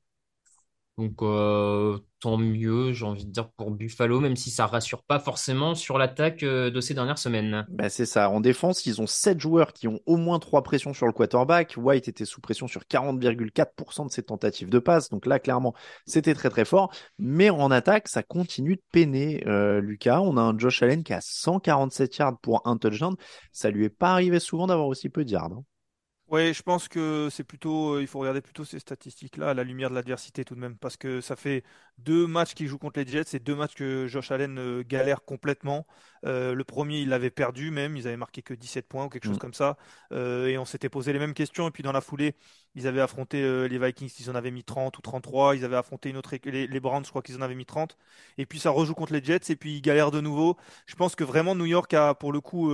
Donc 0.98 1.22
euh, 1.22 1.98
tant 2.22 2.38
mieux, 2.38 2.94
j'ai 2.94 3.04
envie 3.04 3.26
de 3.26 3.32
dire 3.32 3.50
pour 3.52 3.70
Buffalo, 3.70 4.22
même 4.22 4.38
si 4.38 4.50
ça 4.50 4.66
rassure 4.66 5.04
pas 5.04 5.20
forcément 5.20 5.76
sur 5.76 5.98
l'attaque 5.98 6.42
euh, 6.44 6.72
de 6.72 6.80
ces 6.80 6.94
dernières 6.94 7.18
semaines. 7.18 7.66
Ben 7.70 7.90
c'est 7.90 8.06
ça. 8.06 8.30
En 8.30 8.40
défense, 8.40 8.86
ils 8.86 9.02
ont 9.02 9.08
sept 9.08 9.40
joueurs 9.42 9.74
qui 9.74 9.90
ont 9.90 10.00
au 10.06 10.16
moins 10.16 10.40
trois 10.40 10.64
pressions 10.64 10.94
sur 10.94 11.06
le 11.06 11.12
quarterback. 11.12 11.76
White 11.76 12.08
était 12.08 12.24
sous 12.24 12.40
pression 12.40 12.68
sur 12.68 12.84
40,4% 12.84 14.06
de 14.08 14.12
ses 14.12 14.24
tentatives 14.24 14.70
de 14.70 14.80
passe. 14.80 15.10
Donc 15.10 15.26
là, 15.26 15.38
clairement, 15.40 15.74
c'était 16.06 16.34
très 16.34 16.50
très 16.50 16.66
fort. 16.66 16.94
Mais 17.20 17.50
en 17.50 17.72
attaque, 17.72 18.08
ça 18.08 18.24
continue 18.24 18.78
de 18.78 18.84
peiner. 18.94 19.44
Euh, 19.48 19.82
Lucas, 19.82 20.22
on 20.22 20.38
a 20.38 20.42
un 20.42 20.58
Josh 20.58 20.82
Allen 20.82 21.04
qui 21.04 21.14
a 21.14 21.20
147 21.22 22.18
yards 22.18 22.40
pour 22.42 22.66
un 22.66 22.78
touchdown. 22.78 23.16
Ça 23.52 23.70
lui 23.70 23.84
est 23.84 23.90
pas 23.90 24.14
arrivé 24.14 24.40
souvent 24.40 24.68
d'avoir 24.68 24.88
aussi 24.88 25.10
peu 25.10 25.26
de 25.26 25.32
yards. 25.32 25.52
Hein. 25.52 25.64
Oui, 26.28 26.56
je 26.56 26.64
pense 26.64 26.88
que 26.88 27.30
c'est 27.30 27.44
plutôt, 27.44 27.94
euh, 27.98 28.02
il 28.02 28.08
faut 28.08 28.18
regarder 28.18 28.42
plutôt 28.42 28.66
ces 28.66 28.80
statistiques-là 28.80 29.50
à 29.52 29.54
la 29.54 29.64
lumière 29.64 29.92
de 29.92 29.96
l'adversité 29.96 30.44
tout 30.44 30.56
de 30.56 30.60
même, 30.60 30.76
parce 30.76 30.98
que 30.98 31.22
ça 31.22 31.36
fait 31.36 31.64
deux 32.00 32.26
matchs 32.26 32.56
qu'il 32.56 32.68
joue 32.68 32.80
contre 32.80 33.00
les 33.00 33.06
Jets, 33.06 33.26
c'est 33.28 33.40
deux 33.40 33.54
matchs 33.54 33.76
que 33.76 34.08
Josh 34.08 34.32
Allen 34.32 34.58
euh, 34.58 34.84
galère 34.84 35.24
complètement. 35.24 35.86
Euh, 36.26 36.56
le 36.56 36.64
premier, 36.64 37.02
il 37.02 37.10
l'avait 37.10 37.30
perdu 37.30 37.70
même, 37.70 37.96
ils 37.96 38.08
avaient 38.08 38.18
marqué 38.18 38.42
que 38.42 38.56
17 38.56 38.88
points 38.88 39.06
ou 39.06 39.10
quelque 39.10 39.26
chose 39.26 39.36
mm. 39.36 39.40
comme 39.40 39.54
ça, 39.54 39.78
et 40.12 40.58
on 40.58 40.66
s'était 40.66 40.90
posé 40.90 41.14
les 41.14 41.20
mêmes 41.20 41.36
questions. 41.36 41.68
Et 41.68 41.72
puis 41.72 41.84
dans 41.84 41.92
la 41.92 42.02
foulée, 42.02 42.36
ils 42.74 42.88
avaient 42.88 43.02
affronté 43.02 43.68
les 43.70 43.78
Vikings, 43.78 44.12
ils 44.20 44.30
en 44.32 44.36
avaient 44.36 44.50
mis 44.50 44.64
30 44.64 44.98
ou 44.98 45.02
33, 45.02 45.56
ils 45.56 45.64
avaient 45.64 45.76
affronté 45.76 46.10
une 46.10 46.18
autre 46.18 46.36
les, 46.46 46.66
les 46.66 46.80
Browns, 46.80 47.06
je 47.06 47.10
crois 47.12 47.22
qu'ils 47.22 47.38
en 47.38 47.42
avaient 47.42 47.54
mis 47.54 47.68
30. 47.68 47.98
Et 48.40 48.48
puis 48.48 48.60
ça 48.60 48.72
rejoue 48.72 48.96
contre 48.96 49.14
les 49.14 49.24
Jets, 49.24 49.52
et 49.52 49.56
puis 49.56 49.76
ils 49.76 49.82
galèrent 49.82 50.12
de 50.12 50.22
nouveau. 50.22 50.58
Je 50.88 50.96
pense 50.96 51.16
que 51.16 51.24
vraiment 51.24 51.54
New 51.54 51.66
York 51.66 51.94
a 51.94 52.16
pour 52.16 52.34
le 52.34 52.42
coup 52.42 52.72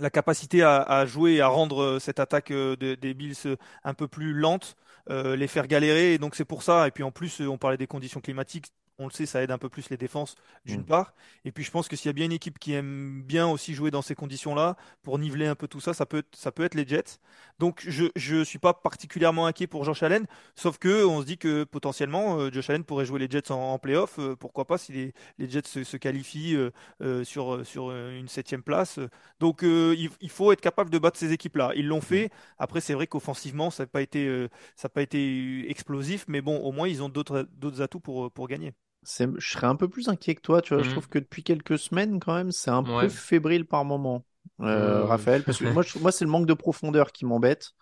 la 0.00 0.10
capacité 0.10 0.62
à, 0.62 1.06
jouer 1.06 1.40
à 1.40 1.48
rendre 1.48 1.82
euh, 1.82 1.98
cette 1.98 2.20
attaque 2.20 2.50
euh, 2.50 2.76
des 2.76 3.14
Bills 3.14 3.34
euh, 3.46 3.56
un 3.84 3.94
peu 3.94 4.08
plus 4.08 4.32
lente, 4.32 4.76
les 5.08 5.48
faire 5.48 5.66
galérer. 5.66 6.14
Et 6.14 6.18
donc 6.18 6.34
c'est 6.34 6.44
pour 6.44 6.62
ça. 6.62 6.86
Et 6.88 6.90
puis 6.90 7.02
en 7.02 7.10
plus, 7.10 7.40
on 7.40 7.58
parlait 7.58 7.76
des 7.76 7.86
conditions 7.86 8.20
climatiques 8.20 8.68
on 9.02 9.06
le 9.06 9.12
sait, 9.12 9.26
ça 9.26 9.42
aide 9.42 9.50
un 9.50 9.58
peu 9.58 9.68
plus 9.68 9.90
les 9.90 9.96
défenses 9.96 10.36
d'une 10.64 10.80
mm. 10.80 10.86
part. 10.86 11.14
Et 11.44 11.52
puis 11.52 11.64
je 11.64 11.70
pense 11.70 11.88
que 11.88 11.96
s'il 11.96 12.08
y 12.08 12.10
a 12.10 12.12
bien 12.12 12.26
une 12.26 12.32
équipe 12.32 12.58
qui 12.58 12.72
aime 12.72 13.22
bien 13.22 13.46
aussi 13.46 13.74
jouer 13.74 13.90
dans 13.90 14.02
ces 14.02 14.14
conditions-là, 14.14 14.76
pour 15.02 15.18
niveler 15.18 15.46
un 15.46 15.54
peu 15.54 15.68
tout 15.68 15.80
ça, 15.80 15.94
ça 15.94 16.06
peut, 16.06 16.22
ça 16.32 16.52
peut 16.52 16.64
être 16.64 16.74
les 16.74 16.86
Jets. 16.86 17.18
Donc 17.58 17.82
je 17.86 18.34
ne 18.34 18.44
suis 18.44 18.58
pas 18.58 18.74
particulièrement 18.74 19.46
inquiet 19.46 19.66
pour 19.66 19.84
Josh 19.84 20.02
Allen, 20.02 20.26
sauf 20.54 20.78
que 20.78 21.04
on 21.04 21.20
se 21.20 21.26
dit 21.26 21.38
que 21.38 21.64
potentiellement 21.64 22.38
euh, 22.38 22.50
Josh 22.52 22.70
Allen 22.70 22.84
pourrait 22.84 23.06
jouer 23.06 23.20
les 23.20 23.28
Jets 23.30 23.50
en, 23.52 23.78
playoff. 23.78 24.18
Euh, 24.18 24.36
pourquoi 24.36 24.66
pas 24.66 24.78
si 24.78 24.92
les, 24.92 25.14
les 25.38 25.48
Jets 25.48 25.84
se, 25.84 25.96
qualifient 25.96 26.56
euh, 27.00 27.24
sur, 27.24 27.64
sur 27.66 27.90
une 27.92 28.28
septième 28.28 28.62
place. 28.62 28.98
Donc 29.40 29.62
il, 29.62 30.30
faut 30.30 30.52
être 30.52 30.60
capable 30.60 30.90
de 30.90 30.98
battre 30.98 31.18
ces 31.18 31.32
équipes-là. 31.32 31.72
Ils 31.76 31.86
l'ont 31.86 32.00
fait. 32.00 32.30
Après 32.58 32.80
c'est 32.80 32.94
vrai 32.94 33.06
qu'offensivement 33.06 33.70
ça 33.70 33.84
n'a 33.84 33.86
pas 33.86 34.02
été 34.02 34.48
ça 34.76 34.88
pas 34.88 35.02
été 35.02 35.70
explosif, 35.70 36.24
mais 36.28 36.40
bon 36.40 36.58
au 36.58 36.72
moins 36.72 36.88
ils 36.88 37.02
ont 37.02 37.08
d'autres 37.08 37.46
atouts 37.80 38.00
pour, 38.00 38.30
pour 38.30 38.48
gagner 38.48 38.72
je 39.04 39.34
serais 39.40 39.66
un 39.66 39.76
peu 39.76 39.88
plus 39.88 40.08
inquiet 40.08 40.34
que 40.34 40.40
toi, 40.40 40.62
tu 40.62 40.74
vois. 40.74 40.82
Je 40.82 40.88
mmh. 40.88 40.92
trouve 40.92 41.08
que 41.08 41.18
depuis 41.18 41.42
quelques 41.42 41.78
semaines, 41.78 42.20
quand 42.20 42.34
même, 42.34 42.52
c'est 42.52 42.70
un 42.70 42.82
peu 42.82 43.08
fébrile 43.08 43.66
par 43.66 43.84
moment, 43.84 44.24
euh, 44.60 45.04
Raphaël. 45.04 45.42
Parce 45.42 45.58
que 45.58 45.64
moi, 45.72 45.82
moi 46.00 46.12
c'est 46.12 46.24
le 46.24 46.30
manque 46.30 46.46
de 46.46 46.54
profondeur 46.54 47.12
qui 47.12 47.24
m'embête. 47.24 47.72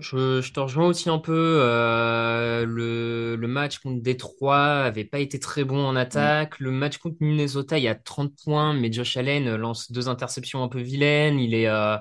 Je, 0.00 0.40
je, 0.40 0.52
te 0.52 0.60
rejoins 0.60 0.86
aussi 0.86 1.08
un 1.10 1.18
peu. 1.18 1.60
Euh, 1.62 2.64
le, 2.64 3.36
le, 3.36 3.48
match 3.48 3.78
contre 3.78 4.00
Détroit 4.02 4.82
avait 4.82 5.04
pas 5.04 5.18
été 5.18 5.40
très 5.40 5.64
bon 5.64 5.84
en 5.84 5.96
attaque. 5.96 6.60
Le 6.60 6.70
match 6.70 6.98
contre 6.98 7.16
Minnesota, 7.20 7.78
il 7.78 7.84
y 7.84 7.88
a 7.88 7.96
30 7.96 8.32
points, 8.44 8.74
mais 8.74 8.92
Josh 8.92 9.16
Allen 9.16 9.56
lance 9.56 9.90
deux 9.90 10.08
interceptions 10.08 10.62
un 10.62 10.68
peu 10.68 10.80
vilaines. 10.80 11.40
Il 11.40 11.54
est, 11.54 11.68
euh, 11.68 11.96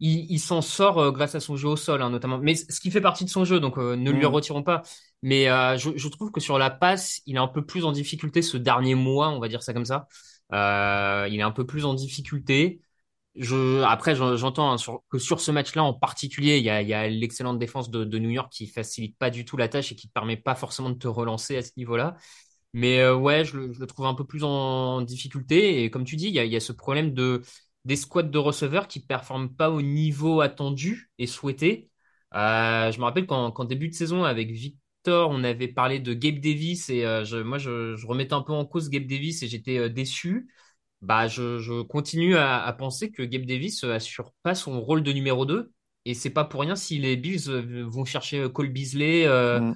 il, 0.00 0.38
s'en 0.38 0.62
sort 0.62 0.98
euh, 0.98 1.12
grâce 1.12 1.34
à 1.34 1.40
son 1.40 1.56
jeu 1.56 1.68
au 1.68 1.76
sol, 1.76 2.02
hein, 2.02 2.10
notamment. 2.10 2.38
Mais 2.38 2.54
ce 2.54 2.80
qui 2.80 2.90
fait 2.90 3.00
partie 3.00 3.24
de 3.24 3.30
son 3.30 3.44
jeu, 3.44 3.60
donc 3.60 3.78
euh, 3.78 3.96
ne 3.96 4.10
lui 4.10 4.22
mm. 4.22 4.26
retirons 4.26 4.62
pas. 4.62 4.82
Mais 5.22 5.48
euh, 5.50 5.76
je, 5.76 6.08
trouve 6.08 6.30
que 6.30 6.40
sur 6.40 6.58
la 6.58 6.70
passe, 6.70 7.20
il 7.26 7.36
est 7.36 7.38
un 7.38 7.48
peu 7.48 7.64
plus 7.64 7.84
en 7.84 7.92
difficulté 7.92 8.42
ce 8.42 8.56
dernier 8.56 8.94
mois, 8.94 9.28
on 9.30 9.38
va 9.38 9.48
dire 9.48 9.62
ça 9.62 9.74
comme 9.74 9.84
ça. 9.84 10.06
il 10.52 11.38
est 11.38 11.42
un 11.42 11.50
peu 11.50 11.66
plus 11.66 11.84
en 11.84 11.94
difficulté. 11.94 12.80
Après, 13.86 14.14
j'entends 14.16 14.72
hein, 14.72 14.98
que 15.08 15.18
sur 15.18 15.40
ce 15.40 15.50
match-là 15.50 15.84
en 15.84 15.94
particulier, 15.94 16.58
il 16.58 16.64
y 16.64 16.70
a, 16.70 17.08
l'excellente 17.08 17.58
défense 17.58 17.90
de, 17.90 18.18
New 18.18 18.30
York 18.30 18.52
qui 18.52 18.66
facilite 18.66 19.16
pas 19.18 19.30
du 19.30 19.44
tout 19.44 19.56
la 19.56 19.68
tâche 19.68 19.92
et 19.92 19.94
qui 19.96 20.08
te 20.08 20.12
permet 20.12 20.36
pas 20.36 20.54
forcément 20.54 20.90
de 20.90 20.98
te 20.98 21.08
relancer 21.08 21.56
à 21.56 21.62
ce 21.62 21.72
niveau-là. 21.76 22.16
Mais 22.72 23.08
ouais, 23.10 23.44
je 23.44 23.56
le, 23.56 23.86
trouve 23.86 24.06
un 24.06 24.14
peu 24.14 24.24
plus 24.24 24.44
en 24.44 25.02
difficulté. 25.02 25.84
Et 25.84 25.90
comme 25.90 26.04
tu 26.04 26.16
dis, 26.16 26.28
il 26.28 26.34
y 26.34 26.56
a 26.56 26.60
ce 26.60 26.72
problème 26.72 27.14
de 27.14 27.42
des 27.84 27.96
squads 27.96 28.22
de 28.24 28.38
receveurs 28.38 28.88
qui 28.88 29.00
performent 29.00 29.54
pas 29.54 29.70
au 29.70 29.82
niveau 29.82 30.40
attendu 30.40 31.10
et 31.18 31.26
souhaité. 31.26 31.90
Euh, 32.34 32.92
je 32.92 32.98
me 32.98 33.04
rappelle 33.04 33.26
qu'en 33.26 33.64
début 33.64 33.88
de 33.88 33.94
saison 33.94 34.24
avec 34.24 34.52
On 35.06 35.44
avait 35.44 35.68
parlé 35.68 35.98
de 35.98 36.14
Gabe 36.14 36.40
Davis 36.40 36.90
et 36.90 37.04
euh, 37.04 37.24
je, 37.24 37.38
moi 37.38 37.58
je, 37.58 37.96
je, 37.96 38.06
remettais 38.06 38.34
un 38.34 38.42
peu 38.42 38.52
en 38.52 38.64
cause 38.64 38.90
Gabe 38.90 39.06
Davis 39.06 39.42
et 39.42 39.48
j'étais 39.48 39.78
euh, 39.78 39.88
déçu. 39.88 40.48
Bah, 41.00 41.28
je, 41.28 41.58
je 41.58 41.82
continue 41.82 42.36
à, 42.36 42.62
à, 42.62 42.72
penser 42.72 43.10
que 43.10 43.22
Gabe 43.22 43.46
Davis 43.46 43.84
assure 43.84 44.32
pas 44.42 44.54
son 44.54 44.80
rôle 44.80 45.02
de 45.02 45.12
numéro 45.12 45.46
2 45.46 45.72
et 46.04 46.14
c'est 46.14 46.30
pas 46.30 46.44
pour 46.44 46.60
rien 46.60 46.76
si 46.76 46.98
les 46.98 47.16
Bills 47.16 47.50
vont 47.88 48.04
chercher 48.04 48.46
Cole 48.52 48.68
Beasley 48.68 49.26
mm. 49.26 49.74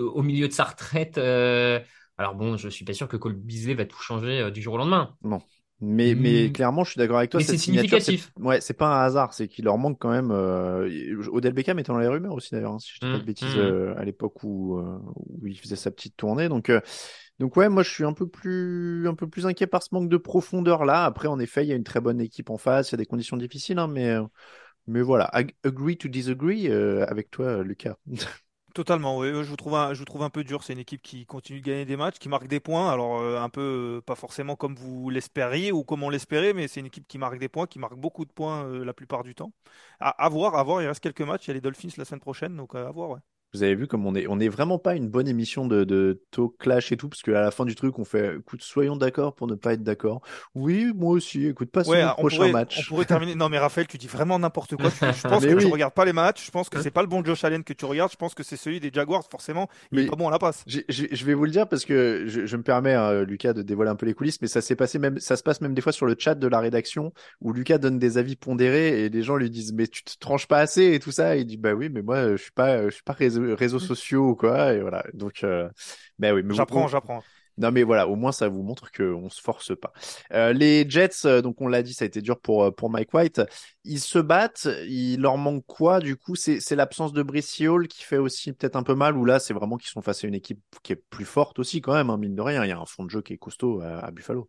au 0.00 0.22
milieu 0.22 0.48
de 0.48 0.52
sa 0.52 0.64
retraite. 0.64 1.18
alors 1.18 2.34
bon, 2.34 2.56
je 2.56 2.68
suis 2.68 2.84
pas 2.84 2.92
sûr 2.92 3.06
que 3.06 3.16
Cole 3.16 3.34
Beasley 3.34 3.74
va 3.74 3.84
tout 3.84 4.00
changer 4.00 4.50
du 4.50 4.60
jour 4.60 4.74
au 4.74 4.78
lendemain. 4.78 5.16
Non. 5.22 5.40
Mais, 5.80 6.16
mais 6.16 6.48
hmm. 6.48 6.52
clairement, 6.52 6.82
je 6.82 6.90
suis 6.90 6.98
d'accord 6.98 7.18
avec 7.18 7.30
toi. 7.30 7.40
c'est 7.40 7.56
significatif. 7.56 8.32
Ouais, 8.36 8.60
c'est 8.60 8.74
pas 8.74 8.88
un 8.88 9.04
hasard, 9.04 9.32
c'est 9.32 9.46
qu'il 9.46 9.64
leur 9.64 9.78
manque 9.78 9.98
quand 10.00 10.10
même. 10.10 10.30
Euh... 10.32 11.22
Odell 11.30 11.52
Beckham 11.52 11.78
était 11.78 11.92
dans 11.92 11.98
les 11.98 12.08
rumeurs 12.08 12.34
aussi 12.34 12.50
d'ailleurs, 12.50 12.72
hein, 12.72 12.78
si 12.80 12.90
je 12.94 13.06
dis 13.06 13.12
pas 13.12 13.18
de 13.18 13.22
hmm. 13.22 13.26
bêtises, 13.26 13.54
hmm. 13.54 13.60
euh, 13.60 13.94
à 13.96 14.04
l'époque 14.04 14.42
où, 14.42 14.78
euh, 14.78 14.98
où 15.14 15.46
il 15.46 15.58
faisait 15.58 15.76
sa 15.76 15.92
petite 15.92 16.16
tournée. 16.16 16.48
Donc, 16.48 16.68
euh, 16.68 16.80
donc 17.38 17.56
ouais, 17.56 17.68
moi 17.68 17.84
je 17.84 17.90
suis 17.90 18.04
un 18.04 18.12
peu 18.12 18.26
plus, 18.26 19.06
un 19.06 19.14
peu 19.14 19.28
plus 19.28 19.46
inquiet 19.46 19.68
par 19.68 19.84
ce 19.84 19.90
manque 19.92 20.08
de 20.08 20.16
profondeur 20.16 20.84
là. 20.84 21.04
Après, 21.04 21.28
en 21.28 21.38
effet, 21.38 21.64
il 21.64 21.68
y 21.68 21.72
a 21.72 21.76
une 21.76 21.84
très 21.84 22.00
bonne 22.00 22.20
équipe 22.20 22.50
en 22.50 22.58
face, 22.58 22.90
il 22.90 22.92
y 22.92 22.96
a 22.96 22.98
des 22.98 23.06
conditions 23.06 23.36
difficiles, 23.36 23.78
hein, 23.78 23.86
mais, 23.86 24.16
mais 24.88 25.02
voilà. 25.02 25.30
Agree 25.62 25.96
to 25.96 26.08
disagree 26.08 26.68
avec 26.72 27.30
toi, 27.30 27.62
Lucas. 27.62 27.94
Totalement, 28.78 29.18
oui. 29.18 29.30
Je 29.30 29.42
vous 29.50 29.56
trouve 29.56 29.74
un, 29.74 29.92
je 29.92 29.98
vous 29.98 30.04
trouve 30.04 30.22
un 30.22 30.30
peu 30.30 30.44
dur. 30.44 30.62
C'est 30.62 30.72
une 30.72 30.78
équipe 30.78 31.02
qui 31.02 31.26
continue 31.26 31.60
de 31.60 31.66
gagner 31.66 31.84
des 31.84 31.96
matchs, 31.96 32.20
qui 32.20 32.28
marque 32.28 32.46
des 32.46 32.60
points. 32.60 32.92
Alors, 32.92 33.18
euh, 33.18 33.40
un 33.40 33.48
peu, 33.48 33.96
euh, 33.98 34.00
pas 34.00 34.14
forcément 34.14 34.54
comme 34.54 34.76
vous 34.76 35.10
l'espériez 35.10 35.72
ou 35.72 35.82
comme 35.82 36.04
on 36.04 36.10
l'espérait, 36.10 36.52
mais 36.52 36.68
c'est 36.68 36.78
une 36.78 36.86
équipe 36.86 37.08
qui 37.08 37.18
marque 37.18 37.38
des 37.38 37.48
points, 37.48 37.66
qui 37.66 37.80
marque 37.80 37.96
beaucoup 37.96 38.24
de 38.24 38.30
points 38.30 38.64
euh, 38.66 38.84
la 38.84 38.92
plupart 38.92 39.24
du 39.24 39.34
temps. 39.34 39.52
À, 39.98 40.28
voir, 40.28 40.54
à 40.54 40.62
voir. 40.62 40.80
Il 40.80 40.86
reste 40.86 41.00
quelques 41.00 41.22
matchs. 41.22 41.46
Il 41.46 41.48
y 41.48 41.50
a 41.50 41.54
les 41.54 41.60
Dolphins 41.60 41.88
la 41.96 42.04
semaine 42.04 42.20
prochaine, 42.20 42.56
donc 42.56 42.76
à 42.76 42.88
voir, 42.92 43.10
ouais. 43.10 43.18
Vous 43.54 43.62
avez 43.62 43.74
vu 43.74 43.86
comme 43.86 44.04
on 44.06 44.14
est, 44.14 44.26
on 44.28 44.38
est 44.40 44.48
vraiment 44.48 44.78
pas 44.78 44.94
une 44.94 45.08
bonne 45.08 45.26
émission 45.26 45.66
de, 45.66 45.84
de 45.84 46.22
talk 46.30 46.58
clash 46.58 46.92
et 46.92 46.96
tout, 46.98 47.08
parce 47.08 47.22
qu'à 47.22 47.40
la 47.40 47.50
fin 47.50 47.64
du 47.64 47.74
truc, 47.74 47.98
on 47.98 48.04
fait, 48.04 48.36
écoute, 48.36 48.62
soyons 48.62 48.96
d'accord 48.96 49.34
pour 49.34 49.46
ne 49.46 49.54
pas 49.54 49.72
être 49.72 49.82
d'accord. 49.82 50.20
Oui, 50.54 50.92
moi 50.94 51.12
aussi, 51.12 51.46
écoute, 51.46 51.70
pas 51.70 51.88
Ouais, 51.88 52.02
le 52.02 52.08
prochain 52.12 52.36
pourrait, 52.36 52.52
match. 52.52 52.78
on 52.78 52.88
pourrait 52.88 53.04
terminer. 53.06 53.34
Non, 53.34 53.48
mais 53.48 53.58
Raphaël, 53.58 53.86
tu 53.86 53.96
dis 53.96 54.06
vraiment 54.06 54.38
n'importe 54.38 54.76
quoi. 54.76 54.90
Je, 55.12 55.26
pense 55.26 55.44
que 55.46 55.54
oui. 55.54 55.64
tu 55.64 55.72
regardes 55.72 55.94
pas 55.94 56.04
les 56.04 56.12
matchs. 56.12 56.44
Je 56.44 56.50
pense 56.50 56.68
que 56.68 56.80
c'est 56.82 56.90
pas 56.90 57.00
le 57.02 57.08
bon 57.08 57.24
Josh 57.24 57.42
Allen 57.44 57.64
que 57.64 57.72
tu 57.72 57.84
regardes. 57.86 58.12
Je 58.12 58.16
pense 58.16 58.34
que 58.34 58.42
c'est 58.42 58.56
celui 58.56 58.80
des 58.80 58.90
Jaguars. 58.92 59.24
Forcément, 59.30 59.68
il 59.92 59.98
est 60.00 60.02
Mais- 60.02 60.08
pas 60.10 60.16
bon 60.16 60.28
à 60.28 60.30
la 60.30 60.38
passe? 60.38 60.62
Je 60.66 61.24
vais 61.24 61.34
vous 61.34 61.44
le 61.46 61.50
dire 61.50 61.66
parce 61.68 61.84
que 61.86 62.24
je, 62.26 62.44
je 62.44 62.56
me 62.58 62.62
permets, 62.62 62.94
hein, 62.94 63.22
Lucas, 63.24 63.54
de 63.54 63.62
dévoiler 63.62 63.90
un 63.90 63.96
peu 63.96 64.04
les 64.06 64.14
coulisses, 64.14 64.42
mais 64.42 64.48
ça 64.48 64.60
s'est 64.60 64.76
passé 64.76 64.98
même, 64.98 65.18
ça 65.20 65.36
se 65.36 65.42
passe 65.42 65.60
même 65.62 65.72
des 65.74 65.80
fois 65.80 65.92
sur 65.92 66.04
le 66.06 66.16
chat 66.18 66.34
de 66.34 66.46
la 66.46 66.60
rédaction 66.60 67.12
où 67.40 67.52
Lucas 67.54 67.78
donne 67.78 67.98
des 67.98 68.18
avis 68.18 68.36
pondérés 68.36 69.04
et 69.04 69.08
les 69.08 69.22
gens 69.22 69.36
lui 69.36 69.48
disent 69.50 69.72
mais 69.72 69.86
tu 69.86 70.02
te 70.04 70.12
tranches 70.18 70.46
pas 70.48 70.58
assez 70.58 70.92
et 70.92 70.98
tout 71.00 71.12
ça. 71.12 71.36
Et 71.36 71.40
il 71.40 71.46
dit 71.46 71.56
bah 71.56 71.72
oui, 71.72 71.88
mais 71.88 72.02
moi 72.02 72.32
je 72.36 72.42
suis 72.42 72.52
pas, 72.52 72.84
je 72.84 72.90
suis 72.94 73.02
pas 73.02 73.14
réseau- 73.14 73.37
réseaux 73.38 73.78
sociaux 73.78 74.30
ou 74.30 74.36
quoi. 74.36 74.72
Et 74.74 74.80
voilà. 74.80 75.04
Donc, 75.14 75.44
euh, 75.44 75.68
bah 76.18 76.32
oui, 76.34 76.42
mais 76.44 76.54
vous- 76.54 76.56
J'apprends, 76.56 76.88
j'apprends. 76.88 77.22
Non 77.60 77.72
mais 77.72 77.82
voilà, 77.82 78.06
au 78.06 78.14
moins 78.14 78.30
ça 78.30 78.48
vous 78.48 78.62
montre 78.62 78.92
qu'on 78.92 79.28
se 79.30 79.40
force 79.40 79.72
pas. 79.76 79.92
Euh, 80.32 80.52
les 80.52 80.88
Jets, 80.88 81.26
euh, 81.26 81.42
donc 81.42 81.60
on 81.60 81.66
l'a 81.66 81.82
dit, 81.82 81.92
ça 81.92 82.04
a 82.04 82.06
été 82.06 82.22
dur 82.22 82.38
pour 82.40 82.72
pour 82.76 82.88
Mike 82.88 83.12
White. 83.12 83.42
Ils 83.84 83.98
se 84.00 84.20
battent, 84.20 84.68
il 84.86 85.20
leur 85.20 85.38
manque 85.38 85.64
quoi 85.66 85.98
du 85.98 86.16
coup? 86.16 86.36
C'est 86.36 86.60
c'est 86.60 86.76
l'absence 86.76 87.12
de 87.12 87.20
Brice 87.24 87.60
Hall 87.62 87.88
qui 87.88 88.04
fait 88.04 88.18
aussi 88.18 88.52
peut-être 88.52 88.76
un 88.76 88.84
peu 88.84 88.94
mal. 88.94 89.16
Ou 89.16 89.24
là, 89.24 89.40
c'est 89.40 89.54
vraiment 89.54 89.76
qu'ils 89.76 89.90
sont 89.90 90.02
face 90.02 90.22
à 90.22 90.28
une 90.28 90.34
équipe 90.36 90.60
qui 90.84 90.92
est 90.92 91.02
plus 91.10 91.24
forte 91.24 91.58
aussi 91.58 91.80
quand 91.80 91.94
même, 91.94 92.10
hein, 92.10 92.16
mine 92.16 92.36
de 92.36 92.42
rien. 92.42 92.64
Il 92.64 92.68
y 92.68 92.72
a 92.72 92.78
un 92.78 92.86
fond 92.86 93.04
de 93.04 93.10
jeu 93.10 93.22
qui 93.22 93.32
est 93.32 93.38
costaud 93.38 93.80
à, 93.80 93.98
à 94.04 94.10
Buffalo. 94.12 94.48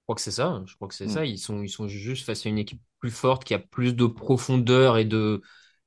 Je 0.00 0.04
crois 0.06 0.14
que 0.16 0.20
c'est 0.20 0.30
ça. 0.32 0.62
Je 0.66 0.74
crois 0.76 0.88
que 0.88 0.94
c'est 0.94 1.06
Mm. 1.06 1.08
ça. 1.08 1.24
Ils 1.24 1.38
sont, 1.38 1.62
ils 1.62 1.68
sont 1.70 1.88
juste 1.88 2.26
face 2.26 2.44
à 2.46 2.48
une 2.48 2.58
équipe 2.58 2.80
plus 3.00 3.10
forte 3.10 3.44
qui 3.44 3.54
a 3.54 3.58
plus 3.58 3.94
de 3.94 4.06
profondeur 4.06 4.98
et 4.98 5.04
de, 5.04 5.40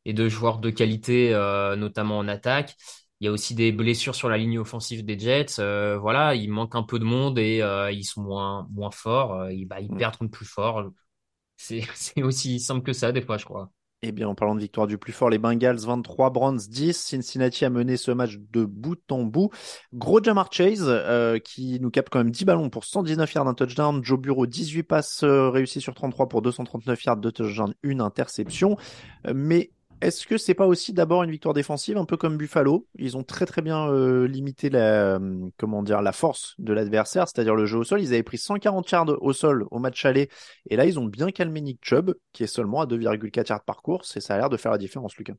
et 0.07 0.13
de 0.13 0.29
joueurs 0.29 0.59
de 0.59 0.69
qualité, 0.71 1.33
euh, 1.33 1.75
notamment 1.75 2.17
en 2.17 2.27
attaque. 2.27 2.75
Il 3.19 3.25
y 3.25 3.27
a 3.27 3.31
aussi 3.31 3.55
des 3.55 3.71
blessures 3.71 4.15
sur 4.15 4.29
la 4.29 4.37
ligne 4.37 4.57
offensive 4.57 5.03
des 5.03 5.19
Jets. 5.19 5.59
Euh, 5.59 5.97
voilà, 5.97 6.33
il 6.33 6.49
manque 6.49 6.75
un 6.75 6.83
peu 6.83 6.97
de 6.97 7.03
monde 7.03 7.37
et 7.39 7.61
euh, 7.61 7.91
ils 7.91 8.05
sont 8.05 8.21
moins, 8.21 8.67
moins 8.71 8.91
forts. 8.91 9.33
Euh, 9.33 9.53
ils, 9.53 9.65
bah, 9.65 9.81
ils 9.81 9.91
Mm. 9.91 9.97
perdent 9.97 10.17
contre 10.17 10.31
plus 10.31 10.45
fort. 10.45 10.83
C'est, 11.57 11.83
aussi 12.21 12.59
simple 12.59 12.83
que 12.83 12.93
ça, 12.93 13.11
des 13.11 13.21
fois, 13.21 13.37
je 13.37 13.45
crois. 13.45 13.71
Eh 14.03 14.11
bien, 14.11 14.27
en 14.29 14.35
parlant 14.35 14.53
de 14.53 14.59
victoire 14.61 14.85
du 14.85 14.99
plus 14.99 15.11
fort, 15.11 15.31
les 15.31 15.39
Bengals 15.39 15.79
23, 15.79 16.29
Browns 16.29 16.59
10. 16.69 16.93
Cincinnati 16.95 17.65
a 17.65 17.71
mené 17.71 17.97
ce 17.97 18.11
match 18.11 18.37
de 18.51 18.63
bout 18.63 19.01
en 19.11 19.23
bout. 19.23 19.49
Gros 19.91 20.21
Jamar 20.23 20.53
Chase 20.53 20.85
euh, 20.87 21.39
qui 21.39 21.79
nous 21.81 21.89
capte 21.89 22.09
quand 22.09 22.19
même 22.19 22.29
10 22.29 22.45
ballons 22.45 22.69
pour 22.69 22.85
119 22.85 23.33
yards 23.33 23.45
d'un 23.45 23.55
touchdown. 23.55 24.03
Joe 24.03 24.19
Bureau 24.19 24.45
18 24.45 24.83
passes 24.83 25.23
euh, 25.23 25.49
réussies 25.49 25.81
sur 25.81 25.95
33 25.95 26.29
pour 26.29 26.43
239 26.43 27.03
yards 27.03 27.17
de 27.17 27.31
touchdown, 27.31 27.73
une 27.81 28.01
interception. 28.01 28.77
Euh, 29.25 29.33
mais 29.35 29.71
est-ce 30.01 30.27
que 30.27 30.37
c'est 30.37 30.53
pas 30.53 30.67
aussi 30.67 30.93
d'abord 30.93 31.23
une 31.23 31.31
victoire 31.31 31.53
défensive, 31.53 31.97
un 31.97 32.05
peu 32.05 32.17
comme 32.17 32.37
Buffalo? 32.37 32.87
Ils 32.95 33.17
ont 33.17 33.23
très 33.23 33.45
très 33.45 33.61
bien 33.61 33.89
euh, 33.89 34.27
limité 34.27 34.69
la 34.69 35.15
euh, 35.15 36.01
la 36.01 36.11
force 36.11 36.55
de 36.59 36.73
l'adversaire, 36.73 37.27
c'est-à-dire 37.27 37.55
le 37.55 37.65
jeu 37.65 37.79
au 37.79 37.83
sol. 37.83 38.01
Ils 38.01 38.13
avaient 38.13 38.23
pris 38.23 38.37
140 38.37 38.91
yards 38.91 39.21
au 39.21 39.33
sol 39.33 39.65
au 39.71 39.79
match 39.79 40.05
aller, 40.05 40.29
et 40.69 40.75
là 40.75 40.85
ils 40.85 40.99
ont 40.99 41.05
bien 41.05 41.31
calmé 41.31 41.61
Nick 41.61 41.79
Chubb, 41.81 42.13
qui 42.31 42.43
est 42.43 42.47
seulement 42.47 42.81
à 42.81 42.85
2,4 42.85 43.49
yards 43.49 43.63
par 43.63 43.81
course, 43.81 44.15
et 44.17 44.21
ça 44.21 44.35
a 44.35 44.37
l'air 44.37 44.49
de 44.49 44.57
faire 44.57 44.71
la 44.71 44.77
différence, 44.77 45.15
Lucas. 45.17 45.35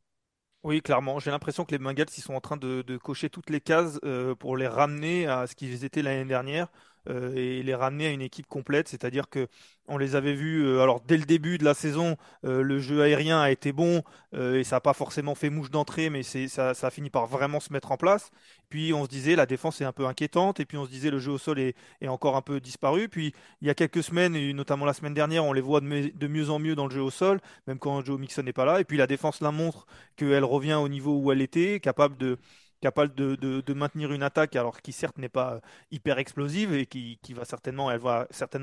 Oui, 0.65 0.83
clairement. 0.83 1.21
J'ai 1.21 1.31
l'impression 1.31 1.65
que 1.65 1.71
les 1.71 1.79
Bengals, 1.79 2.09
ils 2.17 2.21
sont 2.21 2.35
en 2.35 2.41
train 2.41 2.57
de, 2.57 2.83
de 2.83 2.97
cocher 2.97 3.31
toutes 3.31 3.49
les 3.49 3.61
cases 3.61 4.01
euh, 4.05 4.35
pour 4.35 4.57
les 4.57 4.67
ramener 4.67 5.27
à 5.29 5.47
ce 5.47 5.55
qu'ils 5.55 5.85
étaient 5.85 6.03
l'année 6.03 6.25
dernière 6.25 6.69
euh, 7.09 7.35
et 7.35 7.63
les 7.63 7.75
ramener 7.75 8.07
à 8.07 8.11
une 8.11 8.23
équipe 8.23 8.47
complète. 8.47 8.89
C'est-à-dire 8.89 9.29
que 9.29 9.49
on 9.87 9.97
les 9.97 10.17
avait 10.17 10.35
vus. 10.35 10.65
euh, 10.67 10.83
alors 10.83 11.01
dès 11.01 11.17
le 11.17 11.25
début 11.25 11.59
de 11.59 11.65
la 11.65 11.75
saison, 11.75 12.17
euh, 12.45 12.63
le 12.63 12.79
jeu 12.79 13.03
aérien 13.03 13.41
a 13.41 13.51
été 13.51 13.73
bon 13.73 14.03
et 14.37 14.63
ça 14.63 14.77
n'a 14.77 14.81
pas 14.81 14.93
forcément 14.93 15.35
fait 15.35 15.49
mouche 15.49 15.71
d'entrée, 15.71 16.11
mais 16.11 16.23
ça, 16.23 16.75
ça 16.75 16.87
a 16.89 16.91
fini 16.91 17.09
par 17.09 17.27
vraiment 17.27 17.61
se 17.61 17.73
mettre 17.73 17.93
en 17.93 17.97
place. 17.97 18.31
Puis 18.69 18.93
on 18.93 19.05
se 19.05 19.09
disait 19.09 19.37
la 19.37 19.47
défense 19.47 19.81
est 19.81 19.85
un 19.85 19.93
peu 19.93 20.07
inquiétante 20.07 20.61
et 20.61 20.67
puis 20.67 20.77
on 20.77 20.85
se 20.85 20.91
disait 20.91 21.11
le 21.11 21.19
jeu 21.19 21.33
au 21.33 21.39
sol 21.39 21.59
est, 21.59 21.75
encore 22.07 22.37
un 22.37 22.43
peu 22.43 22.61
disparu. 22.61 23.09
Puis 23.09 23.33
il 23.63 23.69
y 23.69 23.71
a 23.71 23.75
quelques 23.75 24.03
semaines, 24.03 24.37
et 24.37 24.53
notamment 24.53 24.85
la 24.85 24.93
semaine 24.93 25.15
dernière, 25.15 25.45
on 25.47 25.55
les 25.55 25.63
voit 25.63 25.81
de, 25.81 26.11
de 26.15 26.27
mieux 26.27 26.51
en 26.51 26.59
mieux 26.59 26.75
dans 26.75 26.87
le 26.87 26.95
jeu 26.95 27.03
au 27.03 27.11
sol, 27.11 27.41
même 27.67 27.79
quand 27.79 28.05
Joe 28.05 28.21
Mixon 28.21 28.43
n'est 28.43 28.53
pas 28.53 28.67
là. 28.67 28.81
Et 28.81 28.85
puis 28.85 28.99
la 28.99 29.07
défense 29.07 29.41
la 29.41 29.51
montre 29.51 29.87
qu'elle 30.17 30.45
revient 30.45 30.75
au 30.75 30.89
niveau 30.89 31.17
où 31.19 31.33
elle 31.33 31.41
était, 31.41 31.81
capable 31.81 32.19
de, 32.19 32.39
capable 32.81 33.15
de, 33.15 33.73
maintenir 33.73 34.13
une 34.13 34.23
attaque, 34.23 34.57
alors 34.57 34.81
qui 34.81 34.93
certes 34.93 35.19
n'est 35.19 35.29
pas 35.29 35.55
euh, 35.55 35.61
hyper 35.91 36.19
explosive 36.19 36.73
et 36.75 36.87
qui, 36.87 37.19
va 37.31 37.45
certainement, 37.45 37.89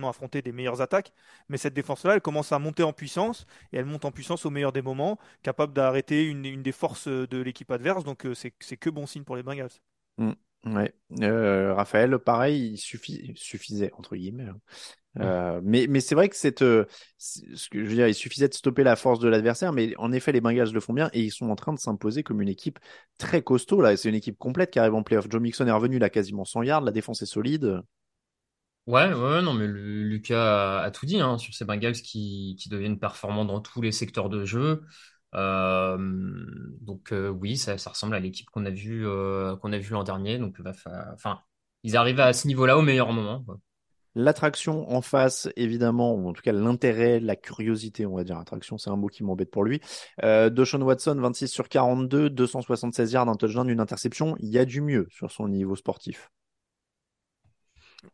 affronter 0.10 0.42
des 0.42 0.52
meilleures 0.52 0.82
attaques, 0.82 1.12
mais 1.50 1.58
cette 1.58 1.74
défense-là, 1.74 2.16
elle 2.16 2.22
commence 2.22 2.52
à 2.52 2.60
monter 2.60 2.84
en 2.84 2.94
puissance 2.94 3.46
et 3.72 3.78
elle 3.78 3.86
monte 3.86 4.06
en 4.06 4.12
puissance 4.12 4.46
au 4.46 4.50
meilleur 4.50 4.72
des 4.72 4.82
moments, 4.82 5.18
capable 5.44 5.74
d'arrêter 5.74 6.26
une, 6.26 6.62
des 6.62 6.72
forces 6.72 7.08
de 7.08 7.42
l'équipe 7.42 7.72
adverse. 7.72 8.04
Donc 8.04 8.26
euh, 8.26 8.34
c'est 8.34 8.78
que 8.78 8.90
bon 8.90 9.06
signe 9.06 9.24
pour 9.24 9.36
les 9.36 9.44
Bengals. 9.44 9.70
Euh, 11.22 11.74
Raphaël, 11.74 12.18
pareil, 12.18 12.74
il 12.74 12.78
suffisait 13.38 13.92
entre 13.94 14.16
guillemets. 14.16 14.50
Euh, 15.22 15.62
mais 15.64 15.88
mais 15.90 16.02
c'est 16.02 16.16
vrai 16.16 16.28
que 16.30 16.36
cette, 16.36 16.62
euh, 16.62 16.86
ce 17.18 17.70
que 17.70 17.84
je 17.84 17.90
veux 17.90 17.96
dire, 17.96 18.08
il 18.08 18.14
suffisait 18.14 18.50
de 18.50 18.54
stopper 18.54 18.84
la 18.84 18.96
force 18.98 19.20
de 19.20 19.30
l'adversaire, 19.30 19.72
mais 19.72 19.94
en 19.98 20.12
effet, 20.12 20.32
les 20.34 20.42
Bengals 20.42 20.72
le 20.74 20.80
font 20.82 20.94
bien 20.94 21.10
et 21.14 21.22
ils 21.22 21.32
sont 21.32 21.50
en 21.50 21.56
train 21.56 21.74
de 21.74 21.80
s'imposer 21.80 22.22
comme 22.24 22.42
une 22.42 22.50
équipe 22.50 22.80
très 23.18 23.42
costaud 23.42 23.82
là. 23.82 23.96
C'est 23.98 24.10
une 24.10 24.16
équipe 24.16 24.38
complète 24.38 24.72
qui 24.72 24.80
arrive 24.80 24.96
en 24.96 25.04
playoff. 25.04 25.28
Joe 25.30 25.42
Mixon 25.42 25.68
est 25.68 25.72
revenu 25.72 26.00
là 26.00 26.10
quasiment 26.10 26.46
100 26.46 26.64
yards, 26.64 26.82
la 26.82 26.92
défense 26.92 27.22
est 27.22 27.26
solide. 27.26 27.82
Ouais, 28.88 29.12
ouais, 29.14 29.42
non, 29.42 29.54
mais 29.54 29.66
Lu- 29.66 30.08
Lucas 30.08 30.84
a, 30.84 30.92
tout 30.92 31.08
dit 31.08 31.20
hein, 31.20 31.40
sur 31.40 31.54
ces 31.56 31.66
Bengals 31.66 31.94
qui, 31.96 32.56
qui 32.60 32.70
deviennent 32.70 33.00
performants 33.00 33.44
dans 33.46 33.60
tous 33.60 33.82
les 33.82 33.92
secteurs 33.92 34.30
de 34.30 34.46
jeu. 34.46 34.84
Euh, 35.34 35.98
donc 36.82 37.12
oui, 37.12 37.58
ça, 37.58 37.78
ça 37.80 37.90
ressemble 37.90 38.14
à 38.16 38.20
l'équipe 38.20 38.48
qu'on 38.52 38.64
a 38.66 38.70
vu 38.70 39.08
euh, 39.08 39.56
qu'on 39.58 39.74
a 39.74 39.80
vu 39.80 39.92
l'an 39.92 40.04
dernier. 40.04 40.38
Donc 40.38 40.62
enfin, 40.66 41.42
ils 41.84 41.98
arrivent 41.98 42.20
à 42.20 42.32
ce 42.34 42.48
niveau-là 42.48 42.78
au 42.78 42.84
meilleur 42.84 43.12
moment. 43.12 43.44
quoi. 43.44 43.58
L'attraction 44.16 44.90
en 44.92 45.02
face, 45.02 45.50
évidemment, 45.58 46.14
ou 46.16 46.28
en 46.30 46.34
tout 46.34 46.42
cas 46.42 46.54
l'intérêt, 46.54 47.20
la 47.20 47.36
curiosité, 47.36 48.06
on 48.06 48.16
va 48.16 48.24
dire. 48.24 48.38
Attraction, 48.38 48.78
c'est 48.78 48.90
un 48.90 48.96
mot 48.96 49.08
qui 49.08 49.24
m'embête 49.24 49.52
pour 49.52 49.64
lui. 49.64 49.82
Euh, 50.24 50.50
Deshaun 50.50 50.82
Watson, 50.82 51.16
26 51.20 51.48
sur 51.50 51.68
42, 51.70 52.30
276 52.30 53.12
yards, 53.12 53.28
un 53.30 53.36
touchdown, 53.36 53.70
une 53.70 53.80
interception. 53.82 54.36
Il 54.40 54.50
y 54.50 54.58
a 54.58 54.66
du 54.66 54.82
mieux 54.82 55.08
sur 55.12 55.32
son 55.32 55.48
niveau 55.50 55.76
sportif. 55.76 56.32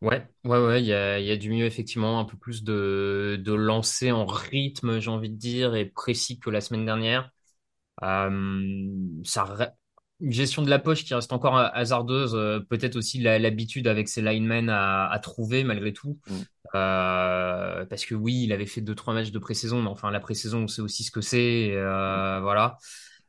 Ouais, 0.02 0.28
ouais, 0.46 0.58
ouais, 0.66 0.82
il 0.82 0.88
y 0.88 0.94
a, 0.94 1.20
y 1.20 1.32
a 1.32 1.38
du 1.38 1.50
mieux 1.52 1.66
effectivement, 1.66 2.20
un 2.20 2.26
peu 2.26 2.38
plus 2.38 2.64
de, 2.64 3.38
de 3.44 3.54
lancer 3.54 4.12
en 4.12 4.26
rythme, 4.26 5.00
j'ai 5.00 5.10
envie 5.10 5.30
de 5.30 5.36
dire, 5.36 5.76
et 5.76 5.86
précis 5.86 6.40
que 6.40 6.50
la 6.50 6.62
semaine 6.62 6.86
dernière. 6.86 7.32
Euh, 8.04 8.82
ça, 9.26 9.76
une 10.22 10.32
gestion 10.32 10.62
de 10.62 10.70
la 10.70 10.80
poche 10.80 11.04
qui 11.04 11.14
reste 11.14 11.34
encore 11.34 11.58
hasardeuse, 11.58 12.36
euh, 12.36 12.60
peut-être 12.60 12.96
aussi 12.96 13.20
l'habitude 13.20 13.88
avec 13.88 14.08
ses 14.08 14.22
linemen 14.22 14.70
à, 14.70 15.08
à 15.10 15.20
trouver 15.20 15.64
malgré 15.64 15.94
tout. 15.94 16.20
Mm. 16.30 16.34
Euh, 16.76 17.86
parce 17.86 18.06
que 18.06 18.16
oui, 18.16 18.44
il 18.44 18.54
avait 18.54 18.66
fait 18.66 18.82
deux 18.82 18.96
trois 18.96 19.14
matchs 19.14 19.32
de 19.32 19.40
pré-saison, 19.40 19.82
mais 19.82 19.90
enfin 19.90 20.12
la 20.12 20.20
pré-saison, 20.20 20.64
on 20.64 20.68
sait 20.68 20.82
aussi 20.82 21.04
ce 21.04 21.12
que 21.12 21.22
c'est, 21.22 21.72
euh, 21.74 22.40
voilà. 22.42 22.78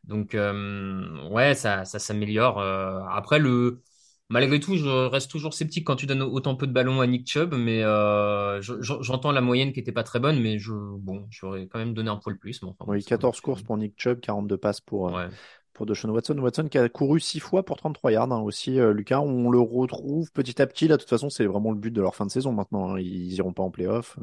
Donc 0.04 0.34
euh, 0.34 1.28
ouais, 1.30 1.54
ça, 1.54 1.84
ça 1.84 1.98
s'améliore. 1.98 2.58
Euh, 2.60 3.00
après 3.10 3.38
le 3.38 3.82
Malgré 4.28 4.60
tout, 4.60 4.76
je 4.78 4.88
reste 5.08 5.30
toujours 5.30 5.52
sceptique 5.52 5.86
quand 5.86 5.96
tu 5.96 6.06
donnes 6.06 6.22
autant 6.22 6.56
peu 6.56 6.66
de 6.66 6.72
ballons 6.72 7.02
à 7.02 7.06
Nick 7.06 7.28
Chubb, 7.28 7.52
mais 7.54 7.82
euh, 7.82 8.62
je- 8.62 8.80
je- 8.80 9.02
j'entends 9.02 9.30
la 9.30 9.42
moyenne 9.42 9.74
qui 9.74 9.80
était 9.80 9.92
pas 9.92 10.04
très 10.04 10.20
bonne, 10.20 10.40
mais 10.40 10.58
je, 10.58 10.72
bon, 10.72 11.26
j'aurais 11.28 11.66
quand 11.66 11.78
même 11.78 11.92
donné 11.92 12.08
un 12.08 12.16
poil 12.16 12.38
plus. 12.38 12.62
Mais 12.62 12.68
enfin, 12.70 12.86
Oui, 12.88 13.02
ça- 13.02 13.10
14 13.10 13.42
courses 13.42 13.62
pour 13.62 13.76
Nick 13.76 13.92
Chubb, 13.98 14.20
42 14.20 14.56
passes 14.56 14.80
pour, 14.80 15.08
euh, 15.18 15.26
Ouais. 15.26 15.34
Pour 15.72 15.86
Deshaun 15.86 16.10
Watson. 16.10 16.38
Watson 16.38 16.68
qui 16.68 16.78
a 16.78 16.88
couru 16.88 17.20
6 17.20 17.40
fois 17.40 17.64
pour 17.64 17.76
33 17.76 18.12
yards 18.12 18.32
hein, 18.32 18.40
aussi, 18.40 18.78
euh, 18.78 18.92
Lucas. 18.92 19.20
On 19.20 19.50
le 19.50 19.60
retrouve 19.60 20.30
petit 20.32 20.60
à 20.60 20.66
petit. 20.66 20.88
Là, 20.88 20.96
de 20.96 21.02
toute 21.02 21.10
façon, 21.10 21.30
c'est 21.30 21.46
vraiment 21.46 21.70
le 21.70 21.78
but 21.78 21.90
de 21.90 22.00
leur 22.00 22.14
fin 22.14 22.26
de 22.26 22.30
saison 22.30 22.52
maintenant. 22.52 22.94
hein. 22.94 23.00
Ils 23.00 23.34
iront 23.34 23.52
pas 23.52 23.62
en 23.62 23.70
playoff. 23.70 24.18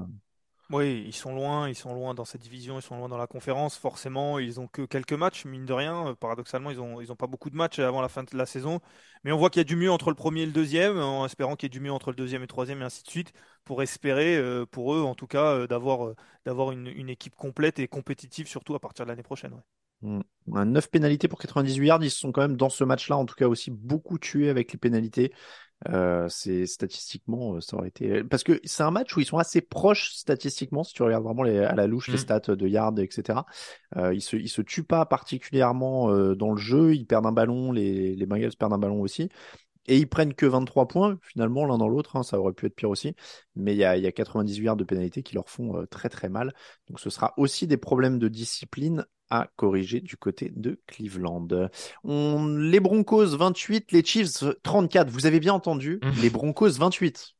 Oui, 0.71 1.03
ils 1.07 1.15
sont 1.15 1.33
loin, 1.33 1.67
ils 1.67 1.73
sont 1.73 1.95
loin 1.95 2.13
dans 2.13 2.25
cette 2.25 2.41
division, 2.41 2.77
ils 2.77 2.83
sont 2.83 2.95
loin 2.95 3.09
dans 3.09 3.17
la 3.17 3.25
conférence. 3.25 3.75
Forcément, 3.75 4.37
ils 4.37 4.59
ont 4.59 4.67
que 4.67 4.83
quelques 4.83 5.13
matchs, 5.13 5.45
mine 5.45 5.65
de 5.65 5.73
rien. 5.73 6.09
Euh, 6.09 6.13
Paradoxalement, 6.13 6.69
ils 6.69 6.79
ont, 6.79 7.01
ils 7.01 7.11
ont 7.11 7.15
pas 7.15 7.25
beaucoup 7.25 7.49
de 7.49 7.55
matchs 7.55 7.79
avant 7.79 8.01
la 8.01 8.07
fin 8.07 8.21
de 8.21 8.37
la 8.37 8.45
saison. 8.45 8.79
Mais 9.23 9.31
on 9.31 9.37
voit 9.37 9.49
qu'il 9.49 9.59
y 9.59 9.61
a 9.61 9.63
du 9.63 9.75
mieux 9.75 9.91
entre 9.91 10.09
le 10.09 10.15
premier 10.15 10.43
et 10.43 10.45
le 10.45 10.51
deuxième, 10.51 10.99
en 10.99 11.25
espérant 11.25 11.55
qu'il 11.55 11.65
y 11.65 11.69
ait 11.71 11.77
du 11.77 11.79
mieux 11.79 11.91
entre 11.91 12.11
le 12.11 12.15
deuxième 12.15 12.41
et 12.41 12.43
le 12.43 12.47
troisième, 12.47 12.81
et 12.83 12.85
ainsi 12.85 13.01
de 13.01 13.09
suite, 13.09 13.33
pour 13.65 13.81
espérer, 13.81 14.37
euh, 14.37 14.67
pour 14.67 14.93
eux 14.93 15.01
en 15.01 15.15
tout 15.15 15.25
cas, 15.25 15.65
d'avoir, 15.65 16.13
une, 16.71 17.09
équipe 17.09 17.35
complète 17.35 17.79
et 17.79 17.87
compétitive, 17.87 18.47
surtout 18.47 18.75
à 18.75 18.79
partir 18.79 19.05
de 19.05 19.09
l'année 19.09 19.23
prochaine. 19.23 19.59
Mm. 20.01 20.21
Un 20.53 20.65
9 20.65 20.89
pénalités 20.89 21.27
pour 21.27 21.39
98 21.39 21.87
yards. 21.87 22.03
Ils 22.03 22.09
se 22.11 22.19
sont 22.19 22.31
quand 22.31 22.41
même 22.41 22.57
dans 22.57 22.69
ce 22.69 22.83
match-là, 22.83 23.17
en 23.17 23.25
tout 23.25 23.35
cas 23.35 23.47
aussi 23.47 23.69
beaucoup 23.71 24.17
tués 24.17 24.49
avec 24.49 24.71
les 24.71 24.79
pénalités. 24.79 25.31
Euh, 25.87 26.27
c'est 26.27 26.65
statistiquement, 26.65 27.55
euh, 27.55 27.61
ça 27.61 27.77
aurait 27.77 27.87
été 27.87 28.21
parce 28.25 28.43
que 28.43 28.59
c'est 28.65 28.83
un 28.83 28.91
match 28.91 29.15
où 29.15 29.21
ils 29.21 29.25
sont 29.25 29.37
assez 29.37 29.61
proches 29.61 30.11
statistiquement 30.11 30.83
si 30.83 30.93
tu 30.93 31.03
regardes 31.03 31.23
vraiment 31.23 31.43
les, 31.43 31.59
à 31.59 31.73
la 31.73 31.87
louche 31.87 32.09
les 32.09 32.15
Mm. 32.15 32.17
stats 32.17 32.39
de 32.55 32.67
yards, 32.67 32.99
etc. 32.99 33.45
Euh, 33.95 34.13
ils 34.13 34.21
se 34.21 34.35
ils 34.35 34.49
se 34.49 34.61
tuent 34.61 34.83
pas 34.83 35.05
particulièrement 35.05 36.11
euh, 36.11 36.35
dans 36.35 36.51
le 36.51 36.57
jeu. 36.57 36.95
Ils 36.95 37.05
perdent 37.05 37.27
un 37.27 37.31
ballon, 37.31 37.71
les 37.71 38.15
les 38.15 38.25
Bengals 38.25 38.55
perdent 38.57 38.73
un 38.73 38.77
ballon 38.77 39.01
aussi. 39.01 39.29
Et 39.87 39.97
ils 39.97 40.07
prennent 40.07 40.33
que 40.35 40.45
23 40.45 40.87
points, 40.87 41.17
finalement, 41.23 41.65
l'un 41.65 41.77
dans 41.77 41.87
l'autre. 41.87 42.15
hein, 42.15 42.23
ça 42.23 42.39
aurait 42.39 42.53
pu 42.53 42.65
être 42.67 42.75
pire 42.75 42.89
aussi. 42.91 43.15
Mais 43.55 43.73
il 43.73 43.77
y 43.77 43.83
a, 43.83 43.97
il 43.97 44.03
y 44.03 44.07
a 44.07 44.11
98 44.11 44.63
yards 44.65 44.75
de 44.75 44.83
pénalité 44.83 45.23
qui 45.23 45.33
leur 45.35 45.49
font 45.49 45.77
euh, 45.77 45.85
très 45.87 46.09
très 46.09 46.29
mal. 46.29 46.53
Donc 46.89 46.99
ce 46.99 47.09
sera 47.09 47.33
aussi 47.37 47.67
des 47.67 47.77
problèmes 47.77 48.19
de 48.19 48.27
discipline 48.27 49.05
à 49.29 49.47
corriger 49.55 49.99
du 50.01 50.17
côté 50.17 50.51
de 50.55 50.79
Cleveland. 50.87 51.47
On... 52.03 52.47
Les 52.57 52.79
Broncos 52.79 53.35
28, 53.37 53.91
les 53.91 54.03
Chiefs 54.03 54.43
34. 54.63 55.09
Vous 55.09 55.25
avez 55.25 55.39
bien 55.39 55.53
entendu, 55.53 55.99
Mhm. 56.03 56.13
les 56.21 56.29
Broncos 56.29 56.71
28. 56.71 57.33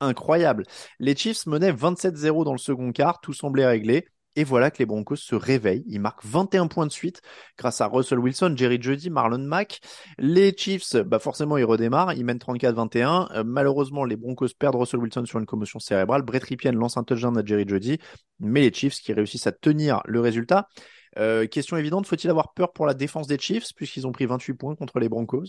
Incroyable. 0.00 0.64
Les 1.00 1.16
Chiefs 1.16 1.46
menaient 1.46 1.72
27-0 1.72 2.44
dans 2.44 2.52
le 2.52 2.58
second 2.58 2.92
quart, 2.92 3.20
tout 3.20 3.32
semblait 3.32 3.66
réglé. 3.66 4.06
Et 4.36 4.44
voilà 4.44 4.70
que 4.70 4.78
les 4.78 4.86
Broncos 4.86 5.16
se 5.16 5.34
réveillent. 5.34 5.82
Ils 5.88 6.00
marquent 6.00 6.24
21 6.24 6.68
points 6.68 6.86
de 6.86 6.92
suite 6.92 7.22
grâce 7.56 7.80
à 7.80 7.88
Russell 7.88 8.20
Wilson, 8.20 8.54
Jerry 8.56 8.80
Jeudy, 8.80 9.10
Marlon 9.10 9.38
Mack. 9.38 9.80
Les 10.18 10.54
Chiefs, 10.56 10.94
bah 10.94 11.18
forcément, 11.18 11.56
ils 11.56 11.64
redémarrent. 11.64 12.12
Ils 12.12 12.24
mènent 12.24 12.38
34-21. 12.38 13.28
Euh, 13.34 13.42
malheureusement, 13.44 14.04
les 14.04 14.14
Broncos 14.14 14.48
perdent 14.56 14.76
Russell 14.76 15.00
Wilson 15.00 15.24
sur 15.26 15.40
une 15.40 15.46
commotion 15.46 15.80
cérébrale. 15.80 16.22
Brett 16.22 16.44
Ripien 16.44 16.70
lance 16.70 16.96
un 16.96 17.02
touchdown 17.02 17.36
à 17.36 17.44
Jerry 17.44 17.64
Jeudy. 17.66 17.98
Mais 18.38 18.60
les 18.60 18.72
Chiefs 18.72 19.00
qui 19.00 19.12
réussissent 19.12 19.48
à 19.48 19.52
tenir 19.52 20.02
le 20.04 20.20
résultat. 20.20 20.68
Euh, 21.18 21.46
question 21.46 21.76
évidente, 21.76 22.06
faut-il 22.06 22.30
avoir 22.30 22.52
peur 22.54 22.72
pour 22.72 22.86
la 22.86 22.94
défense 22.94 23.26
des 23.26 23.38
Chiefs 23.38 23.74
puisqu'ils 23.74 24.06
ont 24.06 24.12
pris 24.12 24.26
28 24.26 24.54
points 24.54 24.74
contre 24.76 24.98
les 25.00 25.08
Broncos? 25.08 25.44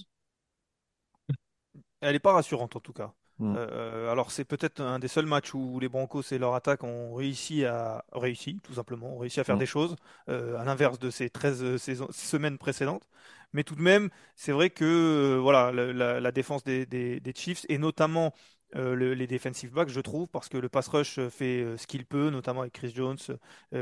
Elle 2.02 2.14
n'est 2.14 2.20
pas 2.20 2.34
rassurante 2.34 2.76
en 2.76 2.80
tout 2.80 2.94
cas. 2.94 3.14
Hmm. 3.40 3.56
Euh, 3.56 4.12
alors 4.12 4.32
c'est 4.32 4.44
peut-être 4.46 4.82
un 4.82 5.00
des 5.00 5.08
seuls 5.08 5.26
matchs 5.26 5.54
où 5.54 5.80
les 5.80 5.88
Broncos 5.88 6.22
et 6.32 6.38
leur 6.38 6.54
attaque 6.56 6.84
ont 6.84 7.14
réussi 7.14 7.66
à 7.66 8.04
réussi 8.12 8.60
tout 8.64 8.74
simplement, 8.74 9.16
ont 9.16 9.18
réussi 9.18 9.40
à 9.40 9.44
faire 9.46 9.56
Mm. 9.56 9.60
des 9.60 9.66
choses 9.66 9.96
euh, 10.30 10.58
à 10.60 10.66
l'inverse 10.66 11.00
de 11.00 11.10
ces 11.10 11.30
13 11.30 11.78
saisons- 11.78 12.12
semaines 12.12 12.58
précédentes. 12.58 13.08
Mais 13.54 13.64
tout 13.64 13.76
de 13.76 13.82
même, 13.82 14.10
c'est 14.36 14.52
vrai 14.52 14.70
que 14.70 14.84
euh, 14.86 15.40
voilà 15.40 15.72
la, 15.72 15.94
la- 15.94 16.20
la 16.20 16.32
défense 16.32 16.64
des, 16.64 16.86
des- 16.86 17.20
des 17.22 17.34
Chiefs 17.34 17.66
et 17.70 17.78
notamment 17.78 18.34
euh, 18.76 18.96
le- 18.96 19.14
les 19.14 19.28
defensive 19.28 19.72
backs, 19.72 19.90
je 19.90 20.00
trouve, 20.02 20.28
parce 20.28 20.50
que 20.50 20.58
le 20.58 20.70
pass 20.70 20.88
rush 20.88 21.18
euh, 21.20 21.30
fait 21.30 21.62
euh, 21.62 21.78
ce 21.78 21.88
qu'il 21.88 22.06
peut, 22.06 22.30
notamment 22.30 22.62
avec 22.62 22.74
Chris 22.74 22.92
Jones, 22.96 23.18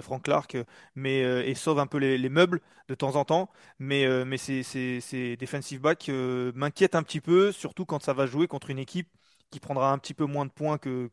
Frank 0.01 0.23
Clark, 0.23 0.57
mais 0.95 1.19
et 1.49 1.55
sauve 1.55 1.79
un 1.79 1.87
peu 1.87 1.97
les, 1.97 2.17
les 2.17 2.29
meubles 2.29 2.61
de 2.87 2.95
temps 2.95 3.15
en 3.15 3.25
temps. 3.25 3.49
Mais, 3.79 4.05
mais 4.25 4.37
ces, 4.37 4.63
ces, 4.63 5.37
defensive 5.37 5.81
backs 5.81 6.09
m'inquiètent 6.09 6.95
un 6.95 7.03
petit 7.03 7.21
peu, 7.21 7.51
surtout 7.51 7.85
quand 7.85 8.01
ça 8.03 8.13
va 8.13 8.25
jouer 8.25 8.47
contre 8.47 8.69
une 8.69 8.79
équipe 8.79 9.09
qui 9.49 9.59
prendra 9.59 9.91
un 9.91 9.97
petit 9.97 10.13
peu 10.13 10.25
moins 10.25 10.45
de 10.45 10.51
points 10.51 10.77
que, 10.77 11.09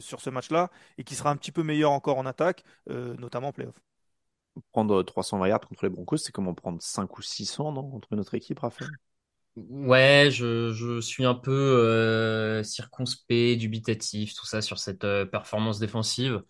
sur 0.00 0.20
ce 0.20 0.30
match-là 0.30 0.70
et 0.98 1.04
qui 1.04 1.14
sera 1.14 1.30
un 1.30 1.36
petit 1.36 1.52
peu 1.52 1.62
meilleur 1.62 1.92
encore 1.92 2.18
en 2.18 2.26
attaque, 2.26 2.64
notamment 2.88 3.48
en 3.48 3.52
playoff. 3.52 3.80
Prendre 4.72 5.02
320 5.02 5.48
yards 5.48 5.60
contre 5.66 5.84
les 5.84 5.88
Broncos, 5.90 6.18
c'est 6.18 6.32
comme 6.32 6.48
en 6.48 6.52
prendre 6.54 6.82
5 6.82 7.16
ou 7.16 7.22
600 7.22 7.72
non, 7.72 7.94
entre 7.94 8.14
notre 8.16 8.34
équipe, 8.34 8.58
Raphaël? 8.58 8.90
Ouais, 9.56 10.28
je, 10.32 10.72
je 10.72 11.00
suis 11.00 11.26
un 11.26 11.34
peu 11.34 11.50
euh, 11.52 12.62
circonspect, 12.62 13.58
dubitatif, 13.60 14.32
tout 14.34 14.46
ça 14.46 14.62
sur 14.62 14.78
cette 14.78 15.04
euh, 15.04 15.26
performance 15.26 15.78
défensive. 15.78 16.42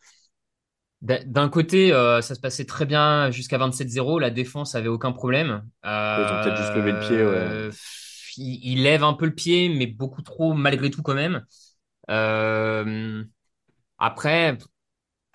D'un 1.03 1.19
d'un 1.27 1.49
côté, 1.49 1.93
euh, 1.93 2.21
ça 2.23 2.35
se 2.37 2.41
passait 2.41 2.65
très 2.65 2.87
bien 2.87 3.31
jusqu'à 3.33 3.59
27-0, 3.59 4.19
la 4.21 4.31
défense 4.31 4.75
avait 4.77 4.89
aucun 4.89 5.11
problème. 5.13 5.69
Ils 6.17 6.33
ont 6.33 6.39
peut-être 6.39 6.57
juste 6.57 6.75
levé 6.75 6.93
le 6.93 6.99
pied, 6.99 7.25
ouais. 7.25 7.57
Euh, 7.57 7.73
il, 8.37 8.61
il 8.65 8.83
lève 8.85 9.03
un 9.05 9.15
peu 9.15 9.27
le 9.27 9.35
pied, 9.35 9.69
mais 9.69 9.87
beaucoup 9.87 10.23
trop 10.23 10.55
malgré 10.55 10.91
tout 10.91 11.03
quand 11.03 11.15
même. 11.15 11.45
Euh, 12.11 13.25
après, 13.99 14.59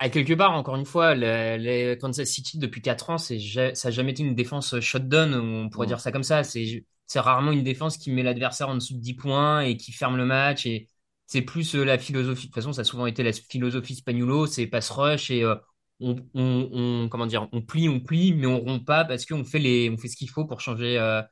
à 0.00 0.10
quelque 0.10 0.34
part, 0.34 0.52
encore 0.52 0.76
une 0.76 0.86
fois, 0.86 1.14
les, 1.14 1.58
les 1.58 1.98
Kansas 1.98 2.28
City 2.28 2.58
depuis 2.58 2.82
4 2.82 3.10
ans, 3.10 3.18
c'est, 3.18 3.38
ja- 3.40 3.74
ça 3.74 3.88
n'a 3.88 3.92
jamais 3.94 4.12
été 4.12 4.22
une 4.24 4.34
défense 4.36 4.80
shutdown, 4.80 5.34
on 5.34 5.70
pourrait 5.70 5.86
Mm. 5.86 5.88
dire 5.88 6.00
ça 6.00 6.12
comme 6.12 6.24
ça. 6.24 6.44
C'est, 6.44 6.84
c'est 7.08 7.20
rarement 7.20 7.52
une 7.52 7.64
défense 7.64 7.98
qui 7.98 8.12
met 8.12 8.22
l'adversaire 8.22 8.68
en 8.70 8.76
dessous 8.76 8.94
de 8.94 9.00
10 9.00 9.14
points 9.14 9.62
et 9.62 9.76
qui 9.78 9.92
ferme 9.92 10.16
le 10.18 10.26
match. 10.26 10.66
Et 10.66 10.88
c'est 11.26 11.42
plus 11.42 11.74
euh, 11.76 11.84
la 11.84 11.98
philosophie. 11.98 12.42
De 12.48 12.52
toute 12.52 12.56
façon, 12.56 12.72
ça 12.74 12.82
a 12.82 12.84
souvent 12.84 13.06
été 13.06 13.24
la 13.24 13.32
philosophie 13.32 13.96
Spagnuolo, 13.96 14.46
c'est 14.46 14.66
pass 14.68 14.90
rush 14.90 15.30
et 15.32 15.44
euh, 15.44 15.56
on, 16.00 17.08
comment 17.10 17.26
dire, 17.26 17.48
on 17.52 17.62
plie, 17.62 17.88
on 17.88 18.00
plie, 18.00 18.34
mais 18.34 18.46
on 18.46 18.60
rompt 18.60 18.84
pas 18.84 19.04
parce 19.04 19.26
qu'on 19.26 19.44
fait 19.44 19.58
les, 19.58 19.90
on 19.90 19.96
fait 19.98 20.08
ce 20.08 20.16
qu'il 20.16 20.30
faut 20.30 20.44
pour 20.46 20.60
changer 20.60 20.98
euh, 20.98 21.22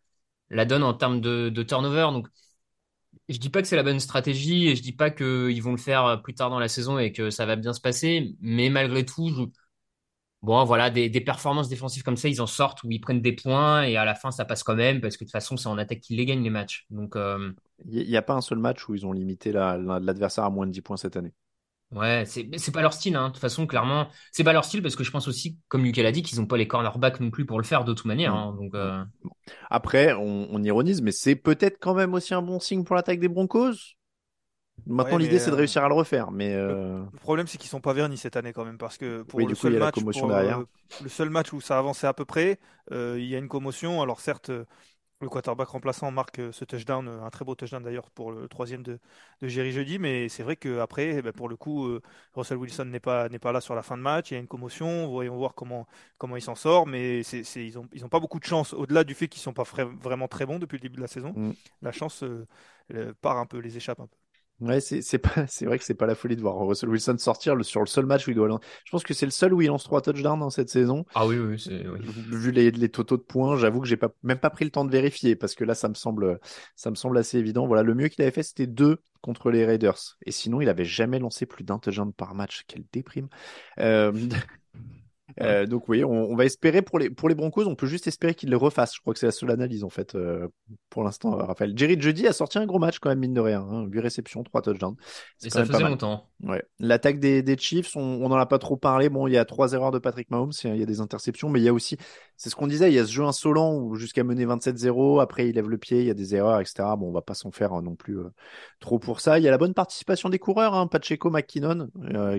la 0.50 0.64
donne 0.66 0.82
en 0.84 0.94
termes 0.94 1.20
de, 1.22 1.50
de 1.50 1.62
turnover. 1.64 2.08
Donc, 2.12 2.28
je 3.28 3.38
dis 3.38 3.50
pas 3.50 3.62
que 3.62 3.68
c'est 3.68 3.76
la 3.76 3.82
bonne 3.82 4.00
stratégie 4.00 4.68
et 4.68 4.76
je 4.76 4.82
dis 4.82 4.92
pas 4.92 5.10
qu'ils 5.10 5.62
vont 5.62 5.72
le 5.72 5.76
faire 5.78 6.20
plus 6.22 6.34
tard 6.34 6.50
dans 6.50 6.58
la 6.60 6.68
saison 6.68 6.98
et 6.98 7.12
que 7.12 7.30
ça 7.30 7.46
va 7.46 7.56
bien 7.56 7.72
se 7.72 7.80
passer, 7.80 8.36
mais 8.40 8.70
malgré 8.70 9.04
tout, 9.04 9.28
je- 9.30 9.42
bon, 10.47 10.64
voilà, 10.64 10.90
des, 10.90 11.09
des 11.11 11.20
performances 11.20 11.68
défensives 11.68 12.03
comme 12.05 12.16
ça, 12.16 12.28
ils 12.28 12.40
en 12.42 12.47
sortent 12.47 12.82
où 12.84 12.90
ils 12.90 13.01
prennent 13.01 13.20
des 13.22 13.32
points 13.34 13.82
et 13.84 13.97
à 13.97 14.05
la 14.05 14.14
fin 14.14 14.30
ça 14.30 14.44
passe 14.47 14.62
quand 14.62 14.76
même 14.76 15.01
parce 15.01 15.16
que 15.16 15.24
de 15.24 15.28
toute 15.28 15.32
façon 15.32 15.57
c'est 15.57 15.68
en 15.68 15.78
attaque 15.78 16.01
qu'ils 16.01 16.16
les 16.16 16.26
gagnent 16.26 16.44
les 16.44 16.51
matchs. 16.51 16.86
Donc 16.90 17.16
euh, 17.16 17.53
Il 17.86 18.07
n'y 18.07 18.18
a 18.18 18.22
pas 18.22 18.34
un 18.34 18.42
seul 18.42 18.59
match 18.59 18.86
où 18.86 18.94
ils 18.94 19.07
ont 19.07 19.12
limité 19.14 19.51
la- 19.51 19.78
la- 19.78 19.99
l'adversaire 19.99 20.44
à 20.44 20.51
moins 20.51 20.66
de 20.66 20.72
10 20.72 20.82
points 20.82 20.99
cette 20.99 21.16
année. 21.16 21.32
ouais, 21.92 22.24
c'est 22.26 22.72
pas 22.72 22.82
leur 22.82 22.92
style. 22.92 23.16
Hein. 23.16 23.28
De 23.28 23.32
toute 23.32 23.40
façon, 23.40 23.66
clairement, 23.66 24.09
c'est 24.32 24.44
pas 24.44 24.53
leur 24.53 24.64
style 24.64 24.82
parce 24.82 24.97
que 24.97 25.05
je 25.05 25.11
pense 25.11 25.28
aussi, 25.28 25.59
comme 25.68 25.84
Lucas 25.84 26.03
l'a 26.03 26.12
dit, 26.12 26.22
qu'ils 26.22 26.40
ont 26.40 26.47
pas 26.47 26.57
les 26.57 26.68
cornerbacks 26.68 27.20
non 27.20 27.30
plus 27.30 27.47
pour 27.47 27.59
le 27.59 27.64
faire 27.64 27.84
de 27.84 27.92
toute 27.94 28.07
manière. 28.07 28.34
Hein. 28.34 28.55
Donc 28.59 28.74
euh, 28.74 29.05
Après, 29.70 30.12
on, 30.14 30.49
on 30.51 30.62
ironise, 30.62 31.03
mais 31.03 31.12
c'est 31.12 31.36
peut-être 31.36 31.78
quand 31.80 31.94
même 31.94 32.14
aussi 32.14 32.34
un 32.34 32.42
bon 32.42 32.59
signe 32.61 32.84
pour 32.84 32.97
l'attaque 32.97 33.20
des 33.20 33.28
Broncos? 33.28 33.95
Maintenant, 34.84 35.16
Ouais, 35.16 35.18
l'idée, 35.18 35.38
c'est 35.38 35.50
de 35.50 35.56
euh, 35.56 35.56
réussir 35.56 35.82
à 35.84 35.88
le 35.88 35.94
refaire, 35.94 36.30
mais 36.30 36.52
euh, 36.54 37.02
Le 37.12 37.18
problème, 37.18 37.46
c'est 37.46 37.58
qu'ils 37.58 37.70
sont 37.70 37.80
pas 37.80 37.92
vernis 37.92 38.18
cette 38.18 38.36
année 38.36 38.52
quand 38.52 38.64
même, 38.64 38.78
parce 38.78 38.98
que 38.98 39.22
pour 39.22 39.38
Oui, 39.38 39.46
le 39.46 39.54
coup, 39.54 39.68
seul 39.68 39.74
match, 39.74 40.04
pour, 40.04 40.28
derrière. 40.28 40.62
euh, 40.62 40.66
le 40.98 41.08
seul 41.08 41.30
match 41.30 41.52
où 41.52 41.60
ça 41.60 41.78
avançait 41.78 42.06
à 42.06 42.14
peu 42.14 42.24
près, 42.24 42.58
euh, 42.92 43.16
il 43.18 43.26
y 43.26 43.34
a 43.34 43.38
une 43.38 43.48
commotion. 43.48 44.02
Alors 44.02 44.20
certes, 44.20 44.50
euh, 44.50 44.64
le 45.20 45.28
quarterback 45.28 45.68
remplaçant 45.68 46.10
marque 46.12 46.38
euh, 46.40 46.52
ce 46.52 46.64
touchdown, 46.64 47.08
euh, 47.08 47.22
un 47.24 47.30
très 47.30 47.44
beau 47.44 47.54
touchdown 47.54 47.82
d'ailleurs 47.82 48.10
pour 48.12 48.32
le 48.32 48.48
troisième 48.48 48.82
de, 48.82 49.00
de 49.42 49.48
Jerry 49.48 49.72
Jeudi, 49.72 49.98
mais 49.98 50.28
c'est 50.30 50.42
vrai 50.44 50.56
qu'après, 50.56 51.16
eh 51.18 51.22
ben, 51.22 51.32
pour 51.32 51.48
le 51.48 51.56
coup, 51.56 51.86
euh, 51.86 52.02
Russell 52.34 52.58
Wilson 52.58 52.86
n'est 52.86 53.00
pas 53.00 53.28
n'est 53.30 53.38
pas 53.40 53.52
là 53.52 53.60
sur 53.62 53.74
la 53.76 53.82
fin 53.82 53.96
de 53.98 54.02
match. 54.02 54.30
Il 54.32 54.34
y 54.34 54.38
a 54.38 54.40
une 54.40 54.48
commotion. 54.48 55.08
Voyons 55.08 55.36
voir 55.36 55.54
comment 55.54 55.86
comment 56.18 56.36
il 56.36 56.42
s'en 56.42 56.56
sort, 56.56 56.86
mais 56.86 57.22
c'est, 57.24 57.44
c'est- 57.44 57.66
ils 57.66 57.78
ont 57.78 57.88
ils 57.92 58.04
ont 58.04 58.08
pas 58.10 58.20
beaucoup 58.20 58.40
de 58.40 58.44
chance. 58.46 58.74
Au-delà 58.74 59.04
du 59.04 59.14
fait 59.14 59.28
qu'ils 59.28 59.42
sont 59.42 59.54
pas 59.54 59.64
vra- 59.64 59.84
vraiment 60.02 60.28
très 60.28 60.46
bons 60.46 60.58
depuis 60.60 60.76
le 60.78 60.82
début 60.82 60.96
de 60.96 61.02
la 61.02 61.08
saison, 61.08 61.36
Mm. 61.36 61.52
la 61.82 61.92
chance 61.92 62.22
euh, 62.24 62.46
euh, 62.94 63.14
part 63.22 63.38
un 63.38 63.46
peu, 63.46 63.58
les 63.58 63.76
échappe 63.78 64.00
un 64.00 64.08
peu. 64.08 64.16
Ouais, 64.61 64.80
c'est 64.80 65.02
c'est 65.02 65.18
pas, 65.18 65.46
c'est 65.46 65.66
vrai 65.66 65.78
que 65.78 65.84
c'est 65.84 65.94
pas 65.94 66.07
la 66.07 66.14
folie 66.14 66.36
de 66.36 66.40
voir 66.40 66.57
Russell 66.59 66.88
Wilson 66.88 67.16
sortir 67.18 67.54
le- 67.54 67.62
sur 67.62 67.80
le 67.80 67.86
seul 67.86 68.07
match 68.07 68.26
où 68.26 68.30
il 68.30 68.34
doit. 68.36 68.61
Je 68.84 68.90
pense 68.90 69.02
que 69.04 69.14
c'est 69.14 69.26
le 69.26 69.32
seul 69.32 69.52
où 69.54 69.62
il 69.62 69.68
lance 69.68 69.84
trois 69.84 70.00
touchdowns 70.00 70.40
dans 70.40 70.50
cette 70.50 70.68
saison. 70.70 71.04
ah 71.14 71.26
oui, 71.26 71.38
oui, 71.38 71.59
c'est 71.59 71.86
oui. 71.86 72.00
Vu 72.02 72.50
les, 72.50 72.70
les 72.70 72.88
totaux 72.88 73.16
de 73.16 73.22
points, 73.22 73.57
j'avoue 73.57 73.80
que 73.80 73.86
j'ai 73.86 73.96
pas 73.96 74.11
même 74.22 74.38
pas 74.38 74.50
pris 74.50 74.64
le 74.64 74.70
temps 74.70 74.84
de 74.84 74.90
vérifier 74.90 75.36
parce 75.36 75.54
que 75.54 75.64
là, 75.64 75.74
ça 75.74 75.88
me 75.88 75.94
semble, 75.94 76.38
ça 76.74 76.90
me 76.90 76.94
semble 76.96 77.18
assez 77.18 77.38
évident. 77.38 77.66
Voilà, 77.66 77.82
le 77.82 77.94
mieux 77.94 78.09
qu'il 78.09 78.22
avait 78.22 78.30
fait, 78.30 78.42
c'était 78.42 78.66
deux 78.66 78.98
contre 79.22 79.50
les 79.50 79.64
Raiders. 79.64 80.16
Et 80.24 80.30
sinon, 80.32 80.61
il 80.61 80.68
avait 80.68 80.84
jamais 80.84 81.18
lancé 81.18 81.46
plus 81.46 81.64
d'un 81.64 81.78
touchdown 81.78 82.12
par 82.12 82.34
match. 82.34 82.64
Quelle 82.68 82.84
déprime. 82.92 83.28
Euh, 83.78 84.12
euh, 85.43 85.66
donc 85.66 85.89
oui, 85.89 86.05
on, 86.05 86.11
on 86.11 86.37
va 86.37 86.45
espérer 86.45 86.82
pour 86.82 86.99
les 86.99 87.11
pour 87.11 87.28
les 87.28 87.34
Broncos, 87.34 87.66
on 87.66 87.74
peut 87.74 87.87
juste 87.87 88.07
espérer 88.07 88.34
qu'ils 88.34 88.51
le 88.51 88.57
refassent. 88.57 88.95
Je 88.95 89.01
crois 89.01 89.12
que 89.12 89.18
c'est 89.18 89.26
la 89.26 89.32
seule 89.32 89.51
analyse 89.51 89.84
en 89.84 89.91
fait 89.91 90.14
euh, 90.14 90.49
pour 90.91 91.05
l'instant. 91.05 91.37
Raphaël, 91.37 91.72
Jerry 91.76 92.01
Jeudy 92.01 92.26
a 92.26 92.32
sorti 92.32 92.59
un 92.59 92.66
gros 92.66 92.78
match 92.78 92.99
quand 92.99 93.11
même 93.11 93.18
mine 93.18 93.34
de 93.34 93.41
rien. 93.41 93.61
Hein, 93.61 93.84
8 93.87 94.01
réceptions, 94.01 94.43
3 94.43 94.62
touchdowns. 94.62 94.97
Et 95.45 95.51
ça 95.51 95.64
faisait 95.64 95.82
longtemps. 95.82 96.28
Ouais. 96.43 96.62
L'attaque 96.78 97.18
des, 97.18 97.43
des 97.43 97.57
Chiefs, 97.57 97.97
on, 97.97 98.01
on 98.01 98.26
en 98.26 98.37
a 98.37 98.47
pas 98.47 98.59
trop 98.59 98.76
parlé. 98.76 99.09
Bon, 99.09 99.26
il 99.26 99.32
y 99.32 99.39
a 99.39 99.45
trois 99.45 99.72
erreurs 99.72 99.91
de 99.91 99.99
Patrick 99.99 100.30
Mahomes, 100.30 100.53
il 100.64 100.76
y 100.76 100.82
a 100.82 100.87
des 100.87 101.01
interceptions, 101.01 101.49
mais 101.49 101.61
il 101.61 101.64
y 101.64 101.68
a 101.68 101.72
aussi, 101.72 101.97
c'est 102.37 102.51
ce 102.51 102.57
qu'on 102.57 102.66
disait, 102.66 102.91
il 102.91 102.95
y 102.95 102.99
a 102.99 103.07
ce 103.07 103.12
jeu 103.12 103.24
insolent 103.24 103.74
où 103.74 103.95
jusqu'à 103.97 104.22
mener 104.24 104.45
27-0, 104.47 105.22
après 105.22 105.49
il 105.49 105.55
lève 105.55 105.68
le 105.68 105.78
pied, 105.78 106.01
il 106.01 106.07
y 106.07 106.11
a 106.11 106.14
des 106.14 106.34
erreurs, 106.34 106.61
etc. 106.61 106.89
Bon, 106.99 107.09
on 107.09 107.12
va 107.12 107.22
pas 107.22 107.34
s'en 107.34 107.51
faire 107.51 107.72
euh, 107.72 107.82
non 107.82 107.95
plus 107.95 108.18
euh, 108.18 108.28
trop 108.80 108.99
pour 108.99 109.20
ça. 109.20 109.39
Il 109.39 109.45
y 109.45 109.49
a 109.49 109.51
la 109.51 109.59
bonne 109.59 109.74
participation 109.74 110.28
des 110.28 110.39
coureurs, 110.39 110.74
hein, 110.74 110.87
Pacheco, 110.87 111.30
McKinnon, 111.30 111.89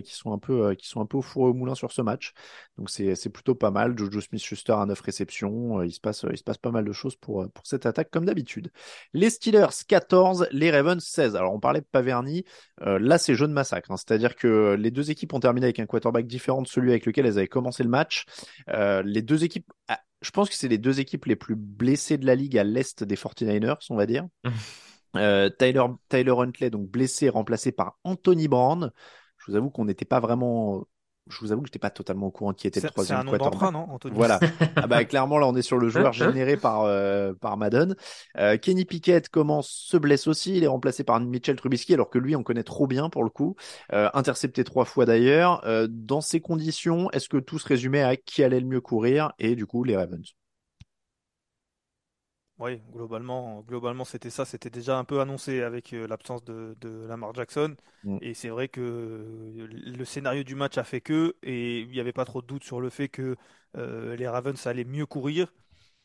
qui 0.04 0.14
sont 0.14 0.32
un 0.32 0.40
peu, 0.40 0.76
qui 0.76 0.88
sont 0.88 1.02
un 1.02 1.06
peu 1.06 1.18
au 1.18 1.22
four 1.22 1.48
et 1.48 1.50
au 1.50 1.54
moulin 1.54 1.76
sur 1.76 1.92
ce 1.92 2.02
match. 2.02 2.34
Donc 2.78 2.87
c'est, 2.90 3.16
c'est 3.16 3.30
plutôt 3.30 3.56
pas 3.56 3.72
mal. 3.72 3.98
Jojo 3.98 4.22
Smith-Schuster 4.22 4.74
à 4.74 4.86
9 4.86 5.00
réceptions, 5.02 5.80
euh, 5.80 5.86
il 5.86 5.92
se 5.92 6.00
passe, 6.00 6.26
il 6.30 6.38
se 6.38 6.44
passe 6.44 6.58
pas 6.58 6.72
mal 6.72 6.86
de 6.86 6.92
choses 6.92 7.16
pour, 7.16 7.44
euh, 7.44 7.48
pour 7.48 7.66
cette 7.66 7.86
attaque 7.86 8.10
comme 8.12 8.26
d'habitude. 8.26 8.72
Les 9.14 9.30
Steelers 9.30 9.68
14, 9.88 10.48
les 10.52 10.72
Ravens 10.72 11.04
16. 11.04 11.36
Alors 11.36 11.54
on 11.54 11.60
parlait 11.60 11.82
de 11.82 11.88
Paverny. 11.92 12.44
Euh, 12.82 13.00
là, 13.00 13.18
c'est 13.18 13.36
jeu 13.36 13.48
de 13.48 13.54
massacre. 13.54 13.92
hein. 13.92 13.98
C'est-à-dire 13.98 14.36
que 14.36 14.76
les 14.80 14.92
deux 14.92 15.12
équipes 15.12 15.34
ont 15.34 15.40
terminé 15.40 15.66
avec 15.68 15.80
un 15.80 15.86
quarterback 15.86 16.28
différent 16.28 16.62
de 16.62 16.68
celui 16.68 16.92
avec 16.92 17.06
lequel 17.06 17.26
elles 17.26 17.38
avaient 17.38 17.48
commencé 17.48 17.84
le 17.84 17.90
match. 17.90 18.26
Euh, 18.70 19.02
les 19.04 19.22
deux 19.22 19.44
équipes, 19.44 19.72
ah, 19.88 20.00
je 20.22 20.32
pense 20.32 20.50
que 20.50 20.56
c'est 20.56 20.68
les 20.68 20.78
deux 20.78 21.00
équipes 21.00 21.26
les 21.26 21.36
plus 21.36 21.56
blessées 21.56 22.18
de 22.18 22.26
la 22.26 22.36
ligue 22.36 22.58
à 22.58 22.64
l'est 22.64 23.04
des 23.04 23.16
49ers, 23.16 23.78
on 23.90 23.96
va 23.96 24.06
dire. 24.06 24.26
Euh, 25.16 25.50
Tyler, 25.50 25.86
Tyler 26.10 26.34
Huntley, 26.38 26.70
donc 26.70 26.90
blessé, 26.90 27.30
remplacé 27.30 27.72
par 27.72 27.98
Anthony 28.04 28.48
Brown. 28.48 28.92
Je 29.38 29.50
vous 29.52 29.58
avoue 29.58 29.70
qu'on 29.72 29.86
n'était 29.86 30.06
pas 30.06 30.20
vraiment. 30.20 30.86
Je 31.30 31.40
vous 31.40 31.52
avoue 31.52 31.62
que 31.62 31.68
j'étais 31.68 31.80
pas 31.80 31.90
totalement 31.90 32.28
au 32.28 32.32
courant 32.32 32.54
qui 32.54 32.68
était 32.68 32.80
le 32.80 32.90
troisième 32.90 33.20
un 33.20 33.24
nom 33.24 33.32
quarterback. 33.32 33.72
d'emprunt, 33.72 33.72
non, 33.72 33.94
Anthony? 33.94 34.16
Voilà. 34.16 34.40
Ah 34.76 34.88
bah 34.88 35.04
clairement 35.06 35.38
là 35.40 35.48
on 35.48 35.56
est 35.56 35.62
sur 35.62 35.78
le 35.78 35.90
joueur 35.90 36.14
généré 36.14 36.56
par 36.58 36.84
euh, 36.84 37.34
par 37.34 37.58
Madden. 37.58 37.96
Euh, 38.38 38.58
Kenny 38.58 38.86
Pickett 38.86 39.30
commence 39.30 39.70
se 39.70 39.98
blesse 39.98 40.28
aussi, 40.28 40.56
il 40.58 40.64
est 40.64 40.68
remplacé 40.68 41.04
par 41.04 41.20
Mitchell 41.20 41.56
Trubisky 41.56 41.94
alors 41.94 42.10
que 42.10 42.20
lui 42.20 42.36
on 42.36 42.44
connaît 42.44 42.64
trop 42.64 42.88
bien 42.88 43.10
pour 43.10 43.24
le 43.24 43.30
coup, 43.30 43.56
euh, 43.94 44.10
intercepté 44.14 44.64
trois 44.64 44.86
fois 44.86 45.06
d'ailleurs. 45.06 45.62
Euh, 45.66 45.88
dans 45.90 46.22
ces 46.22 46.42
conditions, 46.42 47.10
est-ce 47.12 47.30
que 47.30 47.38
tout 47.38 47.60
se 47.60 47.68
résumait 47.68 48.04
à 48.04 48.16
qui 48.16 48.44
allait 48.44 48.60
le 48.60 48.68
mieux 48.68 48.82
courir? 48.82 49.32
Et 49.40 49.56
du 49.56 49.66
coup 49.66 49.84
les 49.84 49.96
Ravens 49.96 50.36
Oui, 52.60 52.82
globalement, 52.92 53.62
globalement 53.62 54.04
c'était 54.04 54.32
ça. 54.32 54.44
C'était 54.44 54.72
déjà 54.72 54.98
un 54.98 55.04
peu 55.04 55.22
annoncé 55.22 55.62
avec 55.62 55.94
euh, 55.94 56.08
l'absence 56.08 56.44
de, 56.44 56.76
de 56.82 57.06
Lamar 57.08 57.34
Jackson. 57.36 57.76
Mm. 58.04 58.18
Et 58.22 58.34
c'est 58.34 58.50
vrai 58.50 58.68
que 58.68 58.82
euh, 58.82 59.68
le 59.70 60.06
scénario 60.06 60.44
du 60.44 60.56
match 60.56 60.78
a 60.80 60.84
fait 60.84 61.02
que, 61.02 61.36
et 61.44 61.82
il 61.82 61.90
n'y 61.90 62.00
avait 62.00 62.14
pas 62.14 62.26
trop 62.26 62.42
de 62.42 62.48
doute 62.48 62.64
sur 62.64 62.82
le 62.82 62.90
fait 62.90 63.10
que 63.10 63.36
euh, 63.78 64.16
les 64.16 64.28
Ravens 64.28 64.66
allaient 64.66 64.86
mieux 64.86 65.06
courir. 65.06 65.54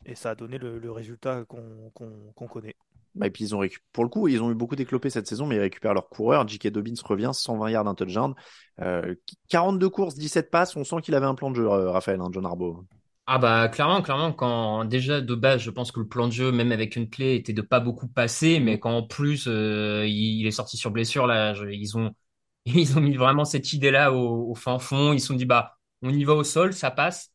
Et 0.05 0.14
ça 0.14 0.30
a 0.30 0.34
donné 0.34 0.59
le, 0.59 0.78
le 0.78 0.90
résultat 0.90 1.44
qu'on 1.46 2.48
connaît. 2.48 2.76
Bah, 3.14 3.26
et 3.26 3.30
puis 3.30 3.44
ils 3.44 3.55
ont 3.55 3.62
pour 3.92 4.05
le 4.05 4.11
coup, 4.11 4.26
ils 4.28 4.42
ont 4.42 4.50
eu 4.50 4.55
beaucoup 4.55 4.74
d'éclopés 4.74 5.11
cette 5.11 5.26
saison, 5.26 5.46
mais 5.46 5.57
ils 5.57 5.61
récupèrent 5.61 5.94
leur 5.94 6.09
coureur. 6.09 6.46
J.K. 6.46 6.68
Dobbins 6.68 6.94
revient, 7.05 7.30
120 7.32 7.70
yards, 7.70 7.86
un 7.86 7.94
touchdown. 7.94 8.34
Euh, 8.80 9.14
42 9.48 9.88
courses, 9.88 10.16
17 10.16 10.50
passes. 10.50 10.76
On 10.76 10.84
sent 10.84 10.96
qu'il 11.03 11.14
avait 11.14 11.26
un 11.26 11.34
plan 11.34 11.50
de 11.50 11.57
jeu, 11.57 11.68
Raphaël, 11.68 12.20
hein, 12.20 12.30
John 12.32 12.44
Harbaugh. 12.44 12.84
Ah 13.26 13.38
bah 13.38 13.68
clairement, 13.68 14.02
clairement, 14.02 14.32
quand 14.32 14.84
déjà 14.84 15.20
de 15.20 15.34
base, 15.36 15.60
je 15.62 15.70
pense 15.70 15.92
que 15.92 16.00
le 16.00 16.08
plan 16.08 16.26
de 16.26 16.32
jeu, 16.32 16.50
même 16.50 16.72
avec 16.72 16.96
une 16.96 17.08
clé, 17.08 17.36
était 17.36 17.52
de 17.52 17.62
pas 17.62 17.78
beaucoup 17.78 18.08
passer, 18.08 18.58
mais 18.58 18.80
quand 18.80 18.90
en 18.96 19.02
plus 19.06 19.46
euh, 19.46 20.04
il, 20.06 20.40
il 20.40 20.46
est 20.46 20.50
sorti 20.50 20.76
sur 20.76 20.90
blessure, 20.90 21.26
là, 21.28 21.54
je- 21.54 21.66
ils 21.68 21.96
ont 21.96 22.12
ils 22.66 22.98
ont 22.98 23.00
mis 23.00 23.14
vraiment 23.16 23.44
cette 23.44 23.72
idée-là 23.72 24.12
au, 24.12 24.50
au 24.50 24.54
fin 24.54 24.78
fond. 24.80 25.12
Ils 25.12 25.20
se 25.20 25.28
sont 25.28 25.34
dit 25.34 25.46
bah 25.46 25.78
on 26.02 26.10
y 26.10 26.24
va 26.24 26.34
au 26.34 26.42
sol, 26.44 26.72
ça 26.72 26.90
passe. 26.90 27.32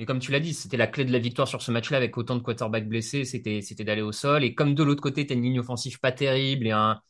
Et 0.00 0.06
comme 0.06 0.18
tu 0.20 0.32
l'as 0.32 0.40
dit, 0.40 0.54
c'était 0.54 0.76
la 0.76 0.86
clé 0.88 1.04
de 1.04 1.12
la 1.12 1.18
victoire 1.20 1.46
sur 1.48 1.62
ce 1.62 1.70
match-là 1.72 1.96
avec 1.98 2.16
autant 2.18 2.36
de 2.36 2.42
quarterbacks 2.42 2.88
blessés, 2.88 3.24
c'était 3.24 3.62
c'était 3.62 3.84
d'aller 3.84 4.02
au 4.02 4.12
sol. 4.12 4.42
Et 4.44 4.54
comme 4.54 4.74
de 4.74 4.82
l'autre 4.82 5.02
côté, 5.02 5.24
t'as 5.26 5.34
une 5.34 5.42
ligne 5.42 5.60
offensive 5.60 6.00
pas 6.00 6.12
terrible 6.12 6.66
et 6.66 6.72
un 6.72 7.00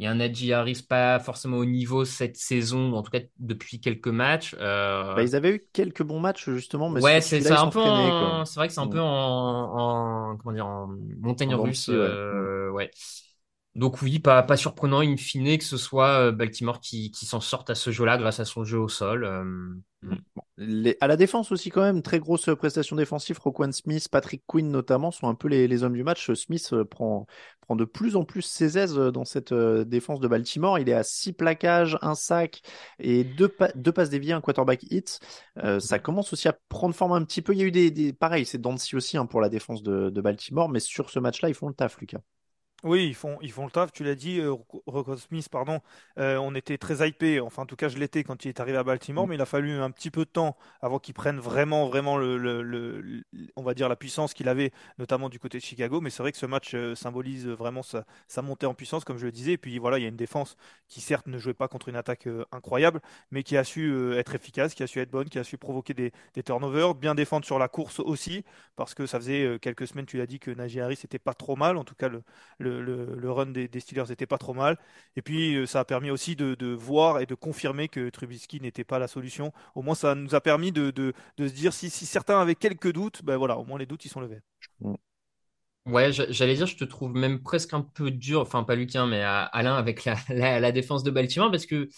et 0.00 0.06
un 0.06 0.16
Najee 0.16 0.52
Harris 0.52 0.82
pas 0.88 1.18
forcément 1.20 1.58
au 1.58 1.64
niveau 1.64 2.04
cette 2.04 2.36
saison, 2.36 2.92
ou 2.92 2.96
en 2.96 3.02
tout 3.02 3.10
cas 3.10 3.20
depuis 3.38 3.80
quelques 3.80 4.08
matchs. 4.08 4.54
euh, 4.58 5.14
Bah, 5.16 5.22
ils 5.22 5.36
avaient 5.36 5.54
eu 5.56 5.68
quelques 5.72 6.02
bons 6.02 6.20
matchs, 6.20 6.50
justement, 6.50 6.90
mais 6.90 7.00
Ouais, 7.00 7.20
c'est 7.20 7.50
un 7.50 7.68
peu 7.68 7.80
en, 7.80 8.44
c'est 8.44 8.54
vrai 8.60 8.68
que 8.68 8.74
c'est 8.74 8.80
un 8.80 8.86
Mm. 8.86 8.90
peu 8.92 9.00
en, 9.00 9.06
en 10.32 10.36
comment 10.36 10.52
dire 10.54 10.66
en 10.66 10.86
montagne 11.20 11.54
En 11.54 11.62
russe, 11.62 11.88
ouais. 11.88 11.96
euh, 11.96 12.70
ouais. 12.70 12.90
Donc 13.74 14.02
oui, 14.02 14.20
pas 14.20 14.42
pas 14.44 14.56
surprenant 14.56 15.00
in 15.00 15.16
fine 15.16 15.58
que 15.58 15.64
ce 15.64 15.76
soit 15.76 16.28
euh, 16.28 16.32
Baltimore 16.32 16.80
qui 16.80 17.10
qui 17.10 17.26
s'en 17.26 17.40
sorte 17.40 17.70
à 17.70 17.74
ce 17.74 17.90
jeu-là 17.90 18.16
grâce 18.18 18.38
à 18.38 18.44
son 18.44 18.64
jeu 18.64 18.78
au 18.78 18.88
sol. 18.88 19.24
euh, 19.24 19.42
mm. 20.02 20.16
Les- 20.58 20.96
à 21.00 21.08
la 21.08 21.16
défense 21.16 21.50
aussi 21.50 21.70
quand 21.70 21.82
même, 21.82 22.00
très 22.02 22.20
grosse 22.20 22.48
prestation 22.56 22.94
défensive. 22.94 23.38
Roquan 23.40 23.72
Smith, 23.72 24.08
Patrick 24.08 24.44
Quinn 24.46 24.70
notamment 24.70 25.10
sont 25.10 25.26
un 25.28 25.34
peu 25.34 25.48
les, 25.48 25.66
les 25.66 25.82
hommes 25.82 25.94
du 25.94 26.04
match. 26.04 26.32
Smith 26.34 26.70
euh, 26.72 26.84
prend, 26.84 27.26
prend 27.62 27.74
de 27.74 27.84
plus 27.84 28.14
en 28.14 28.24
plus 28.24 28.42
ses 28.42 28.78
aises 28.78 28.96
euh, 28.96 29.10
dans 29.10 29.24
cette 29.24 29.50
euh, 29.50 29.84
défense 29.84 30.20
de 30.20 30.28
Baltimore. 30.28 30.78
Il 30.78 30.88
est 30.88 30.92
à 30.92 31.02
six 31.02 31.32
plaquages, 31.32 31.98
un 32.02 32.14
sac 32.14 32.62
et 33.00 33.24
deux, 33.24 33.48
pa- 33.48 33.72
deux 33.74 33.90
passes 33.92 34.10
déviées, 34.10 34.32
un 34.34 34.40
quarterback 34.40 34.84
hit. 34.90 35.18
Euh, 35.64 35.80
ça 35.80 35.98
commence 35.98 36.32
aussi 36.32 36.46
à 36.46 36.56
prendre 36.68 36.94
forme 36.94 37.12
un 37.12 37.24
petit 37.24 37.42
peu. 37.42 37.52
Il 37.54 37.58
y 37.58 37.62
a 37.62 37.66
eu 37.66 37.70
des, 37.72 37.90
des 37.90 38.12
pareil, 38.12 38.46
c'est 38.46 38.58
Dancy 38.60 38.94
aussi 38.94 39.16
hein, 39.16 39.26
pour 39.26 39.40
la 39.40 39.48
défense 39.48 39.82
de, 39.82 40.10
de 40.10 40.20
Baltimore, 40.20 40.68
mais 40.68 40.80
sur 40.80 41.10
ce 41.10 41.18
match-là, 41.18 41.48
ils 41.48 41.54
font 41.54 41.66
le 41.68 41.74
taf, 41.74 41.98
Lucas. 41.98 42.20
Oui, 42.84 43.06
ils 43.08 43.14
font, 43.14 43.38
ils 43.40 43.50
font 43.50 43.64
le 43.64 43.70
taf, 43.70 43.92
tu 43.92 44.04
l'as 44.04 44.14
dit, 44.14 44.40
euh, 44.40 44.54
Rocco 44.86 45.16
Smith, 45.16 45.48
pardon, 45.48 45.80
euh, 46.18 46.36
on 46.36 46.54
était 46.54 46.76
très 46.76 47.08
hypé, 47.08 47.40
enfin 47.40 47.62
en 47.62 47.66
tout 47.66 47.76
cas 47.76 47.88
je 47.88 47.96
l'étais 47.96 48.24
quand 48.24 48.44
il 48.44 48.48
est 48.50 48.60
arrivé 48.60 48.76
à 48.76 48.84
Baltimore, 48.84 49.26
Mm. 49.26 49.28
mais 49.28 49.36
il 49.36 49.40
a 49.40 49.46
fallu 49.46 49.72
un 49.72 49.90
petit 49.90 50.10
peu 50.10 50.26
de 50.26 50.30
temps 50.30 50.54
avant 50.82 50.98
qu'il 50.98 51.14
prenne 51.14 51.38
vraiment, 51.38 51.88
vraiment 51.88 52.18
le, 52.18 52.36
le- 52.36 53.24
on 53.56 53.62
va 53.62 53.72
dire 53.72 53.88
la 53.88 53.96
puissance 53.96 54.34
qu'il 54.34 54.50
avait, 54.50 54.70
notamment 54.98 55.30
du 55.30 55.38
côté 55.38 55.56
de 55.56 55.62
Chicago, 55.62 56.02
mais 56.02 56.10
c'est 56.10 56.22
vrai 56.22 56.30
que 56.32 56.36
ce 56.36 56.44
match 56.44 56.74
euh, 56.74 56.94
symbolise 56.94 57.46
vraiment 57.48 57.82
sa, 57.82 58.04
sa 58.28 58.42
montée 58.42 58.66
en 58.66 58.74
puissance, 58.74 59.02
comme 59.04 59.16
je 59.16 59.24
le 59.24 59.32
disais, 59.32 59.52
et 59.52 59.58
puis 59.58 59.78
voilà, 59.78 59.98
il 59.98 60.02
y 60.02 60.04
a 60.04 60.08
une 60.10 60.16
défense 60.16 60.54
qui 60.86 61.00
certes 61.00 61.26
ne 61.26 61.38
jouait 61.38 61.54
pas 61.54 61.68
contre 61.68 61.88
une 61.88 61.96
attaque 61.96 62.28
incroyable, 62.52 63.00
mais 63.30 63.42
qui 63.42 63.56
a 63.56 63.64
su 63.64 64.12
être 64.14 64.34
efficace, 64.34 64.74
qui 64.74 64.82
a 64.82 64.86
su 64.86 65.00
être 65.00 65.10
bonne, 65.10 65.30
qui 65.30 65.38
a 65.38 65.44
su 65.44 65.56
provoquer 65.56 65.94
des, 65.94 66.12
des 66.34 66.42
turnovers, 66.42 66.94
bien 66.94 67.14
défendre 67.14 67.46
sur 67.46 67.58
la 67.58 67.68
course 67.68 67.98
aussi, 68.00 68.44
parce 68.76 68.92
que 68.94 69.06
ça 69.06 69.18
faisait 69.18 69.58
quelques 69.62 69.86
semaines, 69.86 70.04
tu 70.06 70.18
l'as 70.18 70.26
dit, 70.26 70.38
que 70.38 70.50
Najee 70.50 70.80
Harris 70.82 71.00
était 71.04 71.18
pas 71.18 71.32
trop 71.32 71.56
mal, 71.56 71.78
en 71.78 71.84
tout 71.84 71.94
cas 71.94 72.08
le 72.08 72.22
le, 72.58 72.73
le- 72.80 73.14
le 73.16 73.30
run 73.32 73.46
des, 73.46 73.68
des 73.68 73.80
Steelers 73.80 74.04
n'était 74.08 74.26
pas 74.26 74.38
trop 74.38 74.54
mal. 74.54 74.78
Et 75.16 75.22
puis, 75.22 75.54
euh, 75.56 75.66
ça 75.66 75.80
a 75.80 75.84
permis 75.84 76.10
aussi 76.10 76.36
de, 76.36 76.54
de 76.54 76.66
voir 76.68 77.20
et 77.20 77.26
de 77.26 77.34
confirmer 77.34 77.88
que 77.88 78.08
Trubisky 78.10 78.60
n'était 78.60 78.84
pas 78.84 78.98
la 78.98 79.08
solution. 79.08 79.52
Au 79.74 79.82
moins, 79.82 79.94
ça 79.94 80.14
nous 80.14 80.34
a 80.34 80.40
permis 80.40 80.72
de, 80.72 80.90
de- 80.90 81.12
de 81.38 81.48
se 81.48 81.54
dire 81.54 81.72
si, 81.72 81.90
si 81.90 82.06
certains 82.06 82.40
avaient 82.40 82.54
quelques 82.54 82.92
doutes, 82.92 83.22
ben 83.24 83.36
voilà, 83.36 83.58
au 83.58 83.64
moins 83.64 83.78
les 83.78 83.86
doutes, 83.86 84.04
ils 84.04 84.08
sont 84.10 84.20
levés. 84.20 84.40
Ouais, 85.86 86.12
j'a- 86.12 86.30
j'allais 86.30 86.54
dire, 86.54 86.66
je 86.66 86.76
te 86.76 86.84
trouve 86.84 87.12
même 87.14 87.42
presque 87.42 87.74
un 87.74 87.82
peu 87.82 88.10
dur, 88.10 88.40
enfin 88.40 88.64
pas 88.64 88.74
Lucas, 88.74 89.04
mais 89.06 89.22
euh, 89.22 89.44
Alain 89.52 89.74
avec 89.76 90.04
la, 90.06 90.16
la, 90.30 90.58
la 90.58 90.72
défense 90.72 91.02
de 91.02 91.10
Baltimore, 91.10 91.50
parce 91.50 91.66
que 91.66 91.88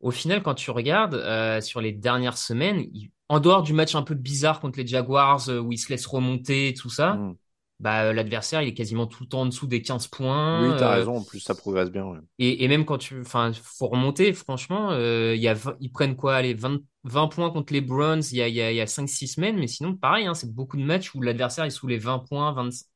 au 0.00 0.10
final, 0.10 0.42
quand 0.42 0.54
tu 0.54 0.70
regardes 0.70 1.14
euh, 1.14 1.60
sur 1.60 1.80
les 1.80 1.92
dernières 1.92 2.38
semaines, 2.38 2.80
il- 2.94 3.10
en 3.28 3.40
dehors 3.40 3.62
du 3.62 3.74
match 3.74 3.94
un 3.94 4.02
peu 4.02 4.14
bizarre 4.14 4.60
contre 4.60 4.78
les 4.78 4.86
Jaguars 4.86 5.48
euh, 5.50 5.60
où 5.60 5.72
ils 5.72 5.78
se 5.78 5.90
laissent 5.90 6.06
remonter 6.06 6.68
et 6.68 6.74
tout 6.74 6.90
ça, 6.90 7.16
Mm. 7.16 7.34
Bah 7.80 8.04
euh, 8.06 8.12
l'adversaire 8.12 8.60
il 8.62 8.68
est 8.68 8.74
quasiment 8.74 9.06
tout 9.06 9.22
le 9.22 9.28
temps 9.28 9.42
en 9.42 9.46
dessous 9.46 9.66
des 9.66 9.82
15 9.82 10.08
points. 10.08 10.68
Oui, 10.68 10.76
t'as 10.78 10.94
euh, 10.94 10.98
raison. 11.00 11.16
En 11.16 11.24
plus, 11.24 11.40
ça 11.40 11.54
progresse 11.54 11.90
bien. 11.90 12.04
ouais. 12.04 12.18
Et, 12.38 12.64
et 12.64 12.68
même 12.68 12.84
quand 12.84 12.98
tu, 12.98 13.20
enfin, 13.20 13.52
faut 13.62 13.88
remonter, 13.88 14.32
franchement, 14.32 14.90
euh, 14.92 15.34
y 15.36 15.48
a, 15.48 15.54
ils 15.80 15.92
prennent 15.92 16.16
quoi, 16.16 16.36
allez, 16.36 16.54
20, 16.54 16.80
20 17.04 17.28
points 17.28 17.50
contre 17.50 17.72
les 17.72 17.80
Browns 17.80 18.22
il 18.32 18.38
y 18.38 18.42
a, 18.42 18.48
il 18.48 18.54
y 18.54 18.60
a, 18.62 18.70
il 18.72 18.76
y 18.76 18.80
a 18.80 18.86
5-6 18.86 19.26
semaines, 19.28 19.56
mais 19.58 19.66
sinon, 19.68 19.94
pareil, 19.94 20.26
hein, 20.26 20.34
c'est 20.34 20.52
beaucoup 20.52 20.76
de 20.76 20.82
matchs 20.84 21.14
où 21.14 21.22
l'adversaire 21.22 21.64
est 21.64 21.70
sous 21.70 21.86
les 21.86 21.98
20 21.98 22.20
points, 22.20 22.52
25. 22.52 22.86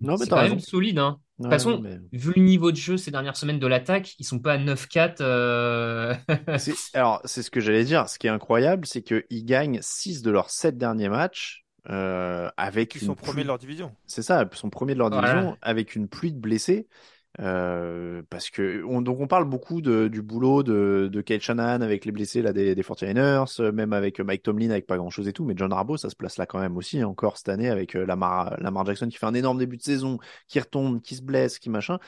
Non, 0.00 0.12
mais 0.18 0.24
C'est 0.24 0.28
quand 0.28 0.36
raison. 0.36 0.56
même 0.56 0.60
solide, 0.60 0.98
hein. 0.98 1.18
De 1.38 1.44
toute 1.44 1.52
façon, 1.52 1.80
mais- 1.80 1.98
vu 2.12 2.32
le 2.36 2.42
niveau 2.42 2.70
de 2.72 2.76
jeu 2.76 2.96
ces 2.96 3.10
dernières 3.10 3.36
semaines 3.36 3.58
de 3.58 3.66
l'attaque, 3.66 4.14
ils 4.18 4.24
sont 4.24 4.38
pas 4.38 4.52
à 4.54 4.58
9-4. 4.58 5.20
euh, 5.20 6.14
C'est- 6.58 6.74
Alors, 6.94 7.20
c'est 7.24 7.42
ce 7.42 7.50
que 7.50 7.60
j'allais 7.60 7.84
dire. 7.84 8.08
Ce 8.08 8.18
qui 8.18 8.26
est 8.26 8.30
incroyable, 8.30 8.86
c'est 8.86 9.02
qu'ils 9.02 9.44
gagnent 9.44 9.78
6 9.82 10.20
de 10.22 10.30
leurs 10.30 10.50
7 10.50 10.76
derniers 10.76 11.08
matchs 11.08 11.63
euh, 11.90 12.50
avec 12.56 12.94
Ils 12.94 13.02
une 13.02 13.06
sont 13.08 13.14
premiers 13.14 13.32
pluie- 13.32 13.42
de 13.42 13.48
leur 13.48 13.58
division. 13.58 13.92
C'est 14.06 14.22
ça, 14.22 14.48
ils 14.50 14.56
sont 14.56 14.70
premiers 14.70 14.94
de 14.94 14.98
leur 14.98 15.10
Voilà. 15.10 15.32
division 15.32 15.56
avec 15.62 15.94
une 15.96 16.08
pluie 16.08 16.32
de 16.32 16.38
blessés. 16.38 16.88
Euh, 17.40 18.22
parce 18.30 18.48
que 18.48 18.84
on, 18.84 19.02
donc 19.02 19.18
on 19.18 19.26
parle 19.26 19.44
beaucoup 19.44 19.80
de, 19.80 20.06
du 20.06 20.22
boulot 20.22 20.62
de, 20.62 21.08
de 21.12 21.20
Kyle 21.20 21.40
Shanahan 21.40 21.80
avec 21.80 22.04
les 22.04 22.12
blessés 22.12 22.42
là 22.42 22.52
des, 22.52 22.76
des 22.76 22.82
49ers, 22.84 23.60
euh, 23.60 23.72
même 23.72 23.92
avec 23.92 24.20
Mike 24.20 24.44
Tomlin 24.44 24.70
avec 24.70 24.86
pas 24.86 24.96
grand 24.96 25.10
chose 25.10 25.26
et 25.26 25.32
tout, 25.32 25.44
mais 25.44 25.54
John 25.56 25.72
Harbaugh 25.72 25.96
ça 25.96 26.10
se 26.10 26.14
place 26.14 26.36
là 26.38 26.46
quand 26.46 26.60
même 26.60 26.76
aussi 26.76 27.02
encore 27.02 27.36
cette 27.36 27.48
année 27.48 27.68
avec 27.68 27.96
euh, 27.96 28.06
Lamar, 28.06 28.54
Lamar 28.60 28.86
Jackson 28.86 29.08
qui 29.08 29.16
fait 29.18 29.26
un 29.26 29.34
énorme 29.34 29.58
début 29.58 29.76
de 29.76 29.82
saison, 29.82 30.18
qui 30.46 30.60
retombe, 30.60 31.00
qui 31.00 31.16
se 31.16 31.22
blesse, 31.22 31.58
qui 31.58 31.70
machin, 31.70 31.98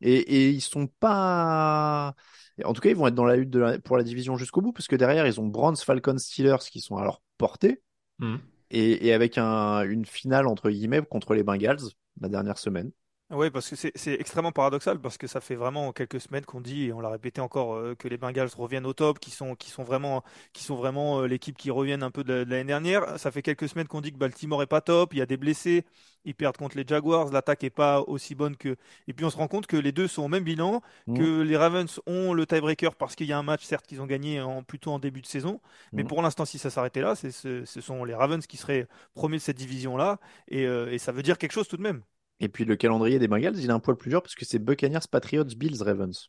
et, 0.00 0.16
et 0.16 0.48
ils 0.50 0.60
sont 0.60 0.88
pas, 0.98 2.16
en 2.64 2.72
tout 2.72 2.80
cas 2.80 2.88
ils 2.90 2.96
vont 2.96 3.06
être 3.06 3.14
dans 3.14 3.24
la 3.24 3.36
lutte 3.36 3.50
de 3.50 3.60
la- 3.60 3.78
pour 3.78 3.96
la 3.96 4.02
division 4.02 4.36
jusqu'au 4.36 4.62
bout 4.62 4.72
parce 4.72 4.88
que 4.88 4.96
derrière 4.96 5.28
ils 5.28 5.40
ont 5.40 5.46
Browns, 5.46 5.76
Falcons, 5.76 6.18
Steelers 6.18 6.56
qui 6.68 6.80
sont 6.80 6.96
à 6.96 7.04
leur 7.04 7.22
portée 7.38 7.82
hmm. 8.18 8.34
Et, 8.72 9.06
et 9.06 9.12
avec 9.12 9.38
un, 9.38 9.82
une 9.82 10.06
finale 10.06 10.46
entre 10.48 10.70
guillemets 10.70 11.02
contre 11.02 11.34
les 11.34 11.44
Bengals 11.44 11.80
la 12.20 12.28
dernière 12.28 12.58
semaine. 12.58 12.90
Oui, 13.34 13.48
parce 13.50 13.70
que 13.70 13.76
c'est 13.76 14.12
extrêmement 14.20 14.52
paradoxal, 14.52 15.00
parce 15.00 15.16
que 15.16 15.26
ça 15.26 15.40
fait 15.40 15.54
vraiment 15.54 15.92
quelques 15.92 16.20
semaines 16.20 16.44
qu'on 16.44 16.60
dit, 16.60 16.84
et 16.88 16.92
on 16.92 17.00
l'a 17.00 17.08
répété 17.08 17.40
encore, 17.40 17.74
euh, 17.76 17.94
que 17.94 18.06
les 18.06 18.18
Bengals 18.18 18.50
reviennent 18.58 18.84
au 18.84 18.92
top, 18.92 19.18
qui 19.20 19.30
sont, 19.30 19.54
qui 19.54 19.70
sont 19.70 19.84
vraiment, 19.84 20.22
qui 20.52 20.62
sont 20.64 20.76
vraiment 20.76 21.20
euh, 21.22 21.26
l'équipe 21.26 21.56
qui 21.56 21.70
reviennent 21.70 22.02
un 22.02 22.10
peu 22.10 22.24
de, 22.24 22.44
de 22.44 22.50
l'année 22.50 22.64
dernière. 22.64 23.18
Ça 23.18 23.30
fait 23.30 23.40
quelques 23.40 23.70
semaines 23.70 23.86
qu'on 23.88 24.02
dit 24.02 24.12
que 24.12 24.18
Baltimore 24.18 24.62
est 24.62 24.66
pas 24.66 24.82
top, 24.82 25.14
il 25.14 25.18
y 25.18 25.22
a 25.22 25.26
des 25.26 25.38
blessés, 25.38 25.86
ils 26.26 26.34
perdent 26.34 26.58
contre 26.58 26.76
les 26.76 26.84
Jaguars, 26.86 27.30
l'attaque 27.32 27.64
est 27.64 27.70
pas 27.70 28.02
aussi 28.02 28.34
bonne 28.34 28.54
que. 28.54 28.76
Et 29.08 29.14
puis 29.14 29.24
on 29.24 29.30
se 29.30 29.38
rend 29.38 29.48
compte 29.48 29.66
que 29.66 29.78
les 29.78 29.92
deux 29.92 30.08
sont 30.08 30.24
au 30.24 30.28
même 30.28 30.44
bilan, 30.44 30.82
Mhm. 31.06 31.16
que 31.18 31.40
les 31.40 31.56
Ravens 31.56 32.00
ont 32.06 32.34
le 32.34 32.44
tiebreaker 32.44 32.94
parce 32.96 33.14
qu'il 33.16 33.28
y 33.28 33.32
a 33.32 33.38
un 33.38 33.42
match, 33.42 33.64
certes, 33.64 33.86
qu'ils 33.86 34.02
ont 34.02 34.06
gagné 34.06 34.42
en, 34.42 34.62
plutôt 34.62 34.90
en 34.92 34.98
début 34.98 35.22
de 35.22 35.26
saison, 35.26 35.62
mais 35.94 36.02
Mhm. 36.02 36.08
pour 36.08 36.20
l'instant, 36.20 36.44
si 36.44 36.58
ça 36.58 36.68
s'arrêtait 36.68 37.00
là, 37.00 37.14
ce, 37.16 37.30
ce 37.64 37.80
sont 37.80 38.04
les 38.04 38.14
Ravens 38.14 38.46
qui 38.46 38.58
seraient 38.58 38.86
premiers 39.14 39.38
de 39.38 39.42
cette 39.42 39.56
division-là, 39.56 40.18
et, 40.48 40.66
euh, 40.66 40.92
et 40.92 40.98
ça 40.98 41.12
veut 41.12 41.22
dire 41.22 41.38
quelque 41.38 41.52
chose 41.52 41.66
tout 41.66 41.78
de 41.78 41.82
même. 41.82 42.02
Et 42.42 42.48
puis 42.48 42.64
le 42.64 42.74
calendrier 42.74 43.20
des 43.20 43.28
Bengals, 43.28 43.56
il 43.56 43.66
est 43.66 43.72
un 43.72 43.78
poil 43.78 43.96
plus 43.96 44.10
dur 44.10 44.20
parce 44.20 44.34
que 44.34 44.44
c'est 44.44 44.58
Buccaneers, 44.58 45.06
Patriots, 45.10 45.44
Bills, 45.56 45.80
Ravens. 45.80 46.28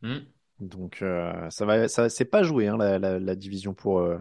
Hmm. 0.00 0.20
Donc 0.60 1.02
euh, 1.02 1.50
ça 1.50 1.66
va, 1.66 1.88
ça 1.88 2.08
c'est 2.08 2.24
pas 2.24 2.44
joué 2.44 2.68
hein, 2.68 2.76
la, 2.76 3.00
la, 3.00 3.18
la 3.18 3.34
division 3.34 3.74
pour 3.74 3.98
euh, 3.98 4.16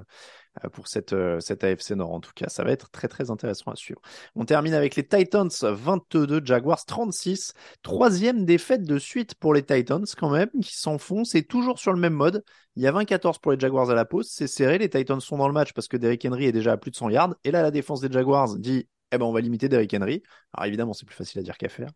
pour 0.72 0.88
cette 0.88 1.14
euh, 1.14 1.40
cette 1.40 1.64
AFC 1.64 1.92
Nord 1.92 2.12
en 2.12 2.20
tout 2.20 2.32
cas. 2.34 2.50
Ça 2.50 2.64
va 2.64 2.72
être 2.72 2.90
très 2.90 3.08
très 3.08 3.30
intéressant 3.30 3.70
à 3.70 3.76
suivre. 3.76 4.02
On 4.36 4.44
termine 4.44 4.74
avec 4.74 4.96
les 4.96 5.08
Titans 5.08 5.52
22, 5.62 6.42
Jaguars 6.44 6.84
36. 6.84 7.54
Troisième 7.84 8.44
défaite 8.44 8.82
de 8.82 8.98
suite 8.98 9.36
pour 9.36 9.54
les 9.54 9.62
Titans 9.62 10.06
quand 10.18 10.32
même 10.32 10.50
qui 10.64 10.76
s'enfoncent 10.76 11.36
et 11.36 11.44
toujours 11.44 11.78
sur 11.78 11.94
le 11.94 12.00
même 12.00 12.14
mode. 12.14 12.44
Il 12.76 12.82
y 12.82 12.88
a 12.88 12.92
20-14 12.92 13.40
pour 13.40 13.52
les 13.52 13.60
Jaguars 13.60 13.92
à 13.92 13.94
la 13.94 14.06
pause. 14.06 14.30
C'est 14.32 14.48
serré. 14.48 14.80
Les 14.80 14.90
Titans 14.90 15.22
sont 15.22 15.38
dans 15.38 15.48
le 15.48 15.54
match 15.54 15.74
parce 15.74 15.88
que 15.88 15.98
Derrick 15.98 16.26
Henry 16.26 16.46
est 16.46 16.52
déjà 16.52 16.72
à 16.72 16.78
plus 16.78 16.90
de 16.90 16.96
100 16.96 17.12
yards. 17.12 17.36
Et 17.44 17.52
là 17.52 17.62
la 17.62 17.70
défense 17.70 18.02
des 18.02 18.12
Jaguars 18.12 18.58
dit 18.58 18.88
eh 19.14 19.18
ben 19.18 19.26
on 19.26 19.32
va 19.32 19.42
limiter 19.42 19.70
Derrick 19.70 19.94
Henry. 19.94 20.24
Alors 20.54 20.66
évidemment 20.66 20.94
c'est 20.94 21.06
plus 21.06 21.16
facile 21.16 21.40
à 21.40 21.44
dire 21.44 21.58
qu'à 21.58 21.70
faire. 21.70 21.90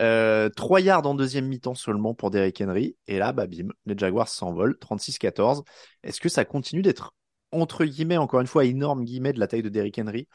Euh, 0.00 0.48
3 0.50 0.80
yards 0.80 1.06
en 1.06 1.14
deuxième 1.14 1.46
mi-temps 1.46 1.74
seulement 1.74 2.14
pour 2.14 2.30
Derrick 2.30 2.60
Henry. 2.60 2.96
Et 3.06 3.18
là, 3.18 3.32
bah 3.32 3.46
bim, 3.46 3.68
les 3.86 3.96
Jaguars 3.96 4.28
s'envolent, 4.28 4.78
36-14. 4.78 5.62
Est-ce 6.02 6.20
que 6.20 6.28
ça 6.28 6.44
continue 6.44 6.82
d'être, 6.82 7.14
entre 7.50 7.84
guillemets, 7.84 8.16
encore 8.16 8.40
une 8.40 8.46
fois, 8.46 8.64
énorme 8.64 9.04
guillemets 9.04 9.32
de 9.32 9.40
la 9.40 9.46
taille 9.48 9.62
de 9.62 9.68
Derrick 9.68 9.98
Henry? 9.98 10.28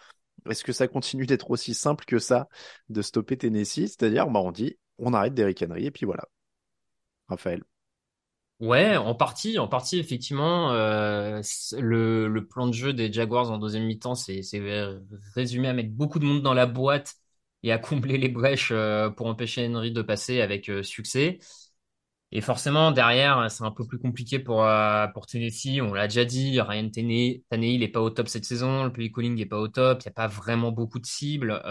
Est-ce 0.49 0.63
que 0.63 0.73
ça 0.73 0.87
continue 0.87 1.25
d'être 1.25 1.49
aussi 1.51 1.73
simple 1.73 2.05
que 2.05 2.19
ça 2.19 2.47
de 2.89 3.01
stopper 3.01 3.37
Tennessee? 3.37 3.87
C'est-à-dire, 3.87 4.27
bah 4.29 4.41
on 4.41 4.51
dit, 4.51 4.77
on 4.97 5.13
arrête 5.13 5.33
Derrick 5.33 5.63
Henry 5.63 5.85
et 5.85 5.91
puis 5.91 6.05
voilà. 6.05 6.25
Raphaël. 7.29 7.63
Ouais, 8.59 8.97
en 8.97 9.13
partie, 9.13 9.59
en 9.59 9.67
partie, 9.67 9.99
effectivement, 9.99 10.71
euh, 10.71 11.41
le, 11.77 12.27
le 12.27 12.47
plan 12.47 12.65
de 12.67 12.73
jeu 12.73 12.91
des 12.91 13.13
Jaguars 13.13 13.51
en 13.51 13.59
deuxième 13.59 13.85
mi-temps, 13.85 14.15
c'est 14.15 14.41
résumé 15.35 15.67
à 15.67 15.73
mettre 15.73 15.91
beaucoup 15.91 16.17
de 16.17 16.25
monde 16.25 16.41
dans 16.41 16.55
la 16.55 16.65
boîte 16.65 17.13
et 17.61 17.71
à 17.71 17.77
combler 17.77 18.17
les 18.17 18.29
brèches 18.29 18.69
euh, 18.71 19.11
pour 19.11 19.27
empêcher 19.27 19.67
Henry 19.67 19.91
de 19.91 20.01
passer 20.01 20.41
avec 20.41 20.69
euh, 20.69 20.81
succès. 20.81 21.37
Et 22.31 22.41
forcément, 22.41 22.91
derrière, 22.91 23.51
c'est 23.51 23.63
un 23.63 23.71
peu 23.71 23.87
plus 23.87 23.99
compliqué 23.99 24.39
pour, 24.39 24.63
euh, 24.65 25.07
pour 25.07 25.27
Tennessee. 25.27 25.81
On 25.81 25.93
l'a 25.93 26.07
déjà 26.07 26.25
dit, 26.25 26.59
Ryan 26.61 26.89
Tannehill 26.89 27.43
n'est 27.51 27.87
pas 27.89 28.01
au 28.01 28.09
top 28.11 28.27
cette 28.29 28.45
saison, 28.45 28.85
le 28.85 28.93
play 28.93 29.11
calling 29.11 29.35
n'est 29.35 29.45
pas 29.45 29.59
au 29.59 29.67
top, 29.69 30.01
il 30.03 30.07
n'y 30.07 30.11
a 30.11 30.13
pas 30.13 30.27
vraiment 30.27 30.71
beaucoup 30.71 30.99
de 30.99 31.05
cibles. 31.07 31.61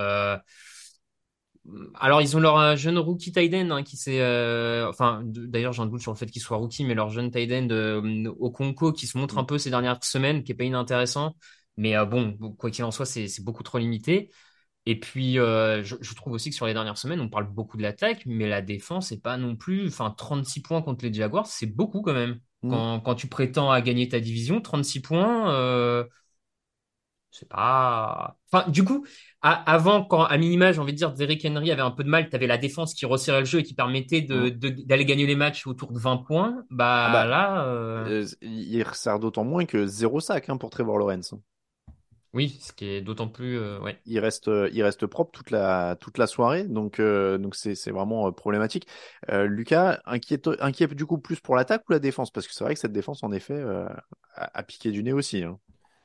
Euh, 1.68 1.90
alors, 1.94 2.22
ils 2.22 2.36
ont 2.36 2.40
leur 2.40 2.58
euh, 2.58 2.76
jeune 2.76 2.98
rookie 2.98 3.32
tight 3.32 3.52
end 3.54 3.70
hein, 3.70 3.82
qui 3.82 3.96
s'est. 3.96 4.20
Euh, 4.20 4.88
enfin, 4.88 5.22
d'ailleurs, 5.24 5.72
j'ai 5.72 5.82
un 5.82 5.86
doute 5.86 6.00
sur 6.00 6.12
le 6.12 6.16
fait 6.16 6.26
qu'il 6.26 6.42
soit 6.42 6.56
rookie, 6.56 6.84
mais 6.84 6.94
leur 6.94 7.10
jeune 7.10 7.30
tight 7.30 7.50
end 7.52 7.68
euh, 7.70 8.32
Okonko 8.38 8.92
qui 8.92 9.06
se 9.06 9.18
montre 9.18 9.38
un 9.38 9.44
peu 9.44 9.58
ces 9.58 9.70
dernières 9.70 10.02
semaines, 10.04 10.42
qui 10.42 10.52
est 10.52 10.54
pas 10.54 10.64
inintéressant. 10.64 11.36
Mais 11.76 11.94
bon, 12.06 12.38
quoi 12.56 12.70
qu'il 12.70 12.84
en 12.84 12.90
soit, 12.90 13.04
c'est 13.04 13.44
beaucoup 13.44 13.62
trop 13.62 13.76
limité. 13.76 14.30
Et 14.86 14.98
puis, 14.98 15.34
je, 15.34 16.14
trouve 16.14 16.32
aussi 16.32 16.48
que 16.48 16.56
sur 16.56 16.64
les 16.64 16.72
dernières 16.72 16.96
semaines, 16.96 17.20
on 17.20 17.28
parle 17.28 17.52
beaucoup 17.52 17.76
de 17.76 17.82
l'attaque, 17.82 18.22
mais 18.24 18.48
la 18.48 18.62
défense 18.62 19.10
n'est 19.10 19.18
pas 19.18 19.36
non 19.36 19.56
plus. 19.56 19.88
Enfin, 19.88 20.10
36 20.16 20.62
points 20.62 20.80
contre 20.80 21.04
les 21.04 21.12
Jaguars, 21.12 21.46
c'est 21.46 21.66
beaucoup 21.66 22.00
quand 22.00 22.14
même. 22.14 22.40
Mm. 22.62 22.70
Quand, 22.70 23.00
quand, 23.00 23.14
tu 23.14 23.26
prétends 23.26 23.70
à 23.70 23.82
gagner 23.82 24.08
ta 24.08 24.20
division, 24.20 24.62
36 24.62 25.00
points, 25.02 26.06
c'est 27.38 27.48
pas. 27.48 28.38
Enfin, 28.50 28.68
du 28.70 28.84
coup, 28.84 29.04
avant, 29.42 30.04
quand 30.04 30.24
à 30.24 30.38
minima, 30.38 30.72
j'ai 30.72 30.80
envie 30.80 30.92
de 30.92 30.96
dire, 30.96 31.12
Derrick 31.12 31.44
Henry 31.44 31.70
avait 31.70 31.82
un 31.82 31.90
peu 31.90 32.02
de 32.02 32.08
mal, 32.08 32.28
tu 32.28 32.34
avais 32.34 32.46
la 32.46 32.58
défense 32.58 32.94
qui 32.94 33.04
resserrait 33.06 33.40
le 33.40 33.46
jeu 33.46 33.60
et 33.60 33.62
qui 33.62 33.74
permettait 33.74 34.22
d'aller 34.22 34.50
de, 34.50 35.08
gagner 35.08 35.26
les 35.26 35.36
matchs 35.36 35.66
autour 35.66 35.92
de 35.92 35.98
20 35.98 36.18
points. 36.18 36.64
Bah, 36.70 37.06
ah 37.08 37.12
bah 37.12 37.26
là. 37.26 37.64
Euh, 37.66 38.22
euh... 38.22 38.26
il 38.40 38.82
resserre 38.82 39.18
d'autant 39.18 39.44
moins 39.44 39.66
que 39.66 39.86
zéro 39.86 40.20
sac 40.20 40.48
hein, 40.48 40.56
pour 40.56 40.70
Trevor 40.70 40.98
Lawrence. 40.98 41.34
Oui, 42.32 42.58
ce 42.60 42.72
qui 42.72 42.86
est 42.86 43.00
d'autant 43.00 43.28
plus. 43.28 43.58
Euh, 43.58 43.78
ouais. 43.80 43.98
Il 44.04 44.18
reste, 44.18 44.50
il 44.72 44.82
reste 44.82 45.06
propre 45.06 45.30
toute 45.32 45.50
la, 45.50 45.96
toute 45.96 46.18
la 46.18 46.26
soirée, 46.26 46.64
donc 46.64 47.00
donc 47.00 47.54
c'est, 47.54 47.90
vraiment 47.90 48.32
problématique. 48.32 48.86
Lucas, 49.30 50.00
inquiet 50.06 50.88
du 50.88 51.06
coup 51.06 51.18
plus 51.18 51.40
pour 51.40 51.56
l'attaque 51.56 51.88
ou 51.88 51.92
la 51.92 51.98
défense? 51.98 52.30
Parce 52.30 52.46
que 52.46 52.54
c'est 52.54 52.64
vrai 52.64 52.74
que 52.74 52.80
cette 52.80 52.92
défense, 52.92 53.22
en 53.22 53.32
effet, 53.32 53.62
a, 54.34 54.50
a, 54.58 54.62
piqué 54.62 54.90
du 54.90 55.02
nez 55.02 55.12
aussi. 55.12 55.42
Hein. 55.42 55.58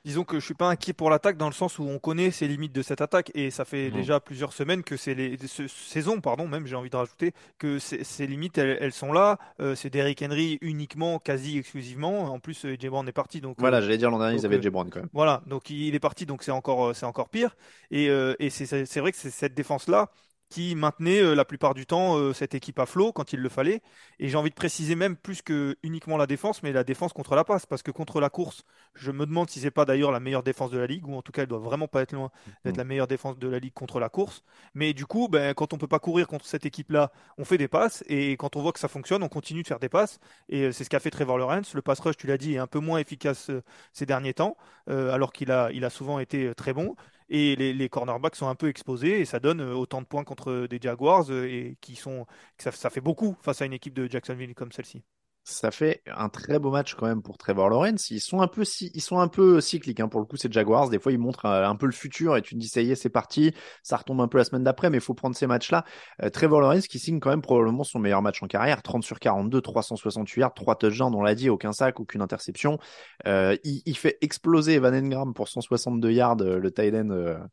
Disons 0.04 0.24
que 0.24 0.40
je 0.40 0.46
suis 0.46 0.56
pas 0.56 0.68
inquiet 0.68 0.94
pour 0.94 1.12
l'attaque 1.12 1.38
dans 1.38 1.48
le 1.48 1.54
sens 1.54 1.78
où 1.78 1.84
on 1.84 2.00
connaît 2.00 2.32
ses 2.32 2.48
limites 2.48 2.74
de 2.74 2.82
cette 2.82 3.02
attaque 3.02 3.32
et 3.36 3.52
ça 3.52 3.66
fait 3.66 3.92
déjà 3.92 4.20
plusieurs 4.20 4.52
semaines 4.52 4.82
que 4.82 4.98
c'est 4.98 5.14
les 5.14 5.38
saisons 5.68 6.22
pardon 6.22 6.48
même 6.48 6.66
j'ai 6.66 6.76
envie 6.76 6.90
de 6.90 6.96
rajouter 6.96 7.34
que 7.60 7.78
ces 7.78 8.26
limites 8.26 8.58
elles, 8.58 8.94
sont 8.94 9.14
là. 9.14 9.38
Euh, 9.60 9.76
c'est 9.76 9.92
Derrick 9.92 10.22
Henry 10.24 10.58
uniquement, 10.62 11.20
quasi 11.20 11.60
exclusivement. 11.60 12.24
En 12.34 12.40
plus, 12.40 12.66
euh, 12.66 12.76
Jay 12.80 12.90
Brown 12.90 13.08
est 13.08 13.12
parti 13.12 13.42
donc. 13.42 13.58
Voilà, 13.60 13.78
euh, 13.78 13.82
j'allais 13.82 13.98
dire 14.00 14.10
l'an 14.10 14.18
dernier 14.18 14.38
ils 14.38 14.46
avaient 14.46 14.62
Jay 14.62 14.72
Brown 14.72 14.90
quand 14.90 15.02
même. 15.02 15.10
Voilà, 15.14 15.44
donc 15.46 15.70
il 15.70 15.94
est 15.94 16.00
parti 16.00 16.26
donc 16.26 16.42
c'est 16.42 16.52
encore 16.52 16.96
c'est 16.96 17.06
encore 17.06 17.30
pire 17.30 17.56
et, 17.92 18.06
et 18.08 18.50
c'est 18.50 19.00
vrai 19.00 19.12
que 19.12 19.18
c'est 19.18 19.30
cette 19.30 19.54
défense 19.54 19.88
là 19.88 20.10
qui 20.52 20.76
maintenait 20.76 21.24
euh, 21.24 21.34
la 21.34 21.46
plupart 21.46 21.74
du 21.74 21.86
temps 21.86 22.18
euh, 22.18 22.34
cette 22.34 22.54
équipe 22.54 22.78
à 22.78 22.86
flot 22.86 23.14
quand 23.14 23.34
il 23.34 23.40
le 23.40 23.50
fallait. 23.50 23.82
Et 24.20 24.28
j'ai 24.28 24.38
envie 24.38 24.50
de 24.50 24.56
préciser 24.56 24.96
même 24.96 25.16
plus 25.16 25.42
que 25.42 25.78
uniquement 25.82 26.18
la 26.18 26.28
défense, 26.28 26.62
mais 26.62 26.74
la 26.74 26.84
défense 26.84 27.14
contre 27.14 27.36
la 27.36 27.46
passe. 27.46 27.66
Parce 27.66 27.82
que 27.82 27.90
contre 27.90 28.20
la 28.20 28.30
course, 28.30 28.64
je 28.94 29.12
me 29.12 29.26
demande 29.26 29.50
si 29.50 29.62
c'est 29.62 29.72
pas 29.72 29.86
d'ailleurs 29.86 30.12
la 30.12 30.20
meilleure 30.20 30.44
défense 30.44 30.70
de 30.70 30.78
la 30.78 30.86
ligue, 30.86 31.08
ou 31.08 31.16
en 31.16 31.22
tout 31.22 31.32
cas 31.32 31.44
elle 31.44 31.48
doit 31.48 31.60
vraiment 31.60 31.88
pas 31.88 32.02
être 32.02 32.12
loin 32.12 32.30
d'être 32.66 32.76
mm. 32.76 32.78
la 32.78 32.84
meilleure 32.84 33.08
défense 33.08 33.40
de 33.40 33.48
la 33.48 33.60
ligue 33.60 33.74
contre 33.74 34.00
la 34.00 34.10
course. 34.10 34.44
Mais 34.76 34.94
du 34.94 35.06
coup, 35.06 35.30
ben, 35.30 35.54
quand 35.54 35.74
on 35.74 35.78
peut 35.78 35.88
pas 35.88 36.00
courir 36.00 36.28
contre 36.28 36.46
cette 36.46 36.66
équipe-là, 36.66 37.12
on 37.38 37.46
fait 37.46 37.58
des 37.58 37.70
passes. 37.70 38.04
Et 38.08 38.34
quand 38.34 38.58
on 38.58 38.62
voit 38.62 38.74
que 38.74 38.80
ça 38.80 38.90
fonctionne, 38.90 39.24
on 39.24 39.30
continue 39.30 39.64
de 39.64 39.68
faire 39.68 39.80
des 39.80 39.90
passes. 39.90 40.20
Et 40.50 40.64
euh, 40.64 40.72
c'est 40.74 40.84
ce 40.84 40.90
qu'a 40.90 41.00
fait 41.00 41.12
Trevor 41.12 41.38
Lawrence. 41.38 41.74
Le 41.74 41.82
pass 41.82 42.02
rush, 42.02 42.18
tu 42.18 42.28
l'as 42.28 42.38
dit, 42.38 42.56
est 42.56 42.60
un 42.60 42.68
peu 42.68 42.80
moins 42.80 43.00
efficace 43.00 43.50
ces 43.94 44.06
derniers 44.06 44.34
temps, 44.34 44.58
alors 44.88 45.32
qu'il 45.32 45.52
a, 45.52 45.72
il 45.72 45.86
a 45.86 45.90
souvent 45.90 46.20
été 46.20 46.54
très 46.56 46.74
bon 46.74 46.96
et 47.32 47.56
les, 47.56 47.90
cornerbacks 47.90 48.36
sont 48.36 48.48
un 48.50 48.56
peu 48.56 48.68
exposés 48.68 49.22
et 49.22 49.26
ça 49.26 49.40
donne 49.40 49.62
euh, 49.62 49.74
autant 49.74 50.02
de 50.02 50.06
points 50.06 50.26
contre 50.26 50.68
des 50.68 50.80
Jaguars 50.82 51.32
euh, 51.32 51.46
et 51.48 51.78
qui 51.82 51.96
sont 51.96 52.26
ça 52.58 52.90
fait 52.90 53.02
beaucoup 53.02 53.38
face 53.42 53.62
à 53.62 53.66
une 53.66 53.74
équipe 53.74 53.94
de 53.94 54.06
Jacksonville 54.10 54.54
comme 54.54 54.72
celle-ci 54.74 55.02
ça 55.44 55.72
fait 55.72 56.04
un 56.06 56.30
très 56.30 56.60
beau 56.60 56.70
match 56.70 56.94
quand 56.94 57.08
même 57.08 57.24
pour 57.24 57.38
Trevor 57.38 57.70
Lawrence. 57.70 58.12
Ils 58.12 58.20
sont 58.20 58.42
un 58.42 58.48
peu, 58.48 58.64
ils 58.80 59.02
sont 59.02 59.18
un 59.18 59.28
peu 59.28 59.60
cycliques. 59.60 60.00
Hein. 60.00 60.08
Pour 60.08 60.20
le 60.20 60.26
coup, 60.28 60.38
c'est 60.38 60.52
Jaguars. 60.52 60.90
Des 60.90 61.00
fois, 61.00 61.12
ils 61.12 61.18
montrent 61.18 61.46
euh, 61.46 61.68
un 61.68 61.76
peu 61.76 61.88
le 61.88 61.92
futur 61.92 62.38
et 62.38 62.42
tu 62.44 62.54
te 62.54 62.60
dis, 62.60 62.68
ça 62.68 62.82
y 62.82 62.92
est, 62.92 62.96
c'est 62.96 63.10
parti. 63.10 63.54
Ça 63.82 63.98
retombe 63.98 64.22
un 64.22 64.28
peu 64.28 64.38
la 64.38 64.44
semaine 64.44 64.64
d'après, 64.64 64.90
mais 64.92 64.98
il 64.98 65.02
faut 65.04 65.16
prendre 65.16 65.36
ces 65.36 65.48
matchs-là. 65.48 65.84
Euh, 66.22 66.30
Trevor 66.30 66.62
Lawrence 66.62 66.88
qui 66.88 67.00
signe 67.00 67.20
quand 67.20 67.32
même 67.32 67.42
probablement 67.42 67.84
son 67.84 67.98
meilleur 67.98 68.22
match 68.22 68.42
en 68.44 68.48
carrière. 68.48 68.84
30 68.84 69.04
sur 69.04 69.20
42, 69.20 69.62
368 69.62 70.42
yards, 70.42 70.54
3 70.54 70.76
touchdowns, 70.76 71.16
on 71.16 71.24
l'a 71.24 71.34
dit, 71.34 71.50
aucun 71.50 71.74
sac, 71.74 72.00
aucune 72.00 72.22
interception. 72.22 72.78
Euh, 73.26 73.58
il, 73.64 73.98
fait 73.98 74.18
exploser 74.22 74.74
Evan 74.74 74.94
Engram 74.94 75.34
pour 75.34 75.48
162 75.48 76.12
yards, 76.12 76.38
le 76.38 76.72
tight 76.72 76.94
end 76.96 77.48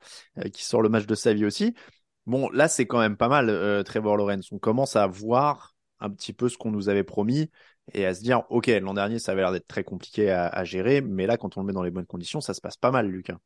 qui 0.53 0.65
sort 0.65 0.83
le 0.83 0.89
match 0.89 1.07
de 1.07 1.15
sa 1.15 1.33
vie 1.35 1.45
aussi. 1.45 1.75
Bon, 2.27 2.49
là, 2.51 2.69
c'est 2.69 2.87
quand 2.87 2.99
même 2.99 3.17
pas 3.17 3.29
mal, 3.29 3.83
Trevor 3.85 4.17
Lawrence. 4.17 4.53
On 4.53 4.59
commence 4.59 4.97
à 4.97 5.07
voir 5.07 5.75
un 6.01 6.11
petit 6.11 6.33
peu 6.33 6.49
ce 6.49 6.57
qu'on 6.57 6.71
nous 6.71 6.89
avait 6.89 7.05
promis 7.05 7.51
et 7.93 8.07
à 8.07 8.15
se 8.15 8.23
dire, 8.23 8.45
OK, 8.51 8.67
l'an 8.67 8.95
dernier, 8.95 9.19
ça 9.19 9.33
avait 9.33 9.43
l'air 9.43 9.53
d'être 9.53 9.69
très 9.69 9.85
compliqué 9.85 10.31
à, 10.31 10.65
gérer, 10.65 11.01
mais 11.01 11.27
là, 11.27 11.37
quand 11.37 11.57
on 11.57 11.61
le 11.61 11.67
met 11.67 11.73
dans 11.73 11.83
les 11.83 11.91
bonnes 11.91 12.07
conditions, 12.07 12.41
ça 12.41 12.55
se 12.55 12.61
passe 12.61 12.77
pas 12.77 12.91
mal, 12.91 13.09
Lucas. 13.09 13.39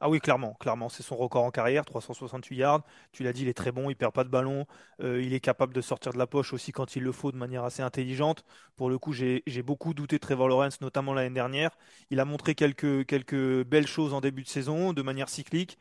Ah 0.00 0.10
oui, 0.10 0.18
clairement, 0.20 0.54
clairement, 0.54 0.88
c'est 0.88 1.02
son 1.02 1.16
record 1.16 1.44
en 1.44 1.50
carrière, 1.50 1.84
368 1.84 2.56
yards. 2.56 2.82
Tu 3.12 3.22
l'as 3.22 3.32
dit, 3.32 3.42
il 3.42 3.48
est 3.48 3.54
très 3.54 3.72
bon, 3.72 3.88
il 3.88 3.94
perd 3.96 4.12
pas 4.12 4.24
de 4.24 4.28
ballon, 4.28 4.66
euh, 5.00 5.22
il 5.22 5.32
est 5.32 5.40
capable 5.40 5.72
de 5.72 5.80
sortir 5.80 6.12
de 6.12 6.18
la 6.18 6.26
poche 6.26 6.52
aussi 6.52 6.72
quand 6.72 6.96
il 6.96 7.02
le 7.02 7.12
faut 7.12 7.32
de 7.32 7.36
manière 7.36 7.64
assez 7.64 7.80
intelligente. 7.82 8.44
Pour 8.76 8.90
le 8.90 8.98
coup, 8.98 9.12
j'ai 9.12 9.42
beaucoup 9.62 9.94
douté 9.94 10.16
de 10.16 10.20
Trevor 10.20 10.48
Lawrence, 10.48 10.80
notamment 10.80 11.14
l'année 11.14 11.34
dernière. 11.34 11.70
Il 12.10 12.20
a 12.20 12.24
montré 12.24 12.54
quelques, 12.54 13.06
quelques 13.06 13.64
belles 13.64 13.86
choses 13.86 14.12
en 14.12 14.20
début 14.20 14.42
de 14.42 14.48
saison, 14.48 14.92
de 14.92 15.02
manière 15.02 15.28
cyclique 15.28 15.78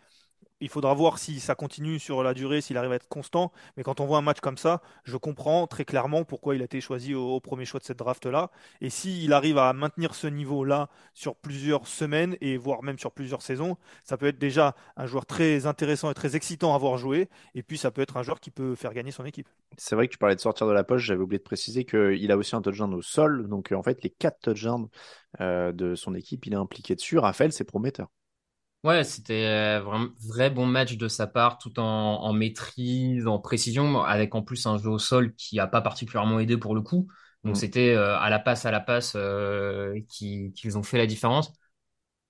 il 0.63 0.69
faudra 0.69 0.93
voir 0.93 1.19
si 1.19 1.41
ça 1.41 1.55
continue 1.55 1.99
sur 1.99 2.23
la 2.23 2.33
durée, 2.33 2.61
s'il 2.61 2.77
arrive 2.77 2.93
à 2.93 2.95
être 2.95 3.09
constant. 3.09 3.51
Mais 3.75 3.83
quand 3.83 3.99
on 3.99 4.05
voit 4.05 4.17
un 4.17 4.21
match 4.21 4.39
comme 4.39 4.57
ça, 4.57 4.81
je 5.03 5.17
comprends 5.17 5.67
très 5.67 5.83
clairement 5.83 6.23
pourquoi 6.23 6.55
il 6.55 6.61
a 6.61 6.65
été 6.65 6.79
choisi 6.79 7.13
au, 7.13 7.41
premier 7.41 7.65
choix 7.65 7.81
de 7.81 7.85
cette 7.85 7.99
draft-là. 7.99 8.49
Et 8.79 8.89
s'il 8.89 9.33
arrive 9.33 9.57
à 9.57 9.73
maintenir 9.73 10.15
ce 10.15 10.27
niveau-là 10.27 10.87
sur 11.13 11.35
plusieurs 11.35 11.85
semaines 11.87 12.37
et 12.39 12.55
voire 12.55 12.81
même 12.81 12.97
sur 12.97 13.11
plusieurs 13.11 13.41
saisons, 13.41 13.75
ça 14.05 14.15
peut 14.15 14.27
être 14.27 14.39
déjà 14.39 14.73
un 14.95 15.05
joueur 15.05 15.25
très 15.25 15.65
intéressant 15.65 16.09
et 16.09 16.13
très 16.13 16.37
excitant 16.37 16.73
à 16.73 16.77
voir 16.77 16.97
jouer. 16.97 17.29
Et 17.55 17.63
puis 17.63 17.77
ça 17.77 17.91
peut 17.91 18.01
être 18.01 18.15
un 18.15 18.23
joueur 18.23 18.39
qui 18.39 18.49
peut 18.49 18.75
faire 18.75 18.93
gagner 18.93 19.11
son 19.11 19.25
équipe. 19.25 19.49
C'est 19.77 19.95
vrai 19.95 20.07
que 20.07 20.13
tu 20.13 20.17
parlais 20.17 20.35
de 20.35 20.41
sortir 20.41 20.65
de 20.65 20.71
la 20.71 20.85
poche. 20.85 21.03
J'avais 21.03 21.21
oublié 21.21 21.39
de 21.39 21.43
préciser 21.43 21.83
qu'il 21.83 22.31
a 22.31 22.37
aussi 22.37 22.55
un 22.55 22.61
touchdown 22.61 22.93
au 22.93 23.01
sol. 23.01 23.49
Donc 23.49 23.73
en 23.73 23.83
fait, 23.83 24.01
les 24.01 24.09
quatre 24.09 24.39
touchdowns 24.39 24.87
euh, 25.41 25.73
de 25.73 25.95
son 25.95 26.15
équipe, 26.15 26.45
il 26.45 26.53
est 26.53 26.57
impliqué 26.57 26.95
dessus. 26.95 27.17
Raphaël, 27.17 27.51
c'est 27.51 27.65
prometteur. 27.65 28.07
Ouais, 28.83 29.05
c'était 29.05 29.45
euh, 29.45 29.81
vraiment 29.81 30.09
vrai 30.27 30.49
bon 30.49 30.65
match 30.65 30.97
de 30.97 31.07
sa 31.07 31.25
part, 31.25 31.57
tout 31.57 31.79
en, 31.79 31.83
en, 31.85 32.33
maîtrise, 32.33 33.27
en 33.27 33.39
précision, 33.39 34.03
avec 34.03 34.35
en 34.35 34.41
plus 34.41 34.65
un 34.65 34.77
jeu 34.77 34.89
au 34.89 34.99
sol 34.99 35.33
qui 35.35 35.57
a 35.59 35.67
pas 35.67 35.79
particulièrement 35.79 36.39
aidé 36.39 36.57
pour 36.57 36.75
le 36.75 36.81
coup. 36.81 37.07
Donc 37.45 37.53
mm. 37.53 37.59
c'était 37.59 37.91
euh, 37.91 38.17
à 38.17 38.29
la 38.29 38.39
passe, 38.39 38.65
à 38.65 38.71
la 38.71 38.81
passe 38.81 39.13
euh, 39.15 39.97
qu'ils 40.09 40.77
ont 40.77 40.83
fait 40.83 40.97
la 40.97 41.05
différence. 41.05 41.53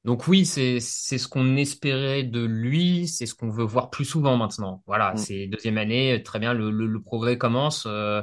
Donc 0.05 0.27
oui, 0.27 0.45
c'est 0.45 0.79
c'est 0.79 1.17
ce 1.17 1.27
qu'on 1.27 1.55
espérait 1.55 2.23
de 2.23 2.43
lui, 2.43 3.07
c'est 3.07 3.25
ce 3.25 3.33
qu'on 3.33 3.49
veut 3.49 3.63
voir 3.63 3.89
plus 3.89 4.05
souvent 4.05 4.37
maintenant. 4.37 4.83
Voilà, 4.85 5.13
mm. 5.13 5.17
c'est 5.17 5.47
deuxième 5.47 5.79
année, 5.79 6.21
très 6.23 6.37
bien, 6.37 6.53
le, 6.53 6.69
le, 6.69 6.85
le 6.85 7.01
progrès 7.01 7.39
commence. 7.39 7.85
Euh, 7.87 8.21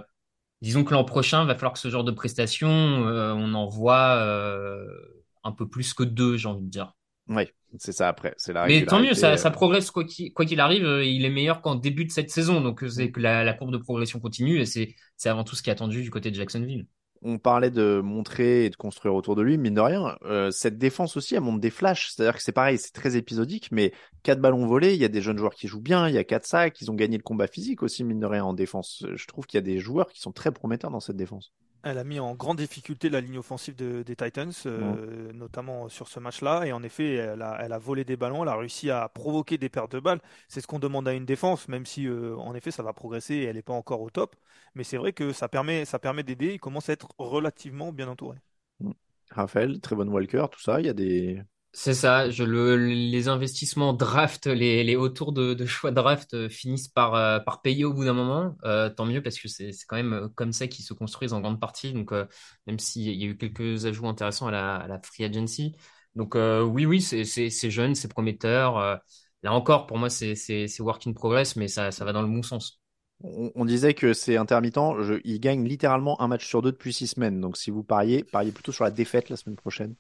disons 0.63 0.85
que 0.85 0.95
l'an 0.95 1.05
prochain, 1.05 1.45
va 1.47 1.55
falloir 1.57 1.73
que 1.73 1.81
ce 1.81 1.91
genre 1.91 2.05
de 2.05 2.13
prestation, 2.13 2.71
on 2.71 3.55
en 3.55 3.67
voit 3.67 4.23
un 5.45 5.53
peu 5.53 5.69
plus 5.69 5.95
que 5.95 6.05
deux, 6.05 6.37
j'ai 6.37 6.49
envie 6.49 6.65
de 6.65 6.71
dire. 6.71 6.95
Oui, 7.31 7.45
c'est 7.79 7.93
ça 7.93 8.09
après. 8.09 8.35
C'est 8.37 8.53
la 8.53 8.67
Mais 8.67 8.85
tant 8.85 9.01
mieux, 9.01 9.15
ça, 9.15 9.37
ça 9.37 9.51
progresse 9.53 9.93
quoi 9.93 10.05
qu'il 10.05 10.61
arrive. 10.61 10.85
Euh, 10.85 11.05
il 11.05 11.25
est 11.25 11.31
meilleur 11.31 11.63
qu'en 11.63 11.77
début 11.77 12.05
de 12.05 12.11
cette 12.11 12.31
saison. 12.31 12.61
Donc, 12.61 12.83
euh, 12.83 12.89
c'est 12.89 13.13
que 13.13 13.21
la, 13.21 13.45
la, 13.45 13.53
courbe 13.55 13.71
de 13.73 13.79
progression 13.79 14.19
continue 14.19 14.61
et 14.61 14.67
c'est 14.67 14.97
avant 15.25 15.45
tout 15.45 15.55
ce 15.55 15.63
qui 15.63 15.71
est 15.71 15.73
attendu 15.73 16.03
du 16.03 16.11
côté 16.11 16.33
de 16.33 16.35
Jacksonville. 16.35 16.87
On 17.23 17.39
parlait 17.39 17.71
de 17.71 18.01
montrer 18.03 18.65
et 18.65 18.71
de 18.71 18.77
construire 18.77 19.15
autour 19.15 19.37
de 19.37 19.43
lui, 19.43 19.59
mine 19.59 19.75
de 19.75 19.81
rien. 19.81 20.17
Euh, 20.25 20.51
cette 20.51 20.79
défense 20.79 21.17
aussi, 21.17 21.37
elle 21.37 21.43
montre 21.43 21.61
des 21.61 21.71
flashs. 21.71 22.11
C'est-à-dire 22.11 22.35
que 22.35 22.43
c'est 22.43 22.51
pareil, 22.51 22.79
c'est 22.79 22.95
très 22.95 23.17
épisodique, 23.17 23.69
mais 23.71 23.93
quatre 24.25 24.41
ballons 24.41 24.67
volés, 24.67 24.95
il 24.95 25.01
y 25.01 25.05
a 25.05 25.09
des 25.09 25.21
jeunes 25.21 25.39
joueurs 25.39 25.55
qui 25.55 25.69
jouent 25.69 25.83
bien, 25.83 26.09
il 26.09 26.15
y 26.15 26.19
a 26.19 26.25
quatre 26.25 26.47
sacs, 26.47 26.81
ils 26.81 26.91
ont 26.91 26.95
gagné 26.95 27.17
le 27.17 27.23
combat 27.23 27.47
physique 27.47 27.85
aussi, 27.85 28.03
mine 28.03 28.21
de 28.21 28.27
rien, 28.27 28.45
en 28.45 28.55
défense. 28.55 29.05
Je 29.15 29.27
trouve 29.27 29.47
qu'il 29.47 29.59
y 29.59 29.63
a 29.63 29.65
des 29.65 29.79
joueurs 29.79 30.11
qui 30.11 30.21
sont 30.21 30.33
très 30.33 30.51
prometteurs 30.51 30.91
dans 30.91 31.01
cette 31.01 31.17
défense. 31.17 31.53
Elle 31.83 31.99
a 31.99 32.05
mis 32.05 32.21
en 32.21 32.35
grande 32.35 32.59
difficulté 32.59 33.09
la 33.09 33.21
ligne 33.21 33.39
offensive 33.39 33.75
des 33.75 34.17
Titans, 34.17 34.53
euh, 34.67 35.33
notamment 35.33 35.89
sur 35.89 36.09
ce 36.09 36.21
match-là. 36.21 36.65
Et 36.67 36.73
en 36.73 36.83
effet, 36.83 37.15
elle 37.15 37.43
a, 37.43 37.79
volé 37.79 38.05
des 38.05 38.17
ballons, 38.17 38.43
elle 38.43 38.51
a 38.51 38.57
réussi 38.57 38.91
à 38.91 39.09
provoquer 39.09 39.57
des 39.57 39.71
pertes 39.71 39.93
de 39.93 40.01
balles. 40.01 40.21
C'est 40.49 40.61
ce 40.61 40.67
qu'on 40.67 40.79
demande 40.79 41.09
à 41.09 41.15
une 41.15 41.25
défense, 41.25 41.69
même 41.69 41.87
si 41.87 42.07
euh, 42.07 42.37
en 42.37 42.55
effet 42.55 42.71
ça 42.71 42.83
va 42.83 42.93
progresser 42.93 43.35
et 43.35 43.45
elle 43.45 43.57
n'est 43.57 43.63
pas 43.63 43.73
encore 43.73 44.03
au 44.03 44.11
top. 44.11 44.37
Mais 44.75 44.85
c'est 44.85 44.99
vrai 44.99 45.13
que 45.13 45.33
ça 45.33 45.49
permet, 45.49 45.87
ça 45.87 45.99
permet 45.99 46.23
d'aider. 46.23 46.53
Il 46.55 46.61
commence 46.61 46.91
à 46.91 46.93
être 46.93 47.09
relativement 47.19 47.93
bien 47.93 48.09
entouré. 48.09 48.39
Raphaël, 49.31 49.81
Trevon 49.81 50.09
Walker, 50.09 50.47
tout 50.51 50.61
ça, 50.61 50.81
il 50.81 50.87
y 50.87 50.89
a 50.89 50.93
des, 50.93 51.43
c'est 51.73 51.95
ça, 51.95 52.31
je, 52.31 52.43
le, 52.43 52.77
les 52.77 53.29
investissements 53.29 53.93
draft, 53.93 54.47
les, 54.47 54.83
les 54.83 54.97
autours 54.97 55.33
de, 55.33 55.55
de 55.55 55.67
choix 55.67 55.93
draft 55.93 56.35
euh, 56.35 56.49
finissent 56.49 56.89
par, 56.89 57.15
euh, 57.15 57.39
par 57.39 57.63
payer 57.63 57.85
au 57.85 57.93
bout 57.93 58.05
d'un 58.05 58.13
moment. 58.13 58.57
Euh, 58.65 58.91
tant 58.91 59.07
mieux 59.07 59.23
parce 59.23 59.39
que 59.39 59.47
c'est 59.47 59.73
quand 59.87 59.97
même 59.97 60.29
comme 60.35 60.53
ça 60.53 60.67
qu'ils 60.67 60.85
se 60.85 60.95
construisent 60.95 61.33
en 61.33 61.41
grande 61.41 61.61
partie. 61.61 61.93
Donc, 61.93 62.13
même 62.67 62.79
s'il 62.81 63.03
y 63.03 63.25
a 63.25 63.27
eu 63.27 63.37
quelques 63.37 63.87
ajouts 63.87 64.09
intéressants 64.09 64.49
à 64.49 64.51
la, 64.89 65.01
free 65.05 65.25
agency. 65.25 65.77
Donc, 66.17 66.35
oui, 66.35 66.87
oui, 66.87 67.01
c'est 67.01 67.71
jeune, 67.71 67.95
c'est 67.95 68.09
prometteur. 68.09 69.01
Là 69.43 69.53
encore, 69.53 69.87
pour 69.87 69.99
moi, 69.99 70.11
c'est 70.11 70.81
work 70.81 71.07
in 71.07 71.13
progress, 71.13 71.57
mais 71.57 71.69
ça 71.69 71.91
va 72.01 72.13
dans 72.13 72.23
le 72.23 72.29
bon 72.29 72.43
sens. 72.43 72.81
On, 73.23 73.53
on 73.55 73.65
disait 73.65 73.95
que 73.95 74.13
c'est 74.13 74.37
intermittent. 74.37 74.79
Je, 75.03 75.21
il 75.25 75.41
gagne 75.41 75.67
littéralement 75.67 76.21
un 76.21 76.29
match 76.29 76.47
sur 76.47 76.63
deux 76.63 76.73
depuis 76.73 76.93
six 76.93 77.09
semaines. 77.09 77.41
Donc 77.41 77.57
si 77.57 77.71
vous 77.71 77.85
pariez, 77.85 78.25
pariez 78.25 78.51
plutôt 78.51 78.73
sur 78.73 78.85
la 78.85 78.91
défaite 78.91 79.29
la 79.29 79.37
semaine 79.37 79.57
prochaine. 79.57 79.95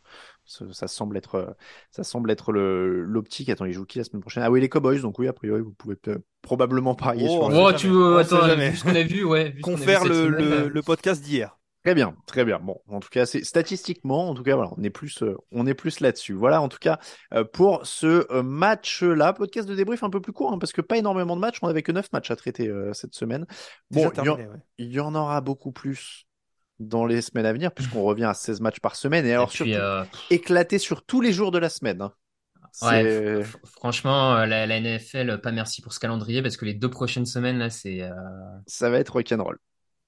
Ça, 0.51 0.65
ça 0.73 0.89
semble 0.89 1.17
être, 1.17 1.57
ça 1.93 2.03
semble 2.03 2.29
être 2.31 2.51
le 2.51 3.05
l'optique. 3.05 3.49
Attends, 3.51 3.67
il 3.67 3.73
joue 3.73 3.85
qui 3.85 3.99
la 3.99 4.05
semaine 4.05 4.21
prochaine? 4.21 4.43
Ah 4.43 4.51
oui, 4.51 4.61
les 4.61 4.69
Cowboys. 4.69 5.01
Donc 5.01 5.19
oui, 5.21 5.29
a 5.29 5.33
priori, 5.33 5.61
vous 5.61 5.73
pouvez 5.73 5.97
probablement 6.43 6.97
parier 6.97 7.27
Oh, 7.31 7.49
sur. 7.51 7.61
Oh, 7.63 7.73
tu 7.73 7.87
veux, 7.89 8.19
attends, 8.19 8.47
vu 8.57 8.77
ce 8.77 8.83
qu'on 8.83 8.97
a 8.97 9.03
vu, 9.03 9.23
ouais. 9.25 9.51
vu 9.51 9.61
qu'on 9.61 9.75
vu 9.75 9.79
Confère 9.79 10.05
le, 10.05 10.15
semaine, 10.15 10.31
le, 10.33 10.53
euh, 10.53 10.69
le 10.69 10.83
podcast 10.83 11.23
d'hier. 11.23 11.57
Très 11.85 11.95
bien, 11.95 12.15
très 12.27 12.45
bien. 12.45 12.59
Bon, 12.59 12.79
en 12.89 13.01
tout 13.01 13.09
cas, 13.09 13.25
c'est 13.25 13.43
statistiquement, 13.43 14.29
en 14.29 14.35
tout 14.35 14.43
cas, 14.43 14.55
voilà, 14.55 14.71
on 14.77 14.83
est 14.83 14.91
plus, 14.91 15.23
euh, 15.23 15.35
on 15.51 15.67
est 15.67 15.73
plus 15.73 16.01
là-dessus. 16.01 16.35
Voilà, 16.35 16.61
en 16.61 16.69
tout 16.69 16.79
cas, 16.79 16.99
euh, 17.33 17.43
pour 17.45 17.87
ce 17.87 18.27
euh, 18.31 18.43
match-là, 18.43 19.33
podcast 19.33 19.67
de 19.67 19.75
débrief 19.75 20.03
un 20.03 20.11
peu 20.11 20.21
plus 20.21 20.33
court, 20.35 20.53
hein, 20.53 20.59
parce 20.59 20.73
que 20.73 20.83
pas 20.83 20.99
énormément 20.99 21.37
de 21.37 21.41
matchs. 21.41 21.57
On 21.63 21.69
avait 21.69 21.83
que 21.83 21.93
neuf 21.93 22.13
matchs 22.13 22.31
à 22.31 22.37
traiter 22.37 22.69
euh, 22.69 22.93
cette 22.93 23.15
semaine. 23.15 23.47
Bon, 23.91 24.01
il 24.01 24.03
y, 24.03 24.07
en- 24.07 24.11
terminé, 24.11 24.49
ouais. 24.49 24.57
il 24.77 24.93
y 24.93 25.01
en 25.01 25.15
aura 25.15 25.41
beaucoup 25.41 25.73
plus 25.73 26.27
dans 26.81 27.07
les 27.07 27.23
semaines 27.23 27.47
à 27.47 27.53
venir, 27.53 27.73
puisqu'on 27.73 28.03
revient 28.05 28.25
à 28.25 28.35
16 28.35 28.61
matchs 28.61 28.81
par 28.81 28.97
semaine, 28.97 29.27
et 29.27 29.33
Et 29.33 29.33
alors 29.33 29.47
puis, 29.47 29.75
surtout 29.75 29.75
euh, 29.75 30.05
éclaté 30.31 30.79
sur 30.79 31.05
tous 31.05 31.21
les 31.21 31.33
jours 31.33 31.51
de 31.53 31.59
la 31.59 31.69
semaine. 31.71 32.03
hein. 32.03 32.13
ouais, 32.83 33.07
franchement, 33.65 34.37
euh, 34.37 34.47
la, 34.47 34.67
la 34.67 34.77
NFL, 34.77 35.41
pas 35.41 35.53
merci 35.53 35.83
pour 35.83 35.93
ce 35.93 36.01
calendrier 36.01 36.43
parce 36.43 36.57
que 36.57 36.65
les 36.65 36.75
deux 36.75 36.91
prochaines 36.91 37.27
semaines 37.27 37.59
là, 37.59 37.71
c'est 37.71 38.03
euh, 38.03 38.11
ça 38.67 38.89
va 38.91 38.99
être 38.99 39.11
rock'n'roll. 39.13 39.59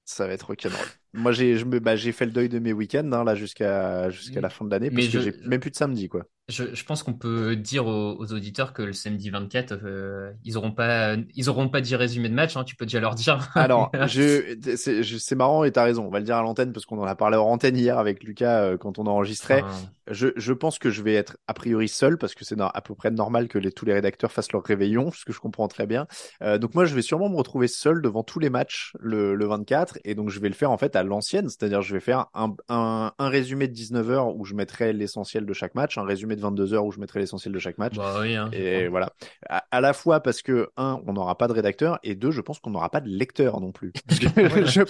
Ça 0.05 0.27
va 0.29 0.35
être 0.35 0.47
rock'n'roll. 0.47 0.95
Moi, 1.15 1.33
j'ai, 1.33 1.63
bah, 1.65 1.97
fait 1.97 2.25
le 2.25 2.33
deuil 2.33 2.49
de 2.49 2.59
mes 2.59 2.73
week-ends 2.73 3.11
hein, 3.13 3.25
là 3.25 3.35
jusqu'à 3.35 4.09
jusqu'à 4.11 4.41
la 4.41 4.49
fin 4.49 4.65
de 4.65 4.71
l'année, 4.71 4.91
parce 4.91 5.09
que 5.09 5.21
j'ai 5.21 5.35
même 5.47 5.61
plus 5.61 5.71
de 5.71 5.77
samedi, 5.77 6.09
quoi. 6.09 6.25
Je, 6.49 6.75
je 6.75 6.85
pense 6.85 7.05
qu'on 7.05 7.13
peut 7.13 7.55
dire 7.55 7.87
aux, 7.87 8.17
aux 8.19 8.33
auditeurs 8.33 8.73
que 8.73 8.83
le 8.83 8.93
samedi 8.93 9.31
24, 9.31 9.79
euh, 9.85 10.33
ils 10.45 10.59
auront 10.59 10.73
pas, 10.73 11.15
ils 11.35 11.49
auront 11.49 11.69
pas 11.69 11.81
dit 11.81 11.95
résumé 11.95 12.29
de 12.29 12.35
match. 12.35 12.57
Hein, 12.57 12.65
tu 12.65 12.75
peux 12.75 12.85
déjà 12.85 12.99
leur 12.99 13.15
dire. 13.15 13.49
Alors, 13.55 13.93
c'est, 14.09 15.35
marrant 15.37 15.63
et 15.63 15.71
t'as 15.71 15.85
raison. 15.85 16.05
On 16.05 16.11
va 16.11 16.19
le 16.19 16.25
dire 16.25 16.37
à 16.37 16.43
l'antenne 16.43 16.73
parce 16.73 16.85
qu'on 16.85 16.99
en 16.99 17.05
a 17.05 17.15
parlé 17.15 17.37
hors 17.37 17.47
antenne 17.47 17.77
hier 17.77 17.97
avec 17.97 18.25
Lucas 18.25 18.61
euh, 18.61 18.77
quand 18.77 18.99
on 18.99 19.07
enregistrait. 19.07 19.63
Je, 20.11 20.29
je 20.35 20.53
pense 20.53 20.81
que 20.81 20.91
je 20.91 21.01
vais 21.01 21.15
être 21.15 21.37
a 21.47 21.55
priori 21.55 21.89
seul 21.89 22.19
parce 22.19 22.35
que 22.35 22.45
c'est 22.45 22.61
à 22.61 22.81
peu 22.81 22.97
près 22.97 23.13
normal 23.13 23.47
que 23.47 23.59
les, 23.59 23.71
tous 23.71 23.85
les 23.85 23.93
rédacteurs 23.93 24.33
fassent 24.33 24.53
leur 24.53 24.65
réveillon, 24.65 25.13
ce 25.13 25.25
que 25.25 25.33
je 25.33 25.39
comprends 25.39 25.69
très 25.69 25.87
bien. 25.87 26.09
Euh, 26.43 26.59
donc 26.59 26.75
moi, 26.75 26.87
je 26.87 26.95
vais 26.97 27.03
sûrement 27.03 27.29
me 27.29 27.37
retrouver 27.37 27.69
seul 27.69 28.03
devant 28.03 28.25
tous 28.25 28.41
les 28.41 28.51
matchs 28.51 28.93
le, 28.99 29.37
le 29.37 29.47
24 29.47 29.99
et 30.05 30.17
donc 30.17 30.29
je 30.29 30.41
vais 30.41 30.49
le 30.49 30.55
faire 30.55 30.73
en 30.73 30.77
fait 30.77 30.97
à 30.97 31.02
l'ancienne, 31.03 31.49
c'est-à-dire 31.49 31.83
je 31.83 31.95
vais 31.95 32.01
faire 32.01 32.27
un, 32.35 32.55
un, 32.69 33.13
un 33.19 33.29
résumé 33.29 33.69
de 33.69 33.75
19h 33.75 34.35
où 34.37 34.45
je 34.45 34.55
mettrai 34.55 34.93
l'essentiel 34.93 35.47
de 35.47 35.53
chaque 35.53 35.75
match, 35.75 35.99
un 35.99 36.05
résumé 36.05 36.37
de 36.37 36.43
22h 36.43 36.79
où 36.79 36.93
je 36.93 37.01
mettrai 37.01 37.21
l'essentiel 37.21 37.53
de 37.53 37.59
chaque 37.59 37.79
match. 37.79 37.95
bah 37.97 38.17
oui. 38.21 38.35
Hein, 38.37 38.51
Et 38.53 38.89
voilà. 38.89 39.11
À, 39.49 39.65
à 39.71 39.81
la 39.81 39.93
fois 39.93 40.21
parce 40.21 40.43
que, 40.43 40.69
un, 40.77 41.01
on 41.07 41.13
n'aura 41.13 41.37
pas 41.39 41.49
de 41.49 41.53
rédacteur, 41.53 41.99
et 42.03 42.15
deux, 42.15 42.31
je 42.31 42.41
pense 42.41 42.59
qu'on 42.61 42.71
n'aura 42.71 42.91
pas 42.91 43.01
de 43.01 43.09
lecteur 43.09 43.61
non 43.61 43.73
plus. 43.73 43.93
Je, 44.67 44.83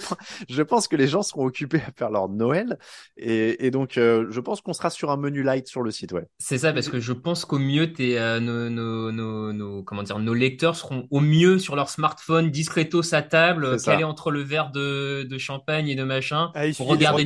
je 0.49 0.61
pense 0.61 0.87
que 0.87 0.95
les 0.95 1.07
gens 1.07 1.21
seront 1.23 1.45
occupés 1.45 1.81
à 1.87 1.91
faire 1.95 2.09
leur 2.09 2.29
Noël, 2.29 2.77
et, 3.17 3.65
et 3.65 3.71
donc 3.71 3.97
euh, 3.97 4.27
je 4.29 4.39
pense 4.39 4.61
qu'on 4.61 4.73
sera 4.73 4.89
sur 4.89 5.11
un 5.11 5.17
menu 5.17 5.43
light 5.43 5.67
sur 5.67 5.81
le 5.81 5.91
site, 5.91 6.11
ouais. 6.13 6.25
C'est 6.39 6.57
ça, 6.57 6.73
parce 6.73 6.89
que 6.89 6.99
je 6.99 7.13
pense 7.13 7.45
qu'au 7.45 7.59
mieux, 7.59 7.93
t'es, 7.93 8.17
euh, 8.17 8.39
nos, 8.39 8.69
nos, 8.69 9.11
nos, 9.11 9.53
nos- 9.53 9.83
comment 9.83 10.03
dire, 10.03 10.19
nos 10.19 10.33
lecteurs 10.33 10.75
seront 10.75 11.07
au 11.11 11.19
mieux 11.19 11.59
sur 11.59 11.75
leur 11.75 11.89
smartphone, 11.89 12.49
discretos 12.49 13.13
à 13.13 13.21
table, 13.21 13.81
calés 13.81 14.03
entre 14.03 14.31
le 14.31 14.41
verre 14.41 14.71
de, 14.71 15.23
de 15.23 15.37
champagne 15.37 15.87
et 15.89 15.95
de 15.95 16.02
machin, 16.05 16.51
Ah, 16.55 16.65
pour 16.77 16.87
regarder 16.87 17.25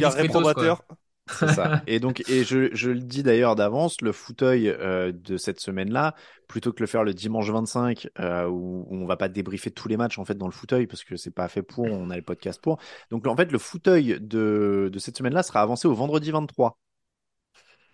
ça. 1.46 1.84
Et 1.88 2.00
donc, 2.00 2.24
et 2.30 2.44
je, 2.44 2.74
je 2.74 2.90
le 2.90 3.02
dis 3.02 3.24
d'ailleurs 3.24 3.56
d'avance, 3.56 4.02
le 4.02 4.12
fauteuil 4.12 4.70
euh, 4.70 5.12
de 5.12 5.38
cette 5.38 5.60
semaine-là, 5.60 6.16
plutôt 6.48 6.72
que 6.72 6.82
le 6.82 6.88
faire 6.88 7.04
le 7.04 7.14
dimanche 7.14 7.50
25, 7.50 8.08
euh, 8.20 8.48
où 8.48 8.88
on 8.90 9.06
va 9.06 9.18
pas 9.18 9.28
débriefer 9.28 9.72
tous 9.72 9.88
les 9.88 9.98
matchs 9.98 10.20
en 10.20 10.26
fait 10.26 10.38
dans 10.38 10.48
le 10.48 10.54
fauteuil 10.54 10.88
parce 10.88 11.04
que 11.04 11.18
c'est 11.18 11.32
pas 11.32 11.48
fait 11.50 11.64
pour, 11.64 11.86
on 11.86 12.10
a 12.10 12.16
le 12.16 12.22
podcast 12.22 12.62
pour. 12.62 12.80
Donc 13.12 13.28
en 13.28 13.36
fait, 13.36 13.52
le 13.52 13.58
fauteuil 13.60 14.18
de, 14.22 14.90
de 14.92 15.00
cette 15.00 15.18
semaine-là 15.18 15.44
sera 15.44 15.62
avancé 15.62 15.88
au 15.88 15.94
vendredi 15.94 16.32
23. 16.32 16.78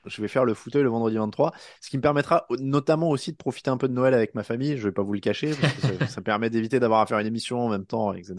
Je 0.06 0.22
vais 0.22 0.28
faire 0.28 0.46
le 0.46 0.54
fauteuil 0.54 0.84
le 0.84 0.90
vendredi 0.90 1.18
23, 1.18 1.54
ce 1.82 1.90
qui 1.90 1.98
me 1.98 2.02
permettra 2.02 2.46
notamment 2.60 3.10
aussi 3.10 3.32
de 3.32 3.38
profiter 3.38 3.70
un 3.70 3.78
peu 3.78 3.88
de 3.88 3.94
Noël 3.94 4.14
avec 4.14 4.36
ma 4.36 4.44
famille. 4.44 4.78
Je 4.78 4.84
vais 4.84 4.92
pas 4.92 5.04
vous 5.04 5.14
le 5.14 5.20
cacher, 5.20 5.52
parce 5.60 5.74
que 5.74 5.82
ça, 5.82 6.08
ça 6.08 6.22
permet 6.22 6.50
d'éviter 6.50 6.80
d'avoir 6.80 7.02
à 7.02 7.06
faire 7.06 7.20
une 7.20 7.28
émission 7.28 7.60
en 7.60 7.70
même 7.70 7.86
temps, 7.86 8.14
etc. 8.14 8.36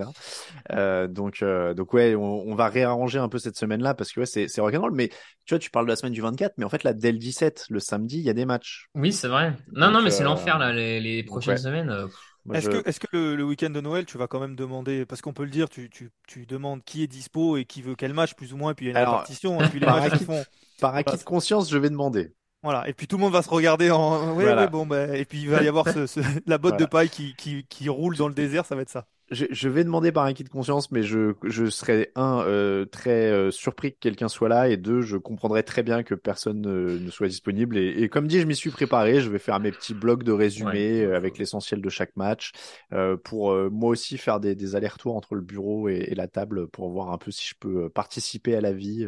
Euh, 0.72 1.08
donc, 1.08 1.42
euh, 1.42 1.74
donc 1.74 1.92
ouais, 1.92 2.14
on, 2.14 2.44
on 2.46 2.54
va 2.54 2.68
réarranger 2.68 3.18
un 3.18 3.28
peu 3.28 3.38
cette 3.38 3.56
semaine-là 3.56 3.94
parce 3.94 4.12
que 4.12 4.20
ouais, 4.20 4.26
c'est 4.26 4.48
c'est 4.48 4.60
rock'n'roll. 4.60 4.92
Mais 4.94 5.08
tu 5.44 5.54
vois, 5.54 5.58
tu 5.58 5.70
parles 5.70 5.86
de 5.86 5.90
la 5.90 5.96
semaine 5.96 6.12
du 6.12 6.20
24, 6.20 6.54
mais 6.58 6.64
en 6.64 6.68
fait 6.68 6.84
là, 6.84 6.92
dès 6.92 7.12
le 7.12 7.18
17, 7.18 7.66
le 7.70 7.80
samedi, 7.80 8.18
il 8.18 8.24
y 8.24 8.30
a 8.30 8.34
des 8.34 8.44
matchs. 8.46 8.88
Oui, 8.94 9.12
c'est 9.12 9.28
vrai. 9.28 9.54
Non, 9.72 9.86
Donc, 9.86 9.94
non, 9.94 10.02
mais 10.02 10.10
c'est 10.10 10.22
euh, 10.22 10.26
l'enfer, 10.26 10.58
là, 10.58 10.72
les, 10.72 11.00
les 11.00 11.22
prochaines 11.22 11.54
ouais. 11.54 11.58
semaines. 11.58 12.08
Est-ce 12.52 12.70
je- 12.70 12.76
que, 12.80 12.88
est-ce 12.88 13.00
que 13.00 13.06
le, 13.12 13.36
le 13.36 13.44
week-end 13.44 13.70
de 13.70 13.80
Noël, 13.80 14.04
tu 14.04 14.18
vas 14.18 14.26
quand 14.26 14.40
même 14.40 14.54
demander, 14.54 15.06
parce 15.06 15.22
qu'on 15.22 15.32
peut 15.32 15.44
le 15.44 15.50
dire, 15.50 15.68
tu, 15.70 15.88
tu, 15.88 16.10
tu 16.26 16.44
demandes 16.44 16.84
qui 16.84 17.02
est 17.02 17.06
dispo 17.06 17.56
et 17.56 17.64
qui 17.64 17.80
veut 17.80 17.94
quel 17.94 18.12
match, 18.12 18.34
plus 18.34 18.52
ou 18.52 18.56
moins, 18.58 18.72
et 18.72 18.74
puis 18.74 18.86
il 18.86 18.88
y 18.88 18.90
a 18.90 18.92
une 18.92 18.96
Alors, 18.98 19.14
répartition, 19.14 19.60
et 19.62 19.68
puis 19.68 19.80
les 19.80 19.86
par 19.86 19.98
matchs 20.00 20.12
acquis- 20.12 20.24
font. 20.24 20.44
par 20.80 20.94
acquis 20.94 21.16
de 21.16 21.22
conscience, 21.22 21.70
je 21.70 21.78
vais 21.78 21.88
demander. 21.88 22.34
Voilà, 22.62 22.88
et 22.88 22.92
puis 22.94 23.06
tout 23.06 23.16
le 23.16 23.22
monde 23.22 23.32
va 23.32 23.42
se 23.42 23.50
regarder 23.50 23.90
en. 23.90 24.34
Voilà. 24.34 24.62
ouais, 24.62 24.68
bon, 24.68 24.86
bah, 24.86 25.16
et 25.16 25.24
puis 25.24 25.40
il 25.42 25.48
va 25.50 25.62
y 25.62 25.68
avoir 25.68 25.88
ce, 25.88 26.06
ce- 26.06 26.20
la 26.46 26.58
botte 26.58 26.72
Voilà. 26.72 26.84
de 26.86 26.90
paille 26.90 27.08
qui, 27.10 27.34
qui, 27.36 27.64
qui 27.68 27.88
roule 27.88 28.16
dans 28.16 28.28
le 28.28 28.34
désert, 28.34 28.64
ça 28.66 28.74
va 28.74 28.82
être 28.82 28.90
ça. 28.90 29.06
Je, 29.30 29.46
je 29.50 29.68
vais 29.70 29.84
demander 29.84 30.12
par 30.12 30.24
acquis 30.24 30.44
de 30.44 30.50
conscience, 30.50 30.90
mais 30.92 31.02
je, 31.02 31.32
je 31.44 31.70
serais 31.70 32.12
un 32.14 32.40
euh, 32.42 32.84
très 32.84 33.30
euh, 33.30 33.50
surpris 33.50 33.92
que 33.94 33.98
quelqu'un 33.98 34.28
soit 34.28 34.50
là, 34.50 34.68
et 34.68 34.76
deux, 34.76 35.00
je 35.00 35.16
comprendrais 35.16 35.62
très 35.62 35.82
bien 35.82 36.02
que 36.02 36.14
personne 36.14 36.66
euh, 36.66 36.98
ne 37.00 37.10
soit 37.10 37.28
disponible. 37.28 37.78
Et, 37.78 38.02
et 38.02 38.08
comme 38.10 38.26
dit, 38.28 38.40
je 38.40 38.46
m'y 38.46 38.54
suis 38.54 38.70
préparé. 38.70 39.20
Je 39.20 39.30
vais 39.30 39.38
faire 39.38 39.60
mes 39.60 39.72
petits 39.72 39.94
blocs 39.94 40.24
de 40.24 40.32
résumé 40.32 41.06
Ouais. 41.06 41.06
avec 41.06 41.38
l'essentiel 41.38 41.80
de 41.80 41.88
chaque 41.88 42.14
match, 42.16 42.52
euh, 42.92 43.16
pour 43.16 43.52
euh, 43.52 43.70
moi 43.70 43.90
aussi 43.90 44.18
faire 44.18 44.40
des, 44.40 44.54
des 44.54 44.76
allers-retours 44.76 45.16
entre 45.16 45.34
le 45.34 45.40
bureau 45.42 45.88
et, 45.88 46.04
et 46.08 46.14
la 46.14 46.28
table 46.28 46.68
pour 46.68 46.90
voir 46.90 47.10
un 47.10 47.18
peu 47.18 47.30
si 47.30 47.48
je 47.48 47.54
peux 47.58 47.84
euh, 47.84 47.88
participer 47.88 48.54
à 48.56 48.60
la 48.60 48.72
vie. 48.72 49.06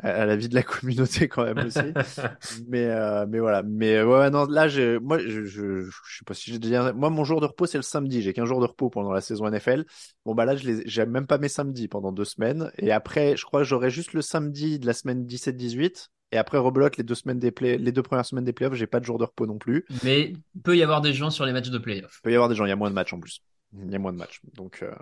À 0.00 0.26
la 0.26 0.36
vie 0.36 0.48
de 0.48 0.54
la 0.54 0.62
communauté 0.62 1.28
quand 1.28 1.44
même 1.44 1.66
aussi. 1.66 1.78
Mais 2.68 2.86
euh, 2.86 3.26
mais 3.28 3.38
voilà. 3.38 3.62
Mais 3.62 4.02
ouais 4.02 4.30
non 4.30 4.46
là 4.46 4.68
je 4.68 4.98
moi 4.98 5.18
je, 5.18 5.44
je 5.44 5.80
je 5.82 6.18
sais 6.18 6.24
pas 6.26 6.34
si 6.34 6.50
j'ai 6.50 6.58
déjà 6.58 6.92
moi 6.92 7.10
mon 7.10 7.24
jour 7.24 7.40
de 7.40 7.46
repos 7.46 7.66
c'est 7.66 7.78
le 7.78 7.82
samedi. 7.82 8.22
J'ai 8.22 8.32
qu'un 8.32 8.46
jour 8.46 8.60
de 8.60 8.66
repos 8.66 8.90
pendant 8.90 9.12
la 9.12 9.20
saison 9.20 9.48
NFL 9.48 9.84
bon 10.24 10.34
bah 10.34 10.44
là 10.44 10.56
je 10.56 10.66
les 10.66 10.82
j'ai 10.86 11.06
même 11.06 11.26
pas 11.26 11.38
mes 11.38 11.48
samedis 11.48 11.88
pendant 11.88 12.12
deux 12.12 12.24
semaines. 12.24 12.70
Et 12.78 12.92
après 12.92 13.36
je 13.36 13.44
crois 13.44 13.60
que 13.60 13.66
j'aurai 13.66 13.90
juste 13.90 14.12
le 14.12 14.22
samedi 14.22 14.78
de 14.78 14.86
la 14.86 14.92
semaine 14.92 15.26
17-18 15.26 16.08
et 16.32 16.38
après 16.38 16.58
rebelote 16.58 16.96
les 16.96 17.04
deux 17.04 17.14
semaines 17.14 17.38
des 17.38 17.50
play 17.50 17.78
les 17.78 17.92
deux 17.92 18.02
premières 18.02 18.26
semaines 18.26 18.44
des 18.44 18.52
playoffs. 18.52 18.74
J'ai 18.74 18.86
pas 18.86 19.00
de 19.00 19.04
jour 19.04 19.18
de 19.18 19.24
repos 19.24 19.46
non 19.46 19.58
plus. 19.58 19.84
Mais 20.02 20.32
il 20.54 20.62
peut 20.62 20.76
y 20.76 20.82
avoir 20.82 21.00
des 21.00 21.12
gens 21.12 21.30
sur 21.30 21.44
les 21.44 21.52
matchs 21.52 21.70
de 21.70 21.78
playoff. 21.78 22.18
il 22.18 22.22
peut 22.22 22.32
y 22.32 22.34
avoir 22.34 22.48
des 22.48 22.54
gens. 22.54 22.64
Il 22.64 22.70
y 22.70 22.72
a 22.72 22.76
moins 22.76 22.90
de 22.90 22.94
matchs 22.94 23.12
en 23.12 23.20
plus 23.20 23.42
il 23.72 23.90
y 23.90 23.94
a 23.94 23.98
moins 23.98 24.12
de 24.12 24.18
matchs. 24.18 24.40
Donc 24.54 24.82
euh, 24.82 24.94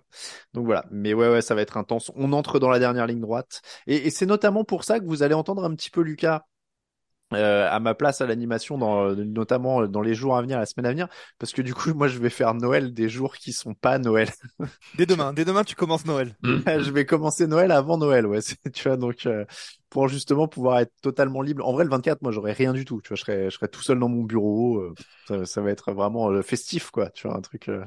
donc 0.54 0.66
voilà. 0.66 0.86
Mais 0.90 1.14
ouais 1.14 1.28
ouais 1.28 1.42
ça 1.42 1.54
va 1.54 1.62
être 1.62 1.76
intense. 1.76 2.10
On 2.14 2.32
entre 2.32 2.58
dans 2.58 2.70
la 2.70 2.78
dernière 2.78 3.06
ligne 3.06 3.20
droite. 3.20 3.62
Et, 3.86 4.06
et 4.06 4.10
c'est 4.10 4.26
notamment 4.26 4.64
pour 4.64 4.84
ça 4.84 5.00
que 5.00 5.04
vous 5.04 5.22
allez 5.22 5.34
entendre 5.34 5.64
un 5.64 5.74
petit 5.74 5.90
peu 5.90 6.02
Lucas 6.02 6.44
euh, 7.32 7.68
à 7.70 7.80
ma 7.80 7.94
place 7.94 8.20
à 8.20 8.26
l'animation, 8.26 8.78
dans, 8.78 9.14
notamment 9.14 9.86
dans 9.86 10.02
les 10.02 10.14
jours 10.14 10.36
à 10.36 10.42
venir, 10.42 10.58
la 10.58 10.66
semaine 10.66 10.86
à 10.86 10.90
venir, 10.90 11.08
parce 11.38 11.52
que 11.52 11.62
du 11.62 11.74
coup, 11.74 11.92
moi, 11.94 12.08
je 12.08 12.18
vais 12.18 12.30
faire 12.30 12.54
Noël 12.54 12.92
des 12.92 13.08
jours 13.08 13.36
qui 13.36 13.52
sont 13.52 13.74
pas 13.74 13.98
Noël. 13.98 14.28
Dès 14.94 15.06
demain, 15.06 15.32
dès 15.32 15.44
demain, 15.44 15.62
tu 15.62 15.76
commences 15.76 16.04
Noël. 16.04 16.36
je 16.42 16.90
vais 16.90 17.06
commencer 17.06 17.46
Noël 17.46 17.70
avant 17.70 17.96
Noël, 17.96 18.26
ouais. 18.26 18.40
c'est- 18.40 18.56
Tu 18.72 18.88
vois, 18.88 18.96
donc 18.96 19.24
euh, 19.26 19.44
pour 19.88 20.08
justement 20.08 20.48
pouvoir 20.48 20.80
être 20.80 20.92
totalement 21.00 21.42
libre. 21.42 21.66
En 21.66 21.72
vrai, 21.72 21.84
le 21.84 21.90
24, 21.90 22.22
moi, 22.22 22.32
j'aurais 22.32 22.52
rien 22.52 22.72
du 22.72 22.84
tout. 22.84 23.00
Tu 23.00 23.08
vois, 23.08 23.16
je 23.16 23.22
serais, 23.22 23.44
je 23.50 23.56
serais 23.56 23.68
tout 23.68 23.82
seul 23.82 23.98
dans 23.98 24.08
mon 24.08 24.24
bureau. 24.24 24.78
euh, 24.80 24.94
ça, 25.28 25.46
ça 25.46 25.60
va 25.62 25.70
être 25.70 25.92
vraiment 25.92 26.30
euh, 26.30 26.42
festif, 26.42 26.90
quoi. 26.90 27.10
Tu 27.10 27.28
vois, 27.28 27.36
un 27.36 27.40
truc, 27.40 27.68
euh, 27.68 27.84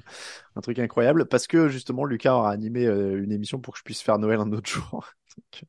un 0.56 0.62
truc 0.62 0.80
incroyable, 0.80 1.26
parce 1.28 1.48
que 1.48 1.70
justement, 1.70 2.06
Lucas 2.06 2.34
aura 2.36 2.52
animé 2.52 2.86
euh, 2.86 3.24
une 3.24 3.32
émission 3.32 3.60
pour 3.60 3.74
que 3.74 3.80
je 3.80 3.84
puisse 3.84 4.02
faire 4.02 4.20
Noël 4.20 4.40
un 4.40 4.52
autre 4.54 4.70
jour. 4.70 5.06
Donc, 5.38 5.64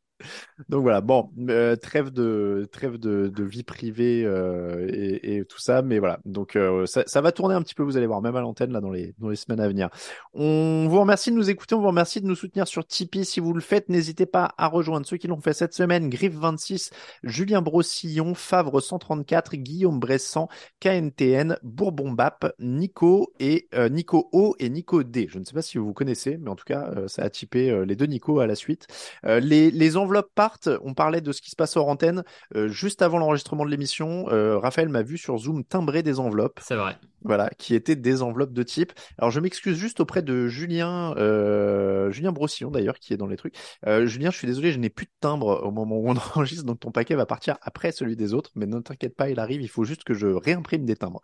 donc 0.68 0.83
voilà, 0.83 1.01
bon, 1.01 1.31
euh, 1.49 1.77
trêve 1.77 2.11
de 2.11 2.68
trêve 2.70 2.99
de, 2.99 3.31
vie 3.43 3.64
privée 3.64 4.22
euh, 4.25 4.89
et, 5.22 5.45
tout 5.45 5.59
ça, 5.59 5.83
mais 5.83 5.99
voilà. 5.99 6.20
Donc 6.25 6.57
euh, 6.57 6.87
ça, 6.87 7.20
va 7.20 7.33
tourner 7.33 7.55
un 7.55 7.62
petit 7.62 7.75
peu, 7.75 7.83
vous 7.83 7.97
allez 7.97 8.07
voir, 8.07 8.22
même 8.22 8.37
à 8.37 8.41
l'antenne 8.41 8.72
là 8.72 8.81
dans 8.81 8.91
les 8.91 9.14
dans 9.18 9.29
les 9.29 9.37
semaines 9.37 9.61
à 9.61 9.68
venir. 9.68 9.91
On 10.33 10.87
vous 10.89 11.01
remercie 11.01 11.31
de 11.31 11.37
nous 11.37 11.51
écouter, 11.51 11.75
on 11.75 11.81
vous 11.81 11.89
remercie 11.89 12.20
de 12.20 12.27
nous 12.27 12.35
soutenir 12.35 12.68
sur 12.68 12.87
Tipeee. 12.87 13.25
Si 13.25 13.41
vous 13.41 13.53
le 13.53 13.61
faites, 13.61 13.89
n'hésitez 13.89 14.27
pas 14.27 14.55
à 14.57 14.68
rejoindre 14.68 15.07
ceux 15.07 15.16
qui 15.16 15.27
l'ont 15.27 15.41
fait 15.41 15.53
cette 15.53 15.75
semaine. 15.75 16.09
Griff 16.09 16.35
26, 16.35 16.91
Julien 17.25 17.61
Brossillon, 17.61 18.35
Favre 18.35 18.81
134, 18.81 19.57
Guillaume 19.57 19.99
Bressan, 19.99 20.49
KNTN, 20.81 21.57
Bourbon 21.62 22.12
Bap, 22.12 22.55
Nico 22.59 23.33
et 23.41 23.68
Nico 23.91 24.29
O 24.33 24.55
et 24.59 24.70
Nico 24.70 25.03
D. 25.03 25.27
Je 25.29 25.39
ne 25.39 25.45
sais 25.45 25.55
pas 25.55 25.62
si 25.62 25.79
vous 25.79 25.87
vous 25.87 25.95
connaissez, 25.95 26.39
mais 26.39 26.51
en 26.51 26.57
tout 26.57 26.64
cas, 26.64 26.93
ça 27.09 27.22
a 27.22 27.31
typé 27.31 27.85
les 27.85 27.97
deux 27.97 28.07
Nico 28.07 28.41
à 28.41 28.47
la 28.47 28.55
suite. 28.55 28.87
Les, 29.25 29.70
les 29.70 29.97
enveloppes 29.97 30.14
enveloppes 30.15 30.33
partent, 30.35 30.69
on 30.83 30.95
parlait 30.95 31.21
de 31.21 31.33
ce 31.33 31.43
qui 31.43 31.51
se 31.51 31.57
passe 31.57 31.77
hors 31.77 31.89
antenne. 31.89 32.23
Euh, 32.55 32.69
juste 32.69 33.03
avant 33.03 33.19
l'enregistrement 33.19 33.65
de 33.65 33.71
l'émission, 33.71 34.27
euh, 34.31 34.59
Raphaël 34.59 34.89
m'a 34.89 35.03
vu 35.03 35.19
sur 35.19 35.37
Zoom 35.39 35.65
timbrer 35.65 36.05
des 36.05 36.21
enveloppes. 36.21 36.61
C'est 36.62 36.77
vrai. 36.77 36.97
Voilà, 37.23 37.51
qui 37.59 37.75
étaient 37.75 37.97
des 37.97 38.23
enveloppes 38.23 38.53
de 38.53 38.62
type. 38.62 38.93
Alors 39.19 39.31
je 39.31 39.41
m'excuse 39.41 39.77
juste 39.77 39.99
auprès 39.99 40.23
de 40.23 40.47
Julien, 40.47 41.15
euh, 41.17 42.11
Julien 42.11 42.33
Brossillon 42.33 42.71
d'ailleurs, 42.71 42.99
qui 42.99 43.12
est 43.12 43.17
dans 43.17 43.27
les 43.27 43.37
trucs. 43.37 43.57
Julien, 44.05 44.31
je 44.31 44.37
suis 44.37 44.47
désolé, 44.47 44.73
je 44.73 44.79
n'ai 44.79 44.91
plus 44.91 45.07
de 45.07 45.12
timbre 45.21 45.62
au 45.65 45.71
moment 45.71 45.97
où 45.97 46.09
on 46.09 46.17
enregistre, 46.37 46.65
donc 46.65 46.81
ton 46.81 46.93
paquet 46.93 47.15
va 47.15 47.27
partir 47.27 47.57
après 47.62 47.93
celui 47.93 48.15
des 48.15 48.35
autres. 48.35 48.51
Mais 48.55 48.67
ne 48.67 48.79
t'inquiète 48.79 49.17
pas, 49.17 49.31
il 49.31 49.41
arrive. 49.41 49.62
Il 49.62 49.69
faut 49.69 49.85
juste 49.85 50.05
que 50.05 50.15
je 50.15 50.27
réimprime 50.27 50.85
des 50.85 50.97
timbres. 50.97 51.23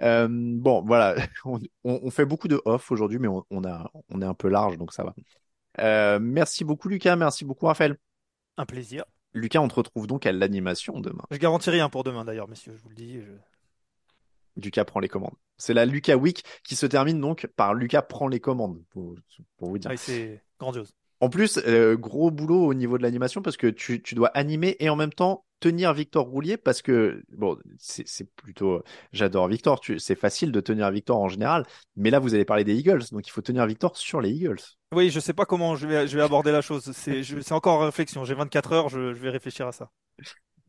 Bon, 0.00 0.82
voilà, 0.84 1.14
on, 1.44 1.60
on, 1.84 2.10
fait 2.10 2.24
beaucoup 2.24 2.48
de 2.48 2.60
off 2.64 2.90
aujourd'hui, 2.90 3.18
mais 3.18 3.28
on, 3.28 3.44
on, 3.50 3.64
a, 3.64 3.90
on 4.08 4.22
est 4.22 4.26
un 4.26 4.34
peu 4.34 4.48
large, 4.48 4.78
donc 4.78 4.92
ça 4.92 5.04
va. 5.04 5.14
Euh, 5.80 6.18
merci 6.20 6.64
beaucoup 6.64 6.88
Lucas, 6.88 7.16
merci 7.16 7.44
beaucoup 7.44 7.66
Raphaël. 7.66 7.96
Un 8.56 8.66
plaisir. 8.66 9.04
Lucas, 9.34 9.60
on 9.60 9.68
te 9.68 9.74
retrouve 9.74 10.06
donc 10.06 10.26
à 10.26 10.32
l'animation 10.32 11.00
demain. 11.00 11.24
Je 11.30 11.38
garantis 11.38 11.70
rien 11.70 11.88
pour 11.88 12.04
demain 12.04 12.24
d'ailleurs, 12.24 12.48
messieurs, 12.48 12.74
je 12.76 12.82
vous 12.82 12.90
le 12.90 12.94
dis. 12.94 13.20
Je... 13.20 13.32
Lucas 14.56 14.84
prend 14.84 15.00
les 15.00 15.08
commandes. 15.08 15.34
C'est 15.56 15.74
la 15.74 15.86
Lucas 15.86 16.16
Week 16.16 16.44
qui 16.64 16.76
se 16.76 16.86
termine 16.86 17.20
donc 17.20 17.46
par 17.56 17.74
Lucas 17.74 18.02
prend 18.02 18.28
les 18.28 18.40
commandes, 18.40 18.82
pour, 18.90 19.14
pour 19.56 19.70
vous 19.70 19.78
dire. 19.78 19.90
Oui, 19.90 19.96
c'est 19.96 20.42
grandiose. 20.58 20.94
En 21.20 21.30
plus, 21.30 21.58
euh, 21.58 21.96
gros 21.96 22.30
boulot 22.30 22.66
au 22.66 22.74
niveau 22.74 22.98
de 22.98 23.02
l'animation 23.02 23.42
parce 23.42 23.56
que 23.56 23.68
tu, 23.68 24.02
tu, 24.02 24.14
dois 24.14 24.28
animer 24.28 24.76
et 24.80 24.90
en 24.90 24.96
même 24.96 25.12
temps 25.12 25.44
tenir 25.62 25.94
Victor 25.94 26.26
Roulier 26.26 26.56
parce 26.56 26.82
que, 26.82 27.22
bon, 27.30 27.56
c'est 27.78 28.28
plutôt. 28.34 28.82
J'adore 29.12 29.46
Victor, 29.46 29.80
c'est 29.98 30.16
facile 30.16 30.50
de 30.50 30.60
tenir 30.60 30.90
Victor 30.90 31.18
en 31.18 31.28
général, 31.28 31.64
mais 31.96 32.10
là, 32.10 32.18
vous 32.18 32.34
allez 32.34 32.44
parler 32.44 32.64
des 32.64 32.74
Eagles, 32.74 33.04
donc 33.12 33.26
il 33.26 33.30
faut 33.30 33.42
tenir 33.42 33.64
Victor 33.66 33.96
sur 33.96 34.20
les 34.20 34.30
Eagles. 34.30 34.58
Oui, 34.92 35.10
je 35.10 35.20
sais 35.20 35.32
pas 35.32 35.46
comment 35.46 35.76
je 35.76 35.86
vais, 35.86 36.08
je 36.08 36.16
vais 36.16 36.22
aborder 36.22 36.50
la 36.50 36.60
chose. 36.60 36.90
C'est 36.92 37.52
encore 37.52 37.80
en 37.80 37.84
réflexion. 37.86 38.24
J'ai 38.24 38.34
24 38.34 38.72
heures, 38.72 38.88
je, 38.88 39.14
je 39.14 39.20
vais 39.20 39.30
réfléchir 39.30 39.66
à 39.66 39.72
ça. 39.72 39.90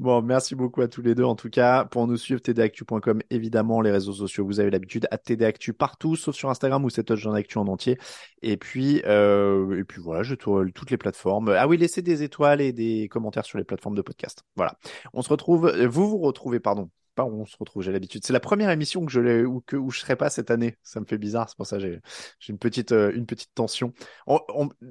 Bon, 0.04 0.22
merci 0.22 0.54
beaucoup 0.54 0.82
à 0.82 0.90
tous 0.90 1.02
les 1.02 1.16
deux 1.16 1.24
en 1.24 1.36
tout 1.36 1.50
cas. 1.50 1.86
Pour 1.86 2.08
nous 2.08 2.18
suivre, 2.18 2.42
tdactu.com, 2.42 3.22
évidemment, 3.30 3.80
les 3.80 3.90
réseaux 3.90 4.12
sociaux, 4.12 4.46
vous 4.46 4.60
avez 4.60 4.70
l'habitude, 4.70 5.08
à 5.12 5.18
tdactu 5.18 5.72
partout, 5.72 6.18
sauf 6.18 6.36
sur 6.36 6.50
Instagram 6.50 6.84
où 6.84 6.90
c'est 6.90 7.06
Touchdown 7.06 7.34
Actu 7.38 7.58
en 7.58 7.68
entier. 7.68 7.98
Et 8.42 8.58
puis, 8.58 9.02
euh, 9.06 9.80
et 9.80 9.86
puis 9.86 10.02
voilà, 10.02 10.22
je 10.22 10.36
tourne 10.36 10.74
toutes 10.74 10.92
les 10.92 10.98
plateformes. 10.98 11.56
Ah 11.58 11.70
oui, 11.70 11.78
laissez 11.78 12.02
des 12.02 12.22
étoiles 12.22 12.60
et 12.60 12.74
des 12.74 13.08
commentaires 13.08 13.46
sur 13.46 13.58
les 13.58 13.64
plateformes 13.64 13.96
de 13.96 14.02
podcast. 14.02 14.44
Voilà. 14.58 14.78
On 15.14 15.22
se 15.22 15.30
retrouve, 15.30 15.72
vous 15.86 16.10
vous 16.10 16.18
retrouvez, 16.18 16.60
pardon, 16.60 16.90
pas 17.16 17.26
où 17.26 17.42
on 17.42 17.46
se 17.46 17.58
retrouve, 17.58 17.84
j'ai 17.84 17.92
l'habitude. 17.92 18.26
C'est 18.26 18.34
la 18.34 18.40
première 18.40 18.70
émission 18.70 19.06
que 19.06 19.12
je 19.12 19.46
ou 19.46 19.62
que 19.62 19.76
où 19.76 19.92
je 19.92 20.00
serai 20.00 20.16
pas 20.16 20.30
cette 20.30 20.52
année. 20.52 20.78
Ça 20.84 21.00
me 21.00 21.06
fait 21.06 21.18
bizarre, 21.18 21.50
c'est 21.50 21.58
pour 21.58 21.68
ça 21.68 21.80
j'ai 21.80 22.02
j'ai 22.40 22.52
une 22.52 22.60
petite 22.60 22.92
euh, 22.92 23.12
une 23.16 23.26
petite 23.26 23.54
tension. 23.56 23.94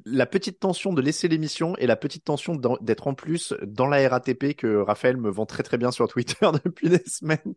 la 0.05 0.27
petite 0.27 0.61
tension 0.61 0.93
de 0.93 1.03
laisser 1.03 1.29
l'émission 1.29 1.77
et 1.79 1.87
la 1.87 1.97
petite 1.97 2.25
tension 2.25 2.57
d'être 2.81 3.07
en 3.07 3.15
plus 3.15 3.55
dans 3.63 3.87
la 3.87 4.09
RATP 4.09 4.55
que 4.55 4.77
Raphaël 4.77 5.17
me 5.17 5.31
vend 5.31 5.47
très 5.47 5.63
très 5.63 5.79
bien 5.79 5.91
sur 5.91 6.09
Twitter 6.09 6.47
depuis 6.65 6.89
des 6.89 7.03
semaines. 7.07 7.55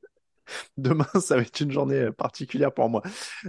Demain, 0.78 1.08
ça 1.20 1.36
va 1.36 1.42
être 1.42 1.60
une 1.60 1.72
journée 1.72 2.02
euh, 2.02 2.12
particulière 2.12 2.74
pour 2.74 2.90
moi. 2.90 3.02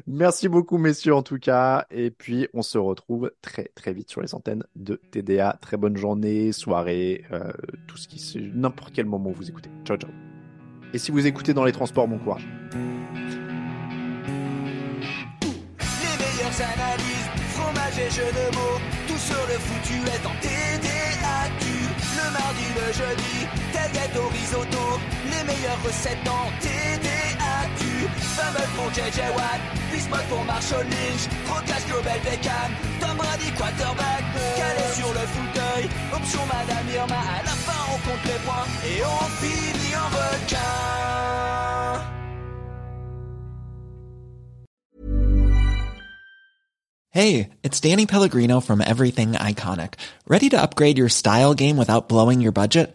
Merci 0.07 0.49
beaucoup, 0.49 0.79
messieurs, 0.79 1.15
en 1.15 1.23
tout 1.23 1.39
cas. 1.39 1.87
Et 1.91 2.11
puis, 2.11 2.49
on 2.55 2.63
se 2.63 2.79
retrouve 2.79 3.33
très, 3.43 3.71
très 3.75 3.93
vite 3.93 4.11
sur 4.11 4.21
les 4.21 4.35
antennes 4.35 4.65
de 4.75 5.01
TDA. 5.11 5.59
Très 5.61 5.77
bonne 5.77 5.97
journée, 5.97 6.53
soirée, 6.53 7.25
euh, 7.33 7.53
tout 7.87 7.97
ce 7.97 8.09
qui, 8.09 8.51
n'importe 8.55 8.95
quel 8.95 9.07
moment 9.07 9.31
vous 9.31 9.49
écoutez. 9.49 9.71
Ciao, 9.85 9.97
ciao. 9.97 10.11
Et 10.93 10.99
si 10.99 11.11
vous 11.11 11.27
écoutez 11.27 11.53
dans 11.53 11.65
les 11.65 11.73
transports, 11.73 12.09
bon 12.09 12.19
courage. 12.19 12.47
Les 15.41 16.17
meilleures 16.19 16.61
analyses, 16.61 17.29
fromage 17.55 17.99
et 17.99 18.11
jeux 18.11 18.33
de 18.33 18.57
mots, 18.57 18.81
tout 19.09 19.19
sur 19.19 19.47
le 19.49 19.59
foutu 19.59 19.95
est 19.95 20.27
en 20.27 20.35
TDAQ. 20.41 21.65
Le 22.17 22.27
mardi, 22.33 22.67
le 22.77 22.93
jeudi, 22.93 23.47
tel 23.73 24.21
au 24.21 24.29
risotto, 24.29 25.01
les 25.25 25.45
meilleures 25.45 25.83
recettes 25.85 26.29
en 26.29 26.51
TDAQ. 26.61 27.36
Fumble 28.37 28.69
pour 28.77 28.91
JJ 28.93 29.19
Watt, 29.35 29.61
Bismuth 29.91 30.27
pour 30.29 30.45
Marshall 30.45 30.85
Lynch, 30.85 31.25
Global 31.89 32.21
Beckham, 32.23 32.71
Tom 33.01 33.17
Brady 33.17 33.51
quarterback, 33.57 34.25
calé 34.57 34.85
sur 34.95 35.09
le 35.09 35.25
fauteuil, 35.35 35.89
option 36.13 36.41
Madame 36.47 36.87
Irma, 36.95 37.17
à 37.17 37.43
la 37.43 37.57
fin 37.65 37.81
on 37.89 37.99
compte 38.07 38.25
les 38.27 38.41
points 38.45 38.69
et 38.85 39.03
on 39.03 39.25
finit 39.41 39.97
en 39.97 40.09
requin. 40.09 40.57
Hey, 47.11 47.49
it's 47.63 47.81
Danny 47.81 48.05
Pellegrino 48.05 48.61
from 48.61 48.83
Everything 48.83 49.33
Iconic. 49.33 49.95
Ready 50.29 50.51
to 50.51 50.61
upgrade 50.61 50.99
your 50.99 51.09
style 51.09 51.55
game 51.55 51.79
without 51.79 52.11
blowing 52.11 52.43
your 52.43 52.53
budget? 52.53 52.95